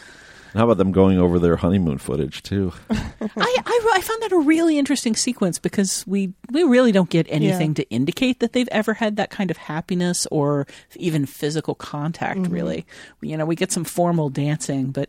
how 0.55 0.65
about 0.65 0.79
them 0.79 0.93
going 0.93 1.19
over 1.19 1.39
their 1.39 1.57
honeymoon 1.57 1.99
footage 1.99 2.43
too? 2.43 2.73
I, 2.91 2.97
I, 3.37 3.91
I 3.95 4.01
found 4.01 4.23
that 4.23 4.33
a 4.33 4.39
really 4.39 4.79
interesting 4.79 5.15
sequence 5.17 5.59
because 5.59 6.05
we 6.07 6.33
we 6.51 6.63
really 6.65 6.93
don't 6.93 7.11
get 7.11 7.27
anything 7.31 7.71
Yeah. 7.71 7.75
to 7.85 7.91
indicate 7.91 8.41
that 8.41 8.53
they've 8.53 8.69
ever 8.73 8.95
had 8.95 9.17
that 9.17 9.31
kind 9.31 9.51
of 9.51 9.57
happiness 9.57 10.27
or 10.31 10.67
even 10.97 11.27
physical 11.27 11.75
contact. 11.75 12.41
Mhm. 12.41 12.53
Really, 12.53 12.87
you 13.21 13.37
know, 13.37 13.45
we 13.47 13.57
get 13.57 13.73
some 13.73 13.85
formal 13.85 14.29
dancing, 14.31 14.91
but 14.91 15.09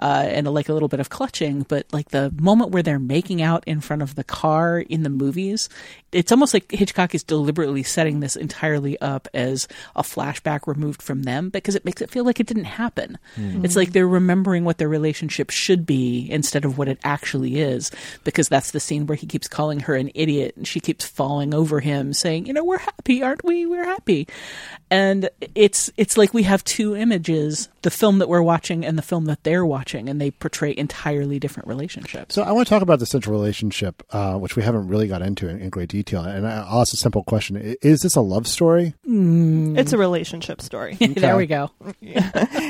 uh, 0.00 0.26
and 0.28 0.46
like 0.48 0.68
a 0.68 0.72
little 0.72 0.88
bit 0.88 1.00
of 1.00 1.10
clutching, 1.10 1.62
but 1.68 1.86
like 1.92 2.08
the 2.10 2.32
moment 2.40 2.70
where 2.70 2.82
they're 2.82 2.98
making 2.98 3.42
out 3.42 3.64
in 3.66 3.80
front 3.80 4.02
of 4.02 4.14
the 4.14 4.24
car 4.24 4.78
in 4.78 5.02
the 5.02 5.10
movies, 5.10 5.68
it's 6.12 6.32
almost 6.32 6.54
like 6.54 6.70
Hitchcock 6.70 7.14
is 7.14 7.22
deliberately 7.22 7.82
setting 7.82 8.20
this 8.20 8.36
entirely 8.36 8.98
up 9.00 9.28
as 9.34 9.68
a 9.96 10.02
flashback 10.02 10.66
removed 10.66 11.02
from 11.02 11.24
them 11.24 11.50
because 11.50 11.74
it 11.74 11.84
makes 11.84 12.00
it 12.00 12.10
feel 12.10 12.24
like 12.24 12.40
it 12.40 12.46
didn't 12.46 12.64
happen. 12.64 13.18
Mhm. 13.36 13.64
It's 13.64 13.76
like 13.76 13.92
they're 13.92 14.08
remembering 14.08 14.64
what 14.64 14.78
their 14.78 14.88
relationship 14.88 15.50
should 15.50 15.84
be 15.84 16.28
instead 16.30 16.64
of 16.64 16.78
what 16.78 16.88
it 16.88 16.98
actually 17.04 17.60
is 17.60 17.90
because 18.24 18.48
that's 18.48 18.70
the 18.70 18.80
scene 18.80 19.06
where 19.06 19.16
he 19.16 19.26
keeps 19.26 19.48
calling 19.48 19.80
her 19.80 19.94
an 19.94 20.10
idiot 20.14 20.54
and 20.56 20.66
she 20.66 20.80
keeps 20.80 21.04
falling 21.06 21.52
over 21.52 21.80
him 21.80 22.12
saying, 22.12 22.46
"You 22.46 22.52
know, 22.52 22.64
we're 22.64 22.78
happy, 22.78 23.22
aren't 23.22 23.44
we? 23.44 23.66
We're 23.66 23.84
happy." 23.84 24.26
And 24.90 25.28
it's 25.54 25.90
it's 25.96 26.16
like 26.16 26.32
we 26.32 26.44
have 26.44 26.64
two 26.64 26.96
images, 26.96 27.68
the 27.82 27.90
film 27.90 28.18
that 28.20 28.28
we're 28.28 28.40
watching 28.42 28.84
and 28.86 28.96
the 28.96 29.02
film 29.02 29.26
that 29.26 29.44
they're 29.44 29.66
watching 29.66 29.87
and 29.94 30.20
they 30.20 30.30
portray 30.30 30.74
entirely 30.76 31.38
different 31.38 31.68
relationships. 31.68 32.34
So 32.34 32.42
I 32.42 32.52
want 32.52 32.66
to 32.66 32.70
talk 32.70 32.82
about 32.82 32.98
the 32.98 33.06
central 33.06 33.32
relationship, 33.38 34.02
uh, 34.10 34.34
which 34.34 34.56
we 34.56 34.62
haven't 34.62 34.88
really 34.88 35.08
got 35.08 35.22
into 35.22 35.48
in, 35.48 35.60
in 35.60 35.70
great 35.70 35.88
detail. 35.88 36.22
And 36.24 36.46
I- 36.46 36.66
I'll 36.68 36.80
ask 36.82 36.92
a 36.92 36.96
simple 36.98 37.22
question: 37.24 37.56
Is 37.80 38.00
this 38.00 38.16
a 38.16 38.20
love 38.20 38.46
story? 38.46 38.94
It's 39.04 39.92
a 39.92 39.98
relationship 39.98 40.60
story. 40.60 40.94
there 41.00 41.36
we 41.36 41.46
go. 41.46 41.70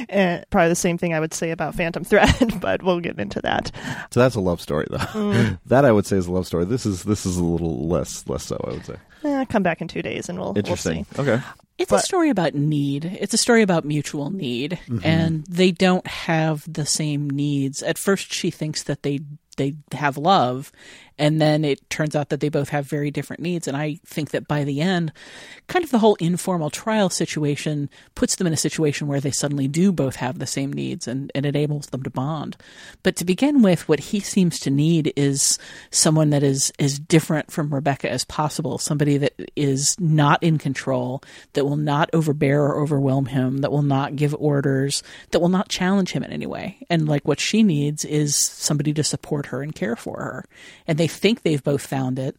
and 0.08 0.44
probably 0.50 0.68
the 0.68 0.74
same 0.74 0.98
thing 0.98 1.14
I 1.14 1.20
would 1.20 1.34
say 1.34 1.50
about 1.50 1.74
Phantom 1.74 2.04
Thread, 2.04 2.54
but 2.60 2.82
we'll 2.82 3.00
get 3.00 3.18
into 3.18 3.40
that. 3.42 3.72
So 4.10 4.20
that's 4.20 4.34
a 4.34 4.40
love 4.40 4.60
story, 4.60 4.86
though. 4.90 4.98
Mm. 4.98 5.58
that 5.66 5.84
I 5.84 5.92
would 5.92 6.06
say 6.06 6.16
is 6.16 6.26
a 6.26 6.32
love 6.32 6.46
story. 6.46 6.64
This 6.64 6.86
is 6.86 7.02
this 7.04 7.26
is 7.26 7.36
a 7.38 7.44
little 7.44 7.88
less 7.88 8.28
less 8.28 8.44
so. 8.44 8.62
I 8.66 8.70
would 8.72 8.84
say. 8.86 8.96
Eh, 9.24 9.44
come 9.46 9.62
back 9.62 9.80
in 9.80 9.88
two 9.88 10.02
days 10.02 10.28
and 10.28 10.38
we'll, 10.38 10.48
we'll 10.52 10.58
Interesting. 10.58 11.04
see. 11.14 11.20
Okay. 11.22 11.40
It's 11.78 11.92
a 11.92 11.98
story 12.00 12.28
about 12.30 12.54
need. 12.54 13.04
It's 13.04 13.34
a 13.34 13.38
story 13.38 13.62
about 13.62 13.84
mutual 13.84 14.30
need, 14.30 14.80
Mhm. 14.88 15.04
and 15.04 15.44
they 15.46 15.70
don't 15.70 16.06
have 16.08 16.64
the 16.72 16.84
same 16.84 17.30
needs. 17.30 17.82
At 17.84 17.98
first, 17.98 18.32
she 18.34 18.50
thinks 18.50 18.82
that 18.84 19.02
they 19.04 19.20
they 19.56 19.74
have 19.92 20.16
love, 20.16 20.70
and 21.18 21.40
then 21.40 21.64
it 21.64 21.88
turns 21.90 22.14
out 22.14 22.28
that 22.28 22.40
they 22.40 22.48
both 22.48 22.68
have 22.68 22.86
very 22.86 23.10
different 23.10 23.42
needs. 23.42 23.66
And 23.66 23.76
I 23.76 23.98
think 24.06 24.30
that 24.30 24.46
by 24.46 24.64
the 24.64 24.80
end, 24.80 25.12
kind 25.66 25.84
of 25.84 25.90
the 25.90 25.98
whole 25.98 26.16
informal 26.16 26.70
trial 26.70 27.10
situation 27.10 27.90
puts 28.14 28.36
them 28.36 28.46
in 28.46 28.52
a 28.52 28.56
situation 28.56 29.06
where 29.06 29.20
they 29.20 29.30
suddenly 29.30 29.68
do 29.68 29.92
both 29.92 30.16
have 30.16 30.38
the 30.38 30.46
same 30.46 30.72
needs, 30.72 31.08
and, 31.08 31.30
and 31.34 31.44
enables 31.44 31.86
them 31.86 32.02
to 32.02 32.10
bond. 32.10 32.56
But 33.02 33.16
to 33.16 33.24
begin 33.24 33.62
with, 33.62 33.88
what 33.88 34.00
he 34.00 34.20
seems 34.20 34.60
to 34.60 34.70
need 34.70 35.12
is 35.16 35.58
someone 35.90 36.30
that 36.30 36.42
is 36.42 36.72
as 36.78 36.98
different 36.98 37.50
from 37.50 37.74
Rebecca 37.74 38.10
as 38.10 38.24
possible, 38.24 38.78
somebody 38.78 39.16
that 39.18 39.34
is 39.56 39.96
not 39.98 40.42
in 40.42 40.58
control, 40.58 41.22
that 41.54 41.64
will 41.64 41.76
not 41.76 42.10
overbear 42.12 42.62
or 42.62 42.80
overwhelm 42.80 43.26
him, 43.26 43.58
that 43.58 43.72
will 43.72 43.82
not 43.82 44.16
give 44.16 44.34
orders, 44.38 45.02
that 45.30 45.40
will 45.40 45.48
not 45.48 45.68
challenge 45.68 46.12
him 46.12 46.22
in 46.22 46.32
any 46.32 46.46
way. 46.46 46.78
And 46.88 47.08
like 47.08 47.26
what 47.26 47.40
she 47.40 47.62
needs 47.62 48.04
is 48.04 48.38
somebody 48.38 48.92
to 48.94 49.04
support 49.04 49.46
her 49.46 49.62
and 49.62 49.74
care 49.74 49.96
for 49.96 50.16
her. 50.18 50.44
And 50.86 50.98
they 50.98 51.07
think 51.08 51.42
they've 51.42 51.62
both 51.62 51.84
found 51.84 52.18
it. 52.18 52.36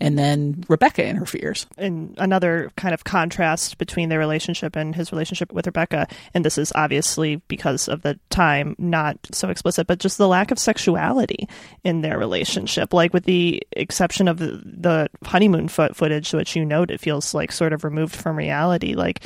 And 0.00 0.16
then 0.16 0.62
Rebecca 0.68 1.04
interferes. 1.04 1.66
and 1.76 2.14
another 2.18 2.70
kind 2.76 2.94
of 2.94 3.02
contrast 3.02 3.78
between 3.78 4.08
their 4.08 4.18
relationship 4.20 4.76
and 4.76 4.94
his 4.94 5.10
relationship 5.10 5.52
with 5.52 5.66
Rebecca, 5.66 6.06
and 6.34 6.44
this 6.44 6.56
is 6.56 6.72
obviously 6.76 7.36
because 7.48 7.88
of 7.88 8.02
the 8.02 8.18
time, 8.30 8.76
not 8.78 9.16
so 9.32 9.48
explicit, 9.48 9.88
but 9.88 9.98
just 9.98 10.16
the 10.16 10.28
lack 10.28 10.52
of 10.52 10.58
sexuality 10.58 11.48
in 11.82 12.02
their 12.02 12.16
relationship. 12.16 12.94
Like 12.94 13.12
with 13.12 13.24
the 13.24 13.60
exception 13.72 14.28
of 14.28 14.38
the, 14.38 14.62
the 14.64 15.08
honeymoon 15.24 15.66
foot 15.66 15.96
footage, 15.96 16.32
which 16.32 16.54
you 16.54 16.64
note, 16.64 16.92
it 16.92 17.00
feels 17.00 17.34
like 17.34 17.50
sort 17.50 17.72
of 17.72 17.82
removed 17.82 18.14
from 18.14 18.36
reality. 18.36 18.94
Like 18.94 19.24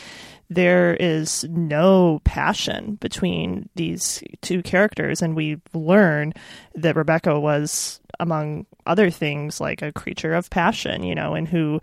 there 0.55 0.95
is 0.95 1.45
no 1.49 2.21
passion 2.25 2.97
between 2.97 3.69
these 3.75 4.23
two 4.43 4.63
characters, 4.63 5.23
and 5.23 5.35
we 5.35 5.59
learn 5.73 6.35
that 6.75 6.97
Rebecca 6.97 7.41
was, 7.41 8.01
among 8.23 8.65
other 8.87 9.11
things, 9.11 9.61
like 9.61 9.83
a 9.83 9.93
creature 9.93 10.33
of 10.33 10.49
passion, 10.49 11.03
you 11.03 11.15
know, 11.15 11.35
and 11.35 11.49
who 11.49 11.81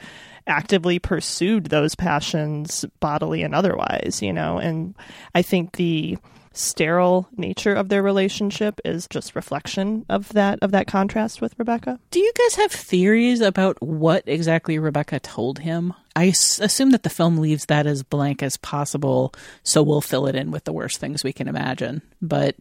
actively 0.47 0.97
pursued 0.97 1.65
those 1.65 1.95
passions 1.95 2.85
bodily 2.99 3.43
and 3.43 3.53
otherwise, 3.53 4.21
you 4.21 4.33
know, 4.33 4.57
and 4.57 4.95
I 5.35 5.41
think 5.41 5.73
the 5.73 6.17
sterile 6.53 7.27
nature 7.37 7.73
of 7.73 7.89
their 7.89 8.01
relationship 8.01 8.79
is 8.83 9.07
just 9.07 9.35
reflection 9.35 10.05
of 10.09 10.29
that 10.29 10.59
of 10.61 10.71
that 10.71 10.87
contrast 10.87 11.41
with 11.41 11.53
Rebecca. 11.59 11.99
Do 12.11 12.19
you 12.19 12.31
guys 12.37 12.55
have 12.55 12.71
theories 12.71 13.41
about 13.41 13.81
what 13.81 14.23
exactly 14.25 14.79
Rebecca 14.79 15.19
told 15.19 15.59
him? 15.59 15.93
I 16.19 16.25
assume 16.25 16.89
that 16.89 17.03
the 17.03 17.09
film 17.09 17.37
leaves 17.37 17.67
that 17.67 17.87
as 17.87 18.03
blank 18.03 18.43
as 18.43 18.57
possible, 18.57 19.33
so 19.63 19.81
we'll 19.81 20.01
fill 20.01 20.27
it 20.27 20.35
in 20.35 20.51
with 20.51 20.65
the 20.65 20.73
worst 20.73 20.99
things 20.99 21.23
we 21.23 21.31
can 21.31 21.47
imagine. 21.47 22.01
But 22.21 22.57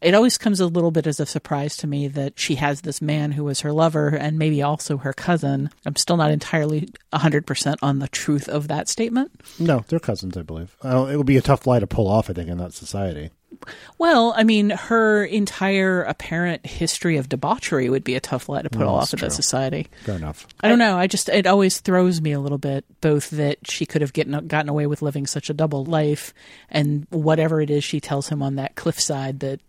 it 0.00 0.14
always 0.14 0.38
comes 0.38 0.60
a 0.60 0.68
little 0.68 0.92
bit 0.92 1.08
as 1.08 1.18
a 1.18 1.26
surprise 1.26 1.76
to 1.78 1.88
me 1.88 2.06
that 2.06 2.38
she 2.38 2.54
has 2.54 2.82
this 2.82 3.02
man 3.02 3.32
who 3.32 3.42
was 3.42 3.62
her 3.62 3.72
lover 3.72 4.10
and 4.10 4.38
maybe 4.38 4.62
also 4.62 4.96
her 4.98 5.12
cousin. 5.12 5.70
I'm 5.84 5.96
still 5.96 6.16
not 6.16 6.30
entirely 6.30 6.88
100% 7.12 7.76
on 7.82 7.98
the 7.98 8.06
truth 8.06 8.48
of 8.48 8.68
that 8.68 8.88
statement. 8.88 9.32
No, 9.58 9.84
they're 9.88 9.98
cousins, 9.98 10.36
I 10.36 10.42
believe. 10.42 10.76
Uh, 10.80 11.08
it 11.10 11.16
would 11.16 11.26
be 11.26 11.36
a 11.36 11.42
tough 11.42 11.66
lie 11.66 11.80
to 11.80 11.88
pull 11.88 12.06
off, 12.06 12.30
I 12.30 12.32
think, 12.32 12.48
in 12.48 12.58
that 12.58 12.74
society. 12.74 13.30
Well, 13.98 14.32
I 14.36 14.44
mean, 14.44 14.70
her 14.70 15.24
entire 15.24 16.02
apparent 16.02 16.66
history 16.66 17.16
of 17.16 17.28
debauchery 17.28 17.90
would 17.90 18.04
be 18.04 18.14
a 18.14 18.20
tough 18.20 18.48
lie 18.48 18.62
to 18.62 18.70
put 18.70 18.80
Well, 18.80 18.94
off 18.96 19.10
that's 19.10 19.22
in 19.22 19.28
that 19.28 19.34
society. 19.34 19.88
Fair 20.04 20.16
enough. 20.16 20.46
I 20.60 20.68
don't 20.68 20.78
know. 20.78 20.96
I 20.96 21.06
just 21.06 21.28
it 21.28 21.46
always 21.46 21.80
throws 21.80 22.20
me 22.20 22.32
a 22.32 22.40
little 22.40 22.58
bit, 22.58 22.84
both 23.00 23.30
that 23.30 23.58
she 23.70 23.86
could 23.86 24.00
have 24.00 24.12
gotten 24.12 24.46
gotten 24.46 24.68
away 24.68 24.86
with 24.86 25.02
living 25.02 25.26
such 25.26 25.50
a 25.50 25.54
double 25.54 25.84
life, 25.84 26.32
and 26.70 27.06
whatever 27.10 27.60
it 27.60 27.70
is 27.70 27.84
she 27.84 28.00
tells 28.00 28.28
him 28.28 28.42
on 28.42 28.56
that 28.56 28.74
cliffside 28.76 29.40
that 29.40 29.60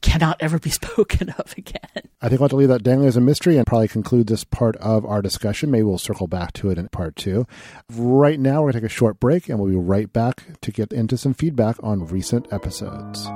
cannot 0.00 0.36
ever 0.40 0.58
be 0.58 0.70
spoken 0.70 1.30
of 1.30 1.54
again. 1.56 2.08
I 2.22 2.28
think 2.28 2.40
we'll 2.40 2.46
have 2.46 2.50
to 2.50 2.56
leave 2.56 2.68
that 2.68 2.82
dangling 2.82 3.08
as 3.08 3.16
a 3.16 3.20
mystery 3.20 3.56
and 3.56 3.66
probably 3.66 3.88
conclude 3.88 4.26
this 4.26 4.44
part 4.44 4.76
of 4.76 5.04
our 5.06 5.22
discussion. 5.22 5.70
Maybe 5.70 5.84
we'll 5.84 5.98
circle 5.98 6.26
back 6.26 6.52
to 6.54 6.70
it 6.70 6.78
in 6.78 6.88
part 6.88 7.16
two. 7.16 7.46
Right 7.90 8.38
now, 8.38 8.62
we're 8.62 8.72
going 8.72 8.72
to 8.72 8.80
take 8.80 8.90
a 8.90 8.94
short 8.94 9.20
break 9.20 9.48
and 9.48 9.58
we'll 9.58 9.70
be 9.70 9.76
right 9.76 10.12
back 10.12 10.60
to 10.60 10.72
get 10.72 10.92
into 10.92 11.16
some 11.16 11.34
feedback 11.34 11.76
on 11.82 12.06
recent 12.06 12.52
episodes. 12.52 13.26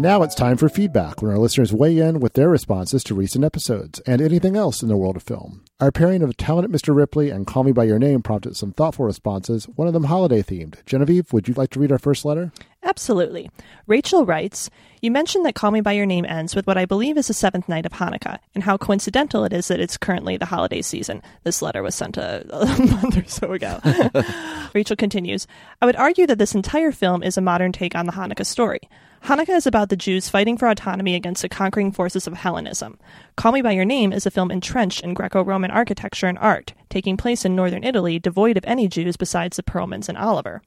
Now 0.00 0.22
it's 0.22 0.34
time 0.34 0.56
for 0.56 0.70
feedback 0.70 1.20
when 1.20 1.30
our 1.30 1.36
listeners 1.36 1.74
weigh 1.74 1.98
in 1.98 2.20
with 2.20 2.32
their 2.32 2.48
responses 2.48 3.04
to 3.04 3.14
recent 3.14 3.44
episodes 3.44 4.00
and 4.06 4.22
anything 4.22 4.56
else 4.56 4.80
in 4.80 4.88
the 4.88 4.96
world 4.96 5.16
of 5.16 5.22
film. 5.22 5.62
Our 5.78 5.92
pairing 5.92 6.22
of 6.22 6.34
Talented 6.38 6.72
Mr. 6.72 6.96
Ripley 6.96 7.28
and 7.28 7.46
Call 7.46 7.64
Me 7.64 7.72
By 7.72 7.84
Your 7.84 7.98
Name 7.98 8.22
prompted 8.22 8.56
some 8.56 8.72
thoughtful 8.72 9.04
responses, 9.04 9.66
one 9.68 9.88
of 9.88 9.92
them 9.92 10.04
holiday 10.04 10.40
themed. 10.42 10.82
Genevieve, 10.86 11.34
would 11.34 11.48
you 11.48 11.54
like 11.54 11.68
to 11.72 11.80
read 11.80 11.92
our 11.92 11.98
first 11.98 12.24
letter? 12.24 12.50
Absolutely. 12.82 13.50
Rachel 13.86 14.24
writes, 14.24 14.70
You 15.02 15.10
mentioned 15.10 15.44
that 15.44 15.54
Call 15.54 15.70
Me 15.70 15.82
By 15.82 15.92
Your 15.92 16.06
Name 16.06 16.24
ends 16.24 16.56
with 16.56 16.66
what 16.66 16.78
I 16.78 16.86
believe 16.86 17.18
is 17.18 17.26
the 17.26 17.34
seventh 17.34 17.68
night 17.68 17.84
of 17.84 17.92
Hanukkah, 17.92 18.38
and 18.54 18.64
how 18.64 18.78
coincidental 18.78 19.44
it 19.44 19.52
is 19.52 19.68
that 19.68 19.80
it's 19.80 19.98
currently 19.98 20.38
the 20.38 20.46
holiday 20.46 20.80
season. 20.80 21.20
This 21.44 21.60
letter 21.60 21.82
was 21.82 21.94
sent 21.94 22.16
a, 22.16 22.46
a 22.56 22.64
month 22.64 23.18
or 23.18 23.24
so 23.26 23.52
ago. 23.52 23.78
Rachel 24.74 24.96
continues, 24.96 25.46
I 25.82 25.84
would 25.84 25.96
argue 25.96 26.26
that 26.26 26.38
this 26.38 26.54
entire 26.54 26.90
film 26.90 27.22
is 27.22 27.36
a 27.36 27.42
modern 27.42 27.72
take 27.72 27.94
on 27.94 28.06
the 28.06 28.12
Hanukkah 28.12 28.46
story. 28.46 28.80
Hanukkah 29.24 29.56
is 29.56 29.66
about 29.66 29.90
the 29.90 29.96
Jews 29.96 30.30
fighting 30.30 30.56
for 30.56 30.66
autonomy 30.66 31.14
against 31.14 31.42
the 31.42 31.48
conquering 31.48 31.92
forces 31.92 32.26
of 32.26 32.32
Hellenism. 32.32 32.98
Call 33.36 33.52
Me 33.52 33.60
By 33.60 33.72
Your 33.72 33.84
Name 33.84 34.14
is 34.14 34.24
a 34.24 34.30
film 34.30 34.50
entrenched 34.50 35.02
in 35.02 35.12
Greco 35.12 35.44
Roman 35.44 35.70
architecture 35.70 36.26
and 36.26 36.38
art, 36.38 36.72
taking 36.88 37.18
place 37.18 37.44
in 37.44 37.54
northern 37.54 37.84
Italy, 37.84 38.18
devoid 38.18 38.56
of 38.56 38.64
any 38.64 38.88
Jews 38.88 39.16
besides 39.16 39.58
the 39.58 39.62
Perlmans 39.62 40.08
and 40.08 40.16
Oliver. 40.16 40.62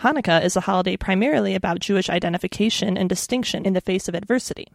Hanukkah 0.00 0.44
is 0.44 0.56
a 0.56 0.60
holiday 0.60 0.96
primarily 0.96 1.56
about 1.56 1.80
Jewish 1.80 2.08
identification 2.08 2.96
and 2.96 3.08
distinction 3.08 3.66
in 3.66 3.72
the 3.72 3.80
face 3.80 4.08
of 4.08 4.14
adversity. 4.14 4.68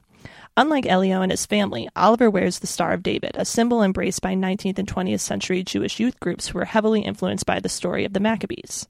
Unlike 0.58 0.88
Elio 0.88 1.22
and 1.22 1.32
his 1.32 1.46
family, 1.46 1.88
Oliver 1.96 2.30
wears 2.30 2.60
the 2.60 2.68
Star 2.68 2.92
of 2.92 3.02
David, 3.02 3.32
a 3.36 3.46
symbol 3.46 3.82
embraced 3.82 4.22
by 4.22 4.36
19th 4.36 4.78
and 4.78 4.88
20th 4.88 5.22
century 5.22 5.64
Jewish 5.64 6.02
youth 6.02 6.20
groups 6.20 6.50
who 6.50 6.60
were 6.60 6.66
heavily 6.66 7.02
influenced 7.02 7.46
by 7.46 7.62
the 7.62 7.70
story 7.70 8.04
of 8.04 8.12
the 8.12 8.20
Maccabees. 8.20 8.88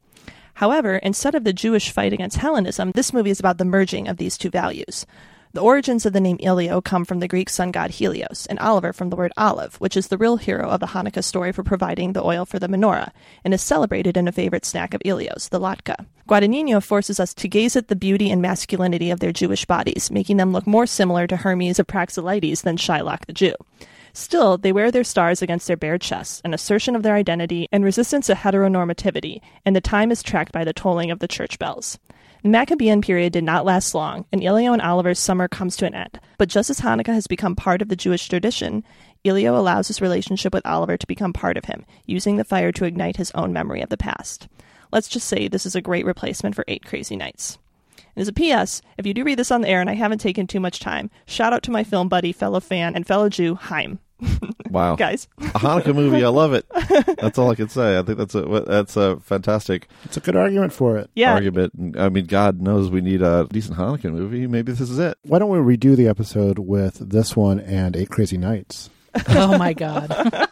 However, 0.56 0.96
instead 0.98 1.36
of 1.36 1.44
the 1.44 1.54
Jewish 1.54 1.92
fight 1.92 2.14
against 2.14 2.38
Hellenism, 2.38 2.92
this 2.92 3.14
movie 3.14 3.32
is 3.32 3.40
about 3.40 3.58
the 3.58 3.66
merging 3.66 4.08
of 4.08 4.18
these 4.18 4.38
two 4.38 4.50
values. 4.50 5.06
The 5.54 5.62
origins 5.62 6.06
of 6.06 6.14
the 6.14 6.22
name 6.22 6.38
Elio 6.42 6.80
come 6.80 7.04
from 7.04 7.20
the 7.20 7.28
Greek 7.28 7.50
sun 7.50 7.72
god 7.72 7.92
Helios, 7.92 8.46
and 8.46 8.58
Oliver 8.60 8.94
from 8.94 9.10
the 9.10 9.18
word 9.18 9.34
olive, 9.36 9.76
which 9.82 9.98
is 9.98 10.08
the 10.08 10.18
real 10.18 10.38
hero 10.38 10.70
of 10.70 10.80
the 10.80 10.88
Hanukkah 10.88 11.24
story 11.24 11.52
for 11.52 11.62
providing 11.62 12.14
the 12.14 12.24
oil 12.24 12.46
for 12.46 12.58
the 12.58 12.70
menorah, 12.70 13.12
and 13.44 13.54
is 13.54 13.62
celebrated 13.62 14.16
in 14.16 14.30
a 14.30 14.32
favorite 14.32 14.66
snack 14.66 14.94
of 14.94 15.02
Elios, 15.02 15.50
the 15.50 15.60
latke. 15.60 16.06
Guadagnino 16.30 16.82
forces 16.82 17.20
us 17.20 17.34
to 17.34 17.50
gaze 17.50 17.76
at 17.76 17.90
the 17.90 17.98
beauty 17.98 18.32
and 18.32 18.42
masculinity 18.42 19.12
of 19.12 19.20
their 19.20 19.34
Jewish 19.34 19.66
bodies, 19.66 20.10
making 20.10 20.38
them 20.38 20.54
look 20.54 20.66
more 20.66 20.86
similar 20.88 21.28
to 21.28 21.36
Hermes 21.36 21.80
of 21.80 21.88
Praxiteles 21.88 22.62
than 22.62 22.78
Shylock 22.78 23.26
the 23.26 23.34
Jew. 23.34 23.56
Still, 24.14 24.58
they 24.58 24.72
wear 24.72 24.92
their 24.92 25.04
stars 25.04 25.42
against 25.42 25.68
their 25.68 25.78
bare 25.78 25.98
chests, 25.98 26.42
an 26.44 26.54
assertion 26.54 26.96
of 26.96 27.04
their 27.04 27.16
identity 27.16 27.68
and 27.72 27.84
resistance 27.84 28.28
to 28.28 28.34
heteronormativity, 28.34 29.42
and 29.66 29.76
the 29.76 29.82
time 29.82 30.12
is 30.12 30.22
tracked 30.22 30.52
by 30.52 30.64
the 30.64 30.74
tolling 30.74 31.12
of 31.12 31.20
the 31.20 31.28
church 31.28 31.58
bells. 31.60 31.98
The 32.44 32.50
Maccabean 32.50 33.02
period 33.02 33.34
did 33.34 33.44
not 33.44 33.66
last 33.66 33.94
long, 33.94 34.26
and 34.32 34.44
Elio 34.44 34.74
and 34.74 34.82
Oliver's 34.82 35.20
summer 35.20 35.48
comes 35.48 35.78
to 35.78 35.86
an 35.86 35.94
end. 35.94 36.20
But 36.40 36.50
just 36.50 36.70
as 36.72 36.80
Hanukkah 36.80 37.14
has 37.14 37.28
become 37.28 37.56
part 37.56 37.82
of 37.82 37.88
the 37.88 37.96
Jewish 37.96 38.28
tradition, 38.28 38.84
Elio 39.24 39.56
allows 39.56 39.88
his 39.88 40.02
relationship 40.02 40.54
with 40.54 40.66
Oliver 40.66 40.98
to 40.98 41.08
become 41.08 41.34
part 41.34 41.56
of 41.56 41.66
him, 41.66 41.86
using 42.06 42.38
the 42.38 42.44
fire 42.44 42.72
to 42.72 42.86
ignite 42.86 43.18
his 43.18 43.32
own 43.32 43.54
memory 43.54 43.82
of 43.82 43.90
the 43.90 43.98
past. 43.98 44.48
Let's 44.92 45.08
just 45.08 45.28
say 45.28 45.48
this 45.48 45.66
is 45.66 45.76
a 45.76 45.82
great 45.82 46.06
replacement 46.06 46.56
for 46.56 46.66
Eight 46.68 46.84
Crazy 46.84 47.16
Nights. 47.16 47.60
And 48.16 48.22
as 48.22 48.28
a 48.28 48.34
PS, 48.34 48.82
if 48.98 49.06
you 49.06 49.14
do 49.14 49.24
read 49.24 49.40
this 49.40 49.52
on 49.52 49.62
the 49.62 49.70
air 49.70 49.82
and 49.82 49.90
I 49.90 49.94
haven't 49.96 50.20
taken 50.20 50.48
too 50.48 50.60
much 50.60 50.80
time, 50.80 51.10
shout 51.26 51.54
out 51.54 51.64
to 51.64 51.72
my 51.72 51.84
film 51.84 52.10
buddy, 52.10 52.32
fellow 52.32 52.60
fan, 52.60 52.96
and 52.96 53.06
fellow 53.08 53.30
Jew, 53.30 53.56
Haim. 53.56 54.00
Wow, 54.70 54.96
Guys. 54.96 55.28
a 55.38 55.60
Hanukkah 55.60 55.94
movie. 55.94 56.24
I 56.24 56.30
love 56.30 56.54
it. 56.54 56.66
That's 57.20 57.38
all 57.38 57.52
I 57.52 57.56
can 57.56 57.68
say. 57.68 58.00
I 58.00 58.04
think 58.04 58.18
that's 58.18 58.34
a 58.36 58.64
that's 58.66 58.96
a 58.96 59.20
fantastic. 59.20 59.90
It's 60.06 60.16
a 60.16 60.22
good 60.22 60.38
argument 60.38 60.72
for 60.72 60.98
it. 60.98 61.10
Yeah. 61.14 61.34
argument. 61.34 61.98
I 62.00 62.08
mean, 62.08 62.26
God 62.26 62.62
knows 62.62 62.90
we 62.90 63.02
need 63.02 63.22
a 63.22 63.48
decent 63.52 63.78
Hanukkah 63.78 64.14
movie. 64.14 64.48
Maybe 64.48 64.72
this 64.72 64.80
is 64.90 64.98
it. 64.98 65.18
Why 65.24 65.40
don't 65.40 65.50
we 65.50 65.58
redo 65.76 65.98
the 65.98 66.08
episode 66.08 66.58
with 66.58 67.10
this 67.10 67.36
one 67.36 67.60
and 67.60 67.98
Eight 67.98 68.10
Crazy 68.10 68.38
Nights? 68.38 68.90
oh 69.30 69.58
my 69.58 69.74
god. 69.74 70.10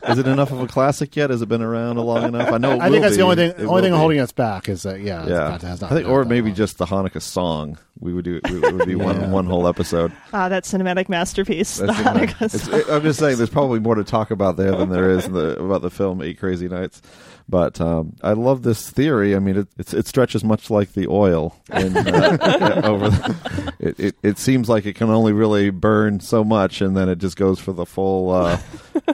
Is 0.09 0.17
it 0.17 0.27
enough 0.27 0.51
of 0.51 0.59
a 0.61 0.67
classic 0.67 1.15
yet? 1.15 1.29
Has 1.29 1.41
it 1.41 1.47
been 1.47 1.61
around 1.61 1.97
long 1.97 2.25
enough? 2.25 2.51
I 2.51 2.57
know. 2.57 2.73
It 2.73 2.79
I 2.81 2.85
will 2.87 2.91
think 2.93 3.03
that's 3.03 3.15
the 3.15 3.21
only 3.23 3.35
thing. 3.37 3.51
It 3.51 3.65
only 3.65 3.81
thing 3.83 3.91
be. 3.93 3.97
holding 3.97 4.19
us 4.19 4.31
back 4.33 4.67
is 4.67 4.83
that 4.83 4.99
yeah, 4.99 5.21
it's 5.21 5.29
Yeah, 5.29 5.37
not- 5.49 5.61
has 5.61 5.81
not 5.81 5.91
I 5.91 5.95
think, 5.95 6.09
or 6.09 6.25
maybe 6.25 6.49
long. 6.49 6.55
just 6.55 6.77
the 6.77 6.85
Hanukkah 6.85 7.21
song. 7.21 7.77
We 8.01 8.13
would 8.13 8.25
do. 8.25 8.39
It 8.43 8.73
would 8.73 8.85
be 8.85 8.95
one 8.95 9.19
Yeah. 9.19 9.29
one 9.29 9.45
whole 9.45 9.67
episode. 9.67 10.11
Ah, 10.33 10.49
that 10.49 10.63
cinematic 10.63 11.09
masterpiece, 11.09 11.77
the 11.77 11.87
That's 11.87 11.99
Hanukkah 11.99 12.41
it's, 12.53 12.63
song. 12.63 12.81
I'm 12.89 13.01
just 13.01 13.19
saying, 13.19 13.37
there's 13.37 13.49
probably 13.49 13.79
more 13.79 13.95
to 13.95 14.03
talk 14.05 14.31
about 14.31 14.55
there 14.57 14.71
than 14.71 14.89
there 14.89 15.09
is 15.11 15.25
in 15.25 15.33
the, 15.33 15.59
about 15.59 15.81
the 15.81 15.89
film 15.89 16.21
Eight 16.21 16.39
Crazy 16.39 16.67
Nights. 16.69 17.01
But 17.49 17.81
um, 17.81 18.15
I 18.21 18.33
love 18.33 18.61
this 18.61 18.89
theory. 18.91 19.35
I 19.35 19.39
mean, 19.39 19.57
it, 19.57 19.67
it's, 19.77 19.91
it 19.93 20.05
stretches 20.05 20.43
much 20.43 20.69
like 20.69 20.93
the 20.93 21.07
oil 21.07 21.55
in, 21.73 21.97
uh, 21.97 22.81
over. 22.85 23.09
The, 23.09 23.73
it, 23.79 23.99
it 23.99 24.15
it 24.21 24.37
seems 24.37 24.69
like 24.69 24.85
it 24.85 24.93
can 24.95 25.09
only 25.09 25.33
really 25.33 25.69
burn 25.71 26.19
so 26.19 26.43
much, 26.43 26.79
and 26.81 26.95
then 26.95 27.09
it 27.09 27.17
just 27.17 27.35
goes 27.37 27.59
for 27.59 27.73
the 27.73 27.87
full 27.87 28.29
uh, 28.31 28.48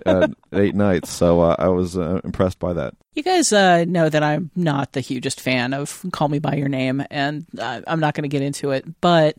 uh, 0.05 0.27
eight 0.53 0.75
nights. 0.75 1.09
So 1.09 1.41
uh, 1.41 1.55
I 1.57 1.69
was 1.69 1.97
uh, 1.97 2.21
impressed 2.23 2.59
by 2.59 2.73
that. 2.73 2.93
You 3.15 3.23
guys 3.23 3.53
uh, 3.53 3.85
know 3.85 4.09
that 4.09 4.23
I'm 4.23 4.51
not 4.57 4.91
the 4.91 4.99
hugest 4.99 5.39
fan 5.39 5.73
of 5.73 6.05
Call 6.11 6.27
Me 6.27 6.39
By 6.39 6.55
Your 6.55 6.67
Name, 6.67 7.01
and 7.09 7.45
uh, 7.57 7.79
I'm 7.87 8.01
not 8.01 8.13
going 8.13 8.23
to 8.23 8.27
get 8.27 8.41
into 8.41 8.71
it. 8.71 8.85
But 8.99 9.37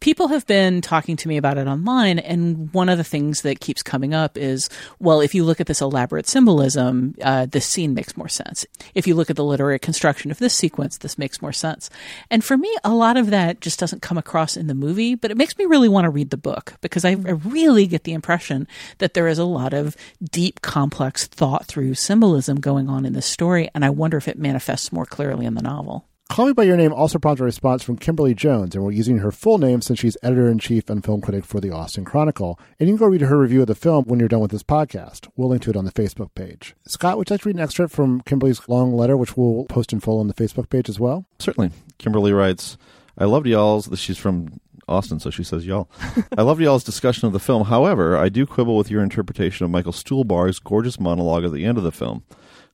people 0.00 0.26
have 0.26 0.44
been 0.48 0.80
talking 0.80 1.16
to 1.18 1.28
me 1.28 1.36
about 1.36 1.56
it 1.56 1.68
online, 1.68 2.18
and 2.18 2.74
one 2.74 2.88
of 2.88 2.98
the 2.98 3.04
things 3.04 3.42
that 3.42 3.60
keeps 3.60 3.80
coming 3.80 4.12
up 4.12 4.36
is 4.36 4.68
well, 4.98 5.20
if 5.20 5.36
you 5.36 5.44
look 5.44 5.60
at 5.60 5.68
this 5.68 5.80
elaborate 5.80 6.26
symbolism, 6.26 7.14
uh, 7.22 7.46
this 7.46 7.64
scene 7.64 7.94
makes 7.94 8.16
more 8.16 8.28
sense. 8.28 8.66
If 8.92 9.06
you 9.06 9.14
look 9.14 9.30
at 9.30 9.36
the 9.36 9.44
literary 9.44 9.78
construction 9.78 10.32
of 10.32 10.40
this 10.40 10.52
sequence, 10.52 10.98
this 10.98 11.16
makes 11.16 11.40
more 11.40 11.52
sense. 11.52 11.90
And 12.28 12.42
for 12.42 12.56
me, 12.58 12.76
a 12.82 12.92
lot 12.92 13.16
of 13.16 13.30
that 13.30 13.60
just 13.60 13.78
doesn't 13.78 14.02
come 14.02 14.18
across 14.18 14.56
in 14.56 14.66
the 14.66 14.74
movie, 14.74 15.14
but 15.14 15.30
it 15.30 15.36
makes 15.36 15.56
me 15.56 15.64
really 15.64 15.88
want 15.88 16.06
to 16.06 16.10
read 16.10 16.30
the 16.30 16.36
book 16.36 16.74
because 16.80 17.04
I, 17.04 17.10
I 17.10 17.38
really 17.44 17.86
get 17.86 18.02
the 18.02 18.14
impression 18.14 18.66
that 18.98 19.14
there 19.14 19.28
is 19.28 19.38
a 19.38 19.44
lot 19.44 19.72
of 19.72 19.96
deep, 20.20 20.60
complex, 20.60 21.28
thought 21.28 21.66
through 21.66 21.94
symbolism 21.94 22.58
going 22.58 22.88
on 22.88 23.11
this 23.12 23.26
story, 23.26 23.68
and 23.74 23.84
I 23.84 23.90
wonder 23.90 24.16
if 24.16 24.28
it 24.28 24.38
manifests 24.38 24.92
more 24.92 25.06
clearly 25.06 25.46
in 25.46 25.54
the 25.54 25.62
novel. 25.62 26.06
Call 26.32 26.46
Me 26.46 26.54
By 26.54 26.62
Your 26.62 26.78
Name 26.78 26.94
also 26.94 27.18
prompted 27.18 27.42
a 27.42 27.44
response 27.44 27.82
from 27.82 27.98
Kimberly 27.98 28.34
Jones, 28.34 28.74
and 28.74 28.82
we're 28.82 28.92
using 28.92 29.18
her 29.18 29.30
full 29.30 29.58
name 29.58 29.82
since 29.82 29.98
she's 29.98 30.16
editor 30.22 30.48
in 30.48 30.58
chief 30.58 30.88
and 30.88 31.04
film 31.04 31.20
critic 31.20 31.44
for 31.44 31.60
the 31.60 31.70
Austin 31.70 32.06
Chronicle. 32.06 32.58
And 32.80 32.88
you 32.88 32.96
can 32.96 33.04
go 33.04 33.10
read 33.10 33.20
her 33.20 33.38
review 33.38 33.60
of 33.60 33.66
the 33.66 33.74
film 33.74 34.04
when 34.04 34.18
you're 34.18 34.30
done 34.30 34.40
with 34.40 34.50
this 34.50 34.62
podcast. 34.62 35.28
We'll 35.36 35.50
link 35.50 35.62
to 35.64 35.70
it 35.70 35.76
on 35.76 35.84
the 35.84 35.92
Facebook 35.92 36.34
page. 36.34 36.74
Scott, 36.86 37.18
would 37.18 37.28
you 37.28 37.34
like 37.34 37.42
to 37.42 37.48
read 37.50 37.56
an 37.56 37.62
excerpt 37.62 37.92
from 37.92 38.22
Kimberly's 38.22 38.66
long 38.66 38.94
letter, 38.94 39.14
which 39.14 39.36
we'll 39.36 39.66
post 39.66 39.92
in 39.92 40.00
full 40.00 40.20
on 40.20 40.28
the 40.28 40.32
Facebook 40.32 40.70
page 40.70 40.88
as 40.88 40.98
well? 40.98 41.26
Certainly. 41.38 41.70
Kimberly 41.98 42.32
writes, 42.32 42.78
I 43.18 43.26
loved 43.26 43.46
y'all's. 43.46 43.90
She's 44.00 44.16
from 44.16 44.58
Austin, 44.88 45.20
so 45.20 45.28
she 45.28 45.44
says 45.44 45.66
y'all. 45.66 45.90
I 46.38 46.40
loved 46.40 46.62
y'all's 46.62 46.84
discussion 46.84 47.26
of 47.26 47.34
the 47.34 47.40
film. 47.40 47.66
However, 47.66 48.16
I 48.16 48.30
do 48.30 48.46
quibble 48.46 48.78
with 48.78 48.90
your 48.90 49.02
interpretation 49.02 49.64
of 49.64 49.70
Michael 49.70 49.92
Stuhlbarg's 49.92 50.60
gorgeous 50.60 50.98
monologue 50.98 51.44
at 51.44 51.52
the 51.52 51.66
end 51.66 51.76
of 51.76 51.84
the 51.84 51.92
film. 51.92 52.24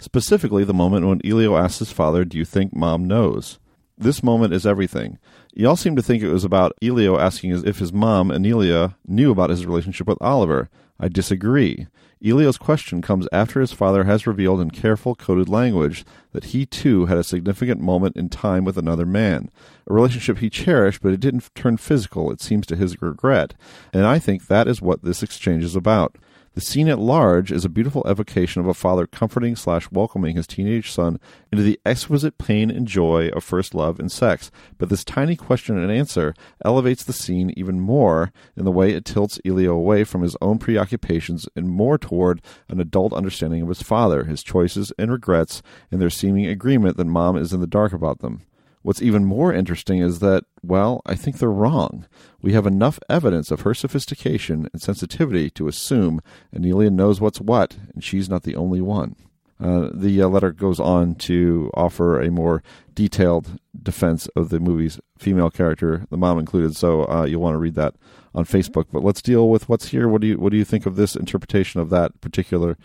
Specifically, 0.01 0.63
the 0.63 0.75
moment 0.75 1.07
when 1.07 1.21
Elio 1.25 1.57
asks 1.57 1.81
his 1.81 1.91
father, 1.91 2.25
Do 2.25 2.39
you 2.39 2.45
think 2.45 2.75
mom 2.75 3.07
knows? 3.07 3.59
This 3.97 4.23
moment 4.23 4.55
is 4.55 4.65
everything. 4.65 5.19
Y'all 5.55 5.75
seem 5.75 5.97
to 5.97 6.03
think 6.03 6.23
it 6.23 6.31
was 6.31 6.45
about 6.45 6.73
Elio 6.81 7.19
asking 7.19 7.67
if 7.67 7.79
his 7.79 7.93
mom, 7.93 8.31
Annella, 8.31 8.97
knew 9.09 9.33
about 9.33 9.51
his 9.51 9.67
relationship 9.67 10.07
with 10.07 10.23
Oliver. 10.23 10.71
I 11.01 11.09
disagree. 11.09 11.89
Elio's 12.25 12.59
question 12.59 13.03
comes 13.03 13.29
after 13.33 13.61
his 13.61 13.73
father 13.73 14.05
has 14.05 14.27
revealed 14.27 14.61
in 14.61 14.71
careful, 14.71 15.15
coded 15.15 15.49
language 15.49 16.05
that 16.33 16.47
he 16.47 16.67
too 16.67 17.07
had 17.07 17.19
a 17.19 17.25
significant 17.25 17.81
moment 17.81 18.17
in 18.17 18.29
time 18.29 18.65
with 18.65 18.77
another 18.77 19.07
man. 19.07 19.51
A 19.89 19.95
relationship 19.95 20.39
he 20.39 20.51
cherished, 20.51 21.01
but 21.01 21.13
it 21.13 21.21
didn't 21.21 21.53
turn 21.55 21.77
physical, 21.77 22.31
it 22.31 22.41
seems 22.41 22.67
to 22.67 22.77
his 22.77 23.01
regret. 23.01 23.55
And 23.93 24.05
I 24.05 24.19
think 24.19 24.47
that 24.47 24.67
is 24.69 24.83
what 24.83 25.03
this 25.03 25.23
exchange 25.23 25.65
is 25.65 25.77
about. 25.77 26.17
The 26.59 26.65
scene 26.65 26.89
at 26.89 26.99
large 26.99 27.53
is 27.53 27.65
a 27.65 27.69
beautiful 27.69 28.03
evocation 28.05 28.61
of 28.61 28.67
a 28.67 28.75
father 28.75 29.07
comforting 29.07 29.55
slash 29.55 29.93
welcoming 29.93 30.35
his 30.35 30.49
teenage 30.49 30.91
son 30.91 31.21
into 31.53 31.63
the 31.63 31.79
exquisite 31.87 32.37
pain 32.37 32.69
and 32.69 32.85
joy 32.85 33.29
of 33.29 33.45
first 33.45 33.77
love 33.77 34.01
and 34.01 34.11
sex. 34.11 34.51
But 34.77 34.89
this 34.89 35.05
tiny 35.05 35.37
question 35.37 35.79
and 35.79 35.93
answer 35.93 36.35
elevates 36.65 37.05
the 37.05 37.13
scene 37.13 37.55
even 37.57 37.79
more 37.79 38.33
in 38.57 38.65
the 38.65 38.73
way 38.73 38.93
it 38.93 39.05
tilts 39.05 39.39
Elio 39.45 39.73
away 39.73 40.03
from 40.03 40.23
his 40.23 40.37
own 40.41 40.59
preoccupations 40.59 41.49
and 41.55 41.69
more 41.69 41.97
toward 41.97 42.43
an 42.69 42.81
adult 42.81 43.13
understanding 43.13 43.63
of 43.63 43.69
his 43.69 43.83
father, 43.83 44.25
his 44.25 44.43
choices 44.43 44.93
and 44.99 45.13
regrets, 45.13 45.63
and 45.93 46.01
their 46.01 46.11
seeming 46.11 46.47
agreement 46.47 46.97
that 46.97 47.05
mom 47.05 47.37
is 47.37 47.53
in 47.53 47.61
the 47.61 47.69
dark 47.69 47.93
about 47.93 48.19
them. 48.19 48.43
What's 48.89 49.03
even 49.03 49.27
more 49.27 49.53
interesting 49.53 49.99
is 49.99 50.21
that, 50.21 50.45
well, 50.63 51.03
I 51.05 51.15
think 51.15 51.37
they're 51.37 51.51
wrong. 51.51 52.07
We 52.41 52.55
have 52.55 52.67
enough 52.67 52.99
evidence 53.11 53.51
of 53.51 53.61
her 53.61 53.75
sophistication 53.75 54.67
and 54.73 54.81
sensitivity 54.81 55.51
to 55.51 55.69
assume 55.69 56.23
Annella 56.53 56.89
knows 56.89 57.21
what's 57.21 57.39
what, 57.39 57.77
and 57.93 58.03
she's 58.03 58.31
not 58.31 58.45
the 58.45 58.57
only 58.57 58.81
one. 58.81 59.15
Uh, 59.61 59.91
the 59.93 60.23
uh, 60.23 60.29
letter 60.29 60.53
goes 60.53 60.81
on 60.81 61.17
to 61.17 61.71
offer 61.75 62.19
a 62.19 62.31
more 62.31 62.63
detailed 62.95 63.61
defense 63.83 64.27
of 64.29 64.49
the 64.49 64.59
movie's 64.59 64.99
female 65.19 65.51
character, 65.51 66.07
the 66.09 66.17
mom 66.17 66.39
included. 66.39 66.75
So 66.75 67.07
uh, 67.11 67.27
you'll 67.27 67.43
want 67.43 67.57
to 67.57 67.59
read 67.59 67.75
that 67.75 67.95
on 68.35 68.47
Facebook. 68.47 68.87
But 68.91 69.05
let's 69.05 69.21
deal 69.21 69.51
with 69.51 69.69
what's 69.69 69.89
here. 69.89 70.09
What 70.09 70.23
do 70.23 70.29
you 70.29 70.39
what 70.39 70.51
do 70.51 70.57
you 70.57 70.65
think 70.65 70.87
of 70.87 70.97
this 70.97 71.15
interpretation 71.15 71.79
of 71.79 71.91
that 71.91 72.19
particular 72.23 72.79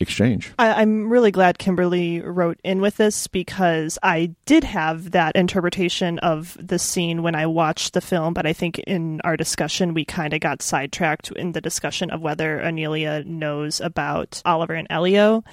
exchange? 0.00 0.52
I, 0.58 0.72
I'm 0.80 1.10
really 1.10 1.30
glad 1.30 1.58
Kimberly 1.58 2.20
wrote 2.20 2.58
in 2.64 2.80
with 2.80 2.96
this 2.96 3.26
because 3.26 3.98
I 4.02 4.34
did 4.46 4.64
have 4.64 5.10
that 5.12 5.36
interpretation 5.36 6.18
of 6.20 6.56
the 6.60 6.78
scene 6.78 7.22
when 7.22 7.34
I 7.34 7.46
watched 7.46 7.92
the 7.92 8.00
film, 8.00 8.34
but 8.34 8.46
I 8.46 8.52
think 8.52 8.78
in 8.80 9.20
our 9.22 9.36
discussion 9.36 9.94
we 9.94 10.04
kind 10.04 10.32
of 10.32 10.40
got 10.40 10.62
sidetracked 10.62 11.30
in 11.32 11.52
the 11.52 11.60
discussion 11.60 12.10
of 12.10 12.20
whether 12.20 12.58
Annella 12.58 13.24
knows 13.24 13.80
about 13.80 14.40
Oliver 14.44 14.74
and 14.74 14.86
Elio. 14.90 15.44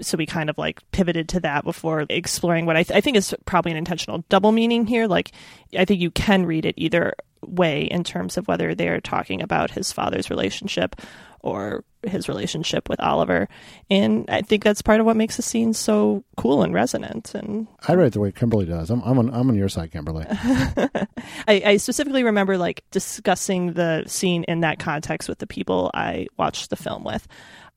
So 0.00 0.18
we 0.18 0.26
kind 0.26 0.50
of 0.50 0.58
like 0.58 0.80
pivoted 0.90 1.28
to 1.30 1.40
that 1.40 1.64
before 1.64 2.04
exploring 2.10 2.66
what 2.66 2.76
I, 2.76 2.82
th- 2.82 2.96
I 2.96 3.00
think 3.00 3.16
is 3.16 3.34
probably 3.44 3.70
an 3.70 3.78
intentional 3.78 4.24
double 4.28 4.50
meaning 4.50 4.86
here. 4.86 5.06
Like, 5.06 5.30
I 5.78 5.84
think 5.84 6.00
you 6.00 6.10
can 6.10 6.46
read 6.46 6.66
it 6.66 6.74
either 6.76 7.14
way 7.42 7.84
in 7.84 8.02
terms 8.02 8.36
of 8.36 8.48
whether 8.48 8.74
they're 8.74 9.00
talking 9.00 9.40
about 9.40 9.70
his 9.70 9.92
father's 9.92 10.30
relationship 10.30 10.96
or 11.44 11.84
his 12.02 12.26
relationship 12.26 12.88
with 12.88 12.98
Oliver. 13.00 13.48
And 13.90 14.24
I 14.30 14.40
think 14.40 14.64
that's 14.64 14.80
part 14.80 14.98
of 14.98 15.06
what 15.06 15.16
makes 15.16 15.36
the 15.36 15.42
scene 15.42 15.74
so 15.74 16.24
cool 16.38 16.62
and 16.62 16.72
resonant. 16.72 17.34
And 17.34 17.68
I 17.86 17.94
read 17.94 18.08
it 18.08 18.12
the 18.14 18.20
way 18.20 18.32
Kimberly 18.32 18.64
does. 18.64 18.90
I'm, 18.90 19.02
I'm, 19.02 19.18
on, 19.18 19.28
I'm 19.28 19.50
on 19.50 19.54
your 19.54 19.68
side, 19.68 19.92
Kimberly. 19.92 20.24
I, 20.30 21.06
I 21.46 21.76
specifically 21.76 22.24
remember 22.24 22.56
like 22.56 22.82
discussing 22.90 23.74
the 23.74 24.04
scene 24.06 24.44
in 24.44 24.60
that 24.60 24.78
context 24.78 25.28
with 25.28 25.38
the 25.38 25.46
people 25.46 25.90
I 25.92 26.28
watched 26.38 26.70
the 26.70 26.76
film 26.76 27.04
with. 27.04 27.28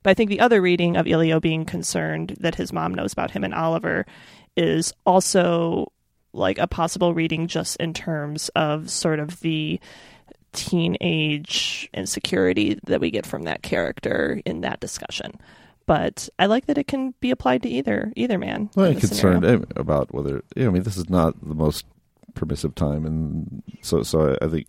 But 0.01 0.11
I 0.11 0.13
think 0.13 0.29
the 0.29 0.39
other 0.39 0.61
reading 0.61 0.95
of 0.95 1.05
Elio 1.05 1.41
being 1.41 1.65
concerned 1.65 2.37
that 2.39 2.55
his 2.55 2.71
mom 2.71 2.95
knows 2.95 3.11
about 3.11 3.31
him 3.31 3.43
and 3.43 3.53
Oliver 3.53 4.05
is 4.55 4.93
also 5.05 5.91
like 6.31 6.57
a 6.57 6.67
possible 6.67 7.13
reading 7.13 7.47
just 7.47 7.75
in 7.77 7.93
terms 7.93 8.49
of 8.55 8.89
sort 8.89 9.19
of 9.19 9.41
the 9.41 9.79
teenage 10.57 11.89
insecurity 11.93 12.79
that 12.85 12.99
we 12.99 13.11
get 13.11 13.25
from 13.25 13.43
that 13.43 13.61
character 13.61 14.41
in 14.45 14.61
that 14.61 14.79
discussion. 14.79 15.39
But 15.85 16.27
I 16.37 16.47
like 16.47 16.65
that 16.65 16.77
it 16.77 16.87
can 16.87 17.13
be 17.21 17.31
applied 17.31 17.63
to 17.63 17.69
either 17.69 18.11
either 18.17 18.37
man. 18.37 18.69
Well, 18.75 18.87
I'm 18.87 18.99
concerned 18.99 19.45
scenario. 19.45 19.65
about 19.77 20.13
whether 20.13 20.43
you 20.55 20.63
know, 20.63 20.69
I 20.69 20.73
mean 20.73 20.83
this 20.83 20.97
is 20.97 21.09
not 21.09 21.35
the 21.41 21.55
most 21.55 21.85
permissive 22.33 22.75
time, 22.75 23.05
and 23.05 23.63
so 23.81 24.03
so 24.03 24.35
I, 24.41 24.45
I 24.45 24.49
think 24.49 24.67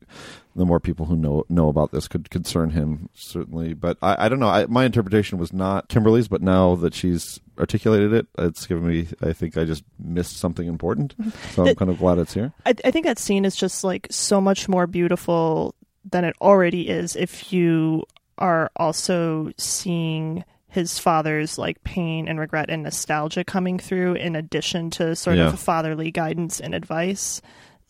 the 0.55 0.65
more 0.65 0.79
people 0.79 1.07
who 1.07 1.17
know 1.17 1.45
know 1.49 1.69
about 1.69 1.91
this 1.91 2.07
could 2.07 2.31
concern 2.31 2.71
him 2.71 3.09
certainly. 3.15 3.75
But 3.75 3.99
I, 4.01 4.27
I 4.27 4.29
don't 4.29 4.39
know. 4.39 4.49
I, 4.49 4.67
my 4.67 4.85
interpretation 4.85 5.39
was 5.39 5.53
not 5.53 5.89
Kimberly's, 5.89 6.29
but 6.29 6.41
now 6.41 6.77
that 6.77 6.95
she's 6.95 7.41
articulated 7.59 8.13
it, 8.13 8.27
it's 8.39 8.67
given 8.67 8.87
me. 8.87 9.09
I 9.21 9.33
think 9.33 9.57
I 9.57 9.65
just 9.65 9.83
missed 9.99 10.37
something 10.37 10.69
important, 10.69 11.17
so 11.51 11.67
I'm 11.67 11.75
kind 11.75 11.91
of 11.91 11.99
glad 11.99 12.19
it's 12.19 12.35
here. 12.35 12.53
I, 12.65 12.75
I 12.85 12.91
think 12.93 13.07
that 13.07 13.19
scene 13.19 13.45
is 13.45 13.57
just 13.57 13.83
like 13.83 14.07
so 14.11 14.41
much 14.41 14.69
more 14.69 14.87
beautiful 14.87 15.75
than 16.11 16.25
it 16.25 16.37
already 16.41 16.89
is 16.89 17.17
if 17.17 17.53
you 17.53 18.05
are 18.39 18.71
also 18.77 19.51
seeing 19.57 20.45
his 20.69 20.99
father's 20.99 21.59
like 21.59 21.83
pain 21.83 22.29
and 22.29 22.39
regret 22.39 22.69
and 22.71 22.83
nostalgia 22.83 23.43
coming 23.43 23.79
through 23.79 24.15
in 24.15 24.37
addition 24.37 24.91
to 24.91 25.17
sort 25.17 25.37
Yeah. 25.39 25.49
of 25.49 25.59
fatherly 25.59 26.11
guidance 26.11 26.61
and 26.61 26.75
advice 26.75 27.41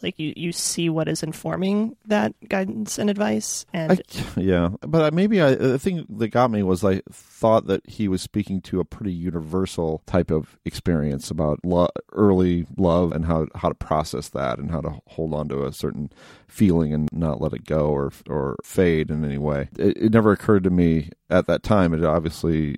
like 0.03 0.19
you, 0.19 0.33
you 0.37 0.53
see 0.53 0.89
what 0.89 1.09
is 1.09 1.23
informing 1.23 1.97
that 2.07 2.33
guidance 2.49 2.99
and 2.99 3.11
advice 3.11 3.67
and 3.73 3.93
I, 3.93 4.41
yeah, 4.41 4.71
but 4.81 5.03
I- 5.03 5.11
maybe 5.17 5.41
I, 5.41 5.55
the 5.55 5.79
thing 5.79 6.07
that 6.09 6.29
got 6.29 6.51
me 6.51 6.63
was 6.63 6.85
I 6.85 7.03
thought 7.11 7.67
that 7.67 7.89
he 7.89 8.09
was 8.09 8.23
speaking 8.23 8.61
to 8.63 8.81
a 8.81 8.85
pretty 8.85 9.13
universal 9.13 10.03
type 10.07 10.31
of 10.31 10.59
experience 10.65 11.31
about 11.31 11.59
lo- 11.65 11.89
early 12.13 12.67
love 12.77 13.13
and 13.13 13.25
how 13.25 13.47
how 13.55 13.69
to 13.69 13.75
process 13.75 14.29
that 14.31 14.59
and 14.59 14.71
how 14.71 14.81
to 14.81 15.01
hold 15.07 15.35
on 15.35 15.49
to 15.49 15.65
a 15.65 15.73
certain 15.73 16.11
feeling 16.47 16.93
and 16.93 17.09
not 17.13 17.41
let 17.41 17.53
it 17.53 17.65
go 17.65 17.89
or 17.89 18.13
or 18.29 18.57
fade 18.63 19.11
in 19.11 19.25
any 19.25 19.39
way. 19.39 19.69
It, 19.79 19.97
it 19.97 20.13
never 20.13 20.33
occurred 20.33 20.65
to 20.65 20.71
me 20.71 21.11
at 21.31 21.47
that 21.47 21.63
time. 21.63 21.93
It 21.95 22.05
obviously. 22.05 22.77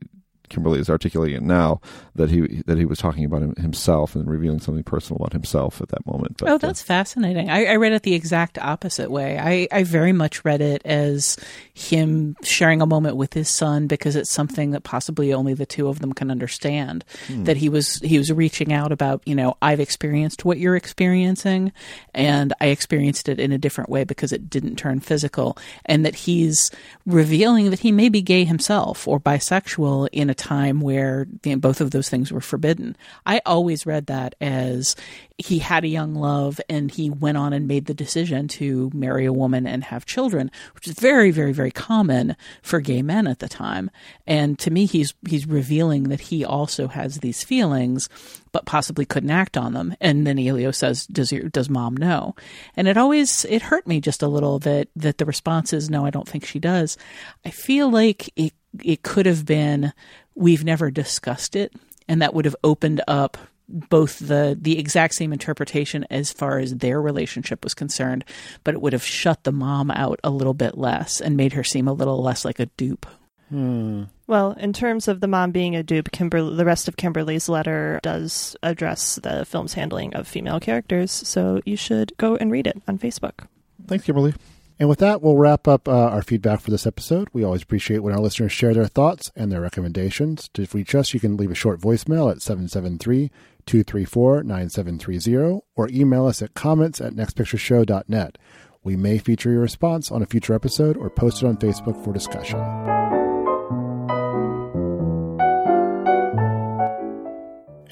Kimberly 0.51 0.80
is 0.80 0.90
articulating 0.90 1.36
it 1.36 1.42
now 1.42 1.80
that 2.16 2.30
he 2.30 2.62
that 2.66 2.76
he 2.76 2.84
was 2.84 2.98
talking 2.98 3.24
about 3.24 3.42
him, 3.42 3.55
himself 3.57 4.14
and 4.14 4.28
revealing 4.28 4.61
something 4.61 4.84
personal 4.84 5.16
about 5.16 5.32
himself 5.32 5.80
at 5.80 5.88
that 5.88 6.05
moment. 6.05 6.36
But, 6.38 6.48
oh, 6.48 6.55
uh, 6.57 6.59
that's 6.59 6.82
fascinating. 6.82 7.48
I, 7.48 7.66
I 7.66 7.76
read 7.76 7.92
it 7.92 8.03
the 8.03 8.14
exact 8.14 8.59
opposite 8.59 9.11
way. 9.11 9.38
I, 9.38 9.68
I 9.72 9.84
very 9.84 10.12
much 10.12 10.44
read 10.44 10.61
it 10.61 10.82
as 10.84 11.38
him 11.72 12.36
sharing 12.42 12.82
a 12.82 12.86
moment 12.86 13.16
with 13.16 13.32
his 13.32 13.48
son 13.48 13.86
because 13.86 14.16
it's 14.16 14.30
something 14.30 14.72
that 14.72 14.82
possibly 14.82 15.32
only 15.32 15.55
the 15.55 15.66
two 15.66 15.88
of 15.88 16.01
them 16.01 16.12
can 16.12 16.30
understand. 16.30 17.05
Hmm. 17.28 17.44
That 17.44 17.57
he 17.57 17.68
was 17.68 18.01
he 18.01 18.18
was 18.18 18.32
reaching 18.32 18.72
out 18.72 18.92
about 18.92 19.22
you 19.24 19.34
know 19.34 19.57
I've 19.62 19.80
experienced 19.80 20.44
what 20.44 20.59
you're 20.59 20.76
experiencing, 20.76 21.72
and 22.12 22.53
I 22.61 22.66
experienced 22.66 23.28
it 23.28 23.38
in 23.38 23.53
a 23.53 23.59
different 23.59 23.88
way 23.88 24.05
because 24.05 24.32
it 24.32 24.51
didn't 24.51 24.76
turn 24.76 25.01
physical, 25.01 25.57
and 25.86 26.05
that 26.05 26.14
he's 26.14 26.70
revealing 27.07 27.70
that 27.70 27.80
he 27.80 27.92
may 27.92 28.09
be 28.09 28.20
gay 28.20 28.44
himself 28.44 29.07
or 29.07 29.20
bisexual 29.20 30.09
in 30.12 30.28
a 30.28 30.34
time 30.41 30.80
where 30.80 31.26
you 31.45 31.53
know, 31.53 31.59
both 31.59 31.80
of 31.80 31.91
those 31.91 32.09
things 32.09 32.32
were 32.32 32.41
forbidden. 32.41 32.97
I 33.26 33.41
always 33.47 33.86
read 33.86 34.07
that 34.07 34.34
as 34.41 34.97
he 35.38 35.59
had 35.59 35.84
a 35.84 35.88
young 35.88 36.14
love 36.14 36.61
and 36.68 36.91
he 36.91 37.11
went 37.11 37.36
on 37.36 37.53
and 37.53 37.68
made 37.68 37.86
the 37.86 37.95
decision 37.95 38.49
to 38.49 38.91
marry 38.93 39.24
a 39.26 39.32
woman 39.32 39.66
and 39.66 39.84
have 39.84 40.05
children, 40.05 40.51
which 40.74 40.88
is 40.88 40.95
very, 40.95 41.30
very, 41.30 41.53
very 41.53 41.70
common 41.70 42.36
for 42.62 42.80
gay 42.80 43.03
men 43.03 43.26
at 43.26 43.38
the 43.38 43.49
time. 43.49 43.91
And 44.26 44.59
to 44.59 44.70
me, 44.70 44.86
he's 44.86 45.14
he's 45.28 45.47
revealing 45.47 46.05
that 46.05 46.20
he 46.20 46.45
also 46.45 46.88
has 46.88 47.18
these 47.18 47.45
feelings, 47.45 48.09
but 48.53 48.66
possibly 48.66 49.05
couldn't 49.05 49.30
act 49.30 49.57
on 49.57 49.74
them. 49.74 49.95
And 50.01 50.26
then 50.26 50.38
Elio 50.38 50.70
says, 50.70 51.07
"Does 51.07 51.32
your 51.32 51.49
does 51.49 51.70
mom 51.70 51.97
know?" 51.97 52.34
And 52.76 52.88
it 52.88 52.97
always 52.97 53.45
it 53.49 53.62
hurt 53.62 53.86
me 53.86 54.01
just 54.01 54.22
a 54.22 54.28
little 54.28 54.59
that 54.61 54.88
that 54.97 55.18
the 55.18 55.24
response 55.24 55.72
is, 55.72 55.91
"No, 55.91 56.05
I 56.05 56.11
don't 56.11 56.28
think 56.28 56.45
she 56.45 56.59
does." 56.59 56.97
I 57.45 57.51
feel 57.51 57.91
like 57.91 58.30
it 58.36 58.53
it 58.82 59.03
could 59.03 59.26
have 59.26 59.45
been 59.45 59.93
we've 60.34 60.64
never 60.64 60.90
discussed 60.90 61.56
it 61.56 61.72
and 62.08 62.22
that 62.22 62.34
would 62.34 62.44
have 62.44 62.56
opened 62.64 63.00
up 63.08 63.36
both 63.68 64.18
the 64.18 64.58
the 64.60 64.78
exact 64.78 65.14
same 65.14 65.32
interpretation 65.32 66.04
as 66.10 66.32
far 66.32 66.58
as 66.58 66.74
their 66.76 67.00
relationship 67.00 67.62
was 67.62 67.72
concerned 67.74 68.24
but 68.64 68.74
it 68.74 68.80
would 68.82 68.92
have 68.92 69.04
shut 69.04 69.44
the 69.44 69.52
mom 69.52 69.90
out 69.92 70.18
a 70.24 70.30
little 70.30 70.54
bit 70.54 70.76
less 70.76 71.20
and 71.20 71.36
made 71.36 71.52
her 71.52 71.62
seem 71.62 71.86
a 71.86 71.92
little 71.92 72.20
less 72.22 72.44
like 72.44 72.58
a 72.58 72.66
dupe 72.76 73.06
Hmm. 73.48 74.04
Well, 74.28 74.52
in 74.52 74.72
terms 74.72 75.08
of 75.08 75.18
the 75.18 75.26
mom 75.26 75.50
being 75.50 75.74
a 75.74 75.82
dupe, 75.82 76.12
Kimber- 76.12 76.54
the 76.54 76.64
rest 76.64 76.86
of 76.86 76.96
Kimberly's 76.96 77.48
letter 77.48 77.98
does 78.00 78.54
address 78.62 79.16
the 79.16 79.44
film's 79.44 79.74
handling 79.74 80.14
of 80.14 80.28
female 80.28 80.60
characters, 80.60 81.10
so 81.10 81.60
you 81.66 81.74
should 81.74 82.12
go 82.16 82.36
and 82.36 82.52
read 82.52 82.68
it 82.68 82.80
on 82.86 82.96
Facebook. 82.96 83.48
Thanks, 83.88 84.04
Kimberly. 84.04 84.34
And 84.80 84.88
with 84.88 84.98
that, 85.00 85.20
we'll 85.20 85.36
wrap 85.36 85.68
up 85.68 85.86
uh, 85.86 85.92
our 85.92 86.22
feedback 86.22 86.60
for 86.60 86.70
this 86.70 86.86
episode. 86.86 87.28
We 87.34 87.44
always 87.44 87.62
appreciate 87.62 87.98
when 87.98 88.14
our 88.14 88.20
listeners 88.20 88.50
share 88.50 88.72
their 88.72 88.86
thoughts 88.86 89.30
and 89.36 89.52
their 89.52 89.60
recommendations. 89.60 90.48
To 90.54 90.66
reach 90.72 90.94
us, 90.94 91.12
you 91.12 91.20
can 91.20 91.36
leave 91.36 91.50
a 91.50 91.54
short 91.54 91.80
voicemail 91.80 92.30
at 92.30 92.40
773 92.40 93.30
234 93.66 94.42
9730 94.42 95.60
or 95.76 95.90
email 95.90 96.26
us 96.26 96.40
at 96.40 96.54
comments 96.54 96.98
at 96.98 97.12
nextpictureshow.net. 97.12 98.38
We 98.82 98.96
may 98.96 99.18
feature 99.18 99.50
your 99.50 99.60
response 99.60 100.10
on 100.10 100.22
a 100.22 100.26
future 100.26 100.54
episode 100.54 100.96
or 100.96 101.10
post 101.10 101.42
it 101.42 101.46
on 101.46 101.58
Facebook 101.58 102.02
for 102.02 102.14
discussion. 102.14 102.58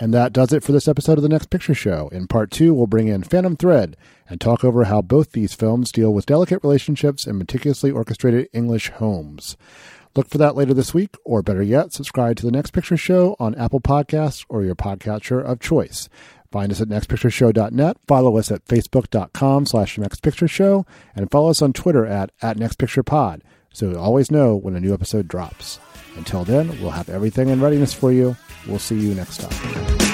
And 0.00 0.14
that 0.14 0.32
does 0.32 0.52
it 0.52 0.62
for 0.62 0.70
this 0.70 0.86
episode 0.86 1.18
of 1.18 1.22
The 1.22 1.28
Next 1.28 1.50
Picture 1.50 1.74
Show. 1.74 2.08
In 2.12 2.28
part 2.28 2.52
two, 2.52 2.72
we'll 2.72 2.86
bring 2.86 3.08
in 3.08 3.24
Phantom 3.24 3.56
Thread 3.56 3.96
and 4.28 4.40
talk 4.40 4.62
over 4.62 4.84
how 4.84 5.02
both 5.02 5.32
these 5.32 5.54
films 5.54 5.90
deal 5.90 6.14
with 6.14 6.26
delicate 6.26 6.62
relationships 6.62 7.26
and 7.26 7.36
meticulously 7.36 7.90
orchestrated 7.90 8.48
English 8.52 8.90
homes. 8.90 9.56
Look 10.14 10.28
for 10.28 10.38
that 10.38 10.54
later 10.54 10.72
this 10.72 10.94
week, 10.94 11.16
or 11.24 11.42
better 11.42 11.62
yet, 11.62 11.92
subscribe 11.92 12.36
to 12.36 12.46
The 12.46 12.52
Next 12.52 12.70
Picture 12.70 12.96
Show 12.96 13.34
on 13.40 13.56
Apple 13.56 13.80
Podcasts 13.80 14.44
or 14.48 14.62
your 14.62 14.76
podcatcher 14.76 15.44
of 15.44 15.58
choice. 15.58 16.08
Find 16.50 16.72
us 16.72 16.80
at 16.80 16.88
nextpictureshow.net, 16.88 17.96
follow 18.06 18.38
us 18.38 18.50
at 18.50 18.64
facebook.com 18.64 19.66
slash 19.66 19.96
nextpictureshow, 19.96 20.86
and 21.14 21.30
follow 21.30 21.50
us 21.50 21.60
on 21.60 21.72
Twitter 21.72 22.06
at, 22.06 22.30
at 22.40 22.56
nextpicturepod, 22.56 23.42
so 23.78 23.90
you'll 23.90 24.00
always 24.00 24.32
know 24.32 24.56
when 24.56 24.74
a 24.74 24.80
new 24.80 24.92
episode 24.92 25.28
drops. 25.28 25.78
Until 26.16 26.42
then, 26.42 26.68
we'll 26.80 26.90
have 26.90 27.08
everything 27.08 27.48
in 27.48 27.60
readiness 27.60 27.94
for 27.94 28.10
you. 28.10 28.36
We'll 28.66 28.80
see 28.80 28.98
you 28.98 29.14
next 29.14 29.40
time. 29.40 30.07